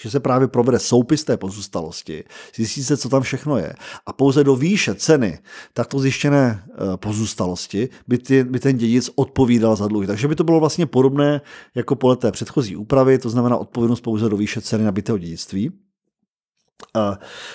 [0.00, 3.74] že se právě provede soupis té pozůstalosti, zjistí se, co tam všechno je.
[4.06, 5.38] A pouze do výše ceny
[5.72, 10.06] takto zjištěné eh, pozůstalosti by, ty, by ten dědic odpovídal za dluhy.
[10.06, 11.40] Takže by to bylo vlastně podobné
[11.74, 15.72] jako podle té předchozí úpravy, to znamená odpovědnost pouze do výše ceny nabitého dědictví.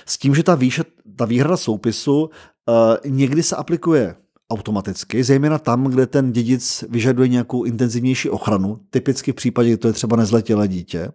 [0.05, 0.83] S tím, že ta, výše,
[1.15, 2.29] ta výhrada soupisu
[2.69, 4.15] eh, někdy se aplikuje
[4.51, 9.87] automaticky, zejména tam, kde ten dědic vyžaduje nějakou intenzivnější ochranu, typicky v případě, kdy to
[9.87, 11.11] je třeba nezletělé dítě.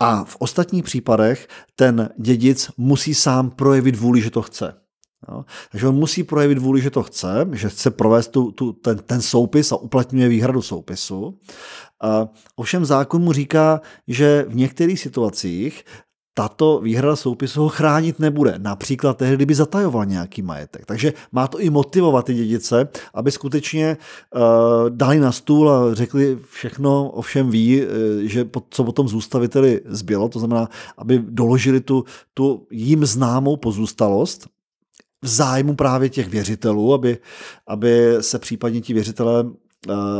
[0.00, 4.74] A v ostatních případech ten dědic musí sám projevit vůli, že to chce.
[5.28, 5.44] Jo?
[5.70, 9.22] Takže on musí projevit vůli, že to chce, že chce provést tu, tu, ten, ten
[9.22, 11.38] soupis a uplatňuje výhradu soupisu.
[12.02, 15.84] A ovšem zákon mu říká, že v některých situacích
[16.34, 18.54] tato výhrada soupisu ho chránit nebude.
[18.58, 20.86] Například tehdy, kdyby zatajoval nějaký majetek.
[20.86, 24.42] Takže má to i motivovat ty dědice, aby skutečně uh,
[24.90, 27.88] dali na stůl a řekli všechno, ovšem ví, uh,
[28.22, 32.04] že po, co potom zůstaviteli zbylo, to znamená, aby doložili tu,
[32.34, 34.46] tu jim známou pozůstalost,
[35.22, 37.18] v zájmu právě těch věřitelů, aby,
[37.66, 39.52] aby se případně ti věřitelé uh,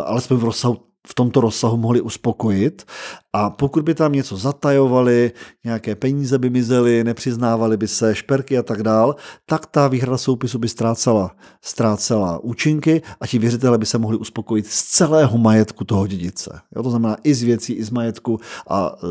[0.04, 0.76] alespoň v rozsahu
[1.06, 2.86] v tomto rozsahu mohli uspokojit
[3.32, 5.32] a pokud by tam něco zatajovali,
[5.64, 9.16] nějaké peníze by mizely, nepřiznávali by se šperky a tak dál,
[9.46, 14.66] tak ta výhrada soupisu by ztrácela, ztrácela účinky a ti věřitelé by se mohli uspokojit
[14.66, 16.60] z celého majetku toho dědice.
[16.76, 19.06] Jo, to znamená i z věcí, i z majetku a e,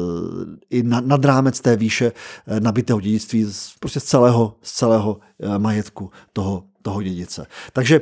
[0.69, 2.11] i na, nad rámec té výše
[2.47, 3.47] e, nabitého dědictví,
[3.79, 7.45] prostě z celého, z celého e, majetku toho, toho dědice.
[7.73, 8.01] Takže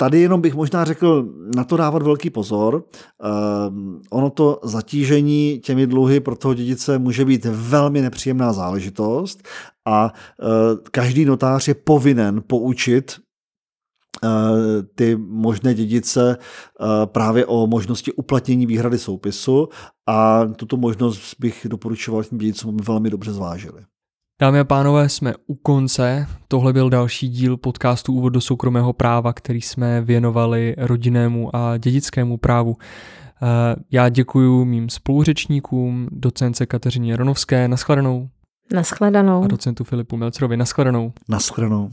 [0.00, 2.84] tady jenom bych možná řekl na to dávat velký pozor.
[3.68, 9.42] Um, ono to zatížení těmi dluhy pro toho dědice může být velmi nepříjemná záležitost
[9.86, 10.48] a uh,
[10.90, 13.20] každý notář je povinen poučit
[14.94, 16.36] ty možné dědice
[17.04, 19.68] právě o možnosti uplatnění výhrady soupisu
[20.08, 23.84] a tuto možnost bych doporučoval tím dědicům, velmi dobře zvážili.
[24.40, 26.26] Dámy a pánové, jsme u konce.
[26.48, 32.36] Tohle byl další díl podcastu Úvod do soukromého práva, který jsme věnovali rodinnému a dědickému
[32.36, 32.76] právu.
[33.42, 38.28] Eh, já děkuji mým spoluřečníkům, docence Kateřině Jaronovské, naschledanou.
[38.74, 39.44] Naschledanou.
[39.44, 41.12] A docentu Filipu Melcerovi, naschledanou.
[41.28, 41.90] Naschledanou.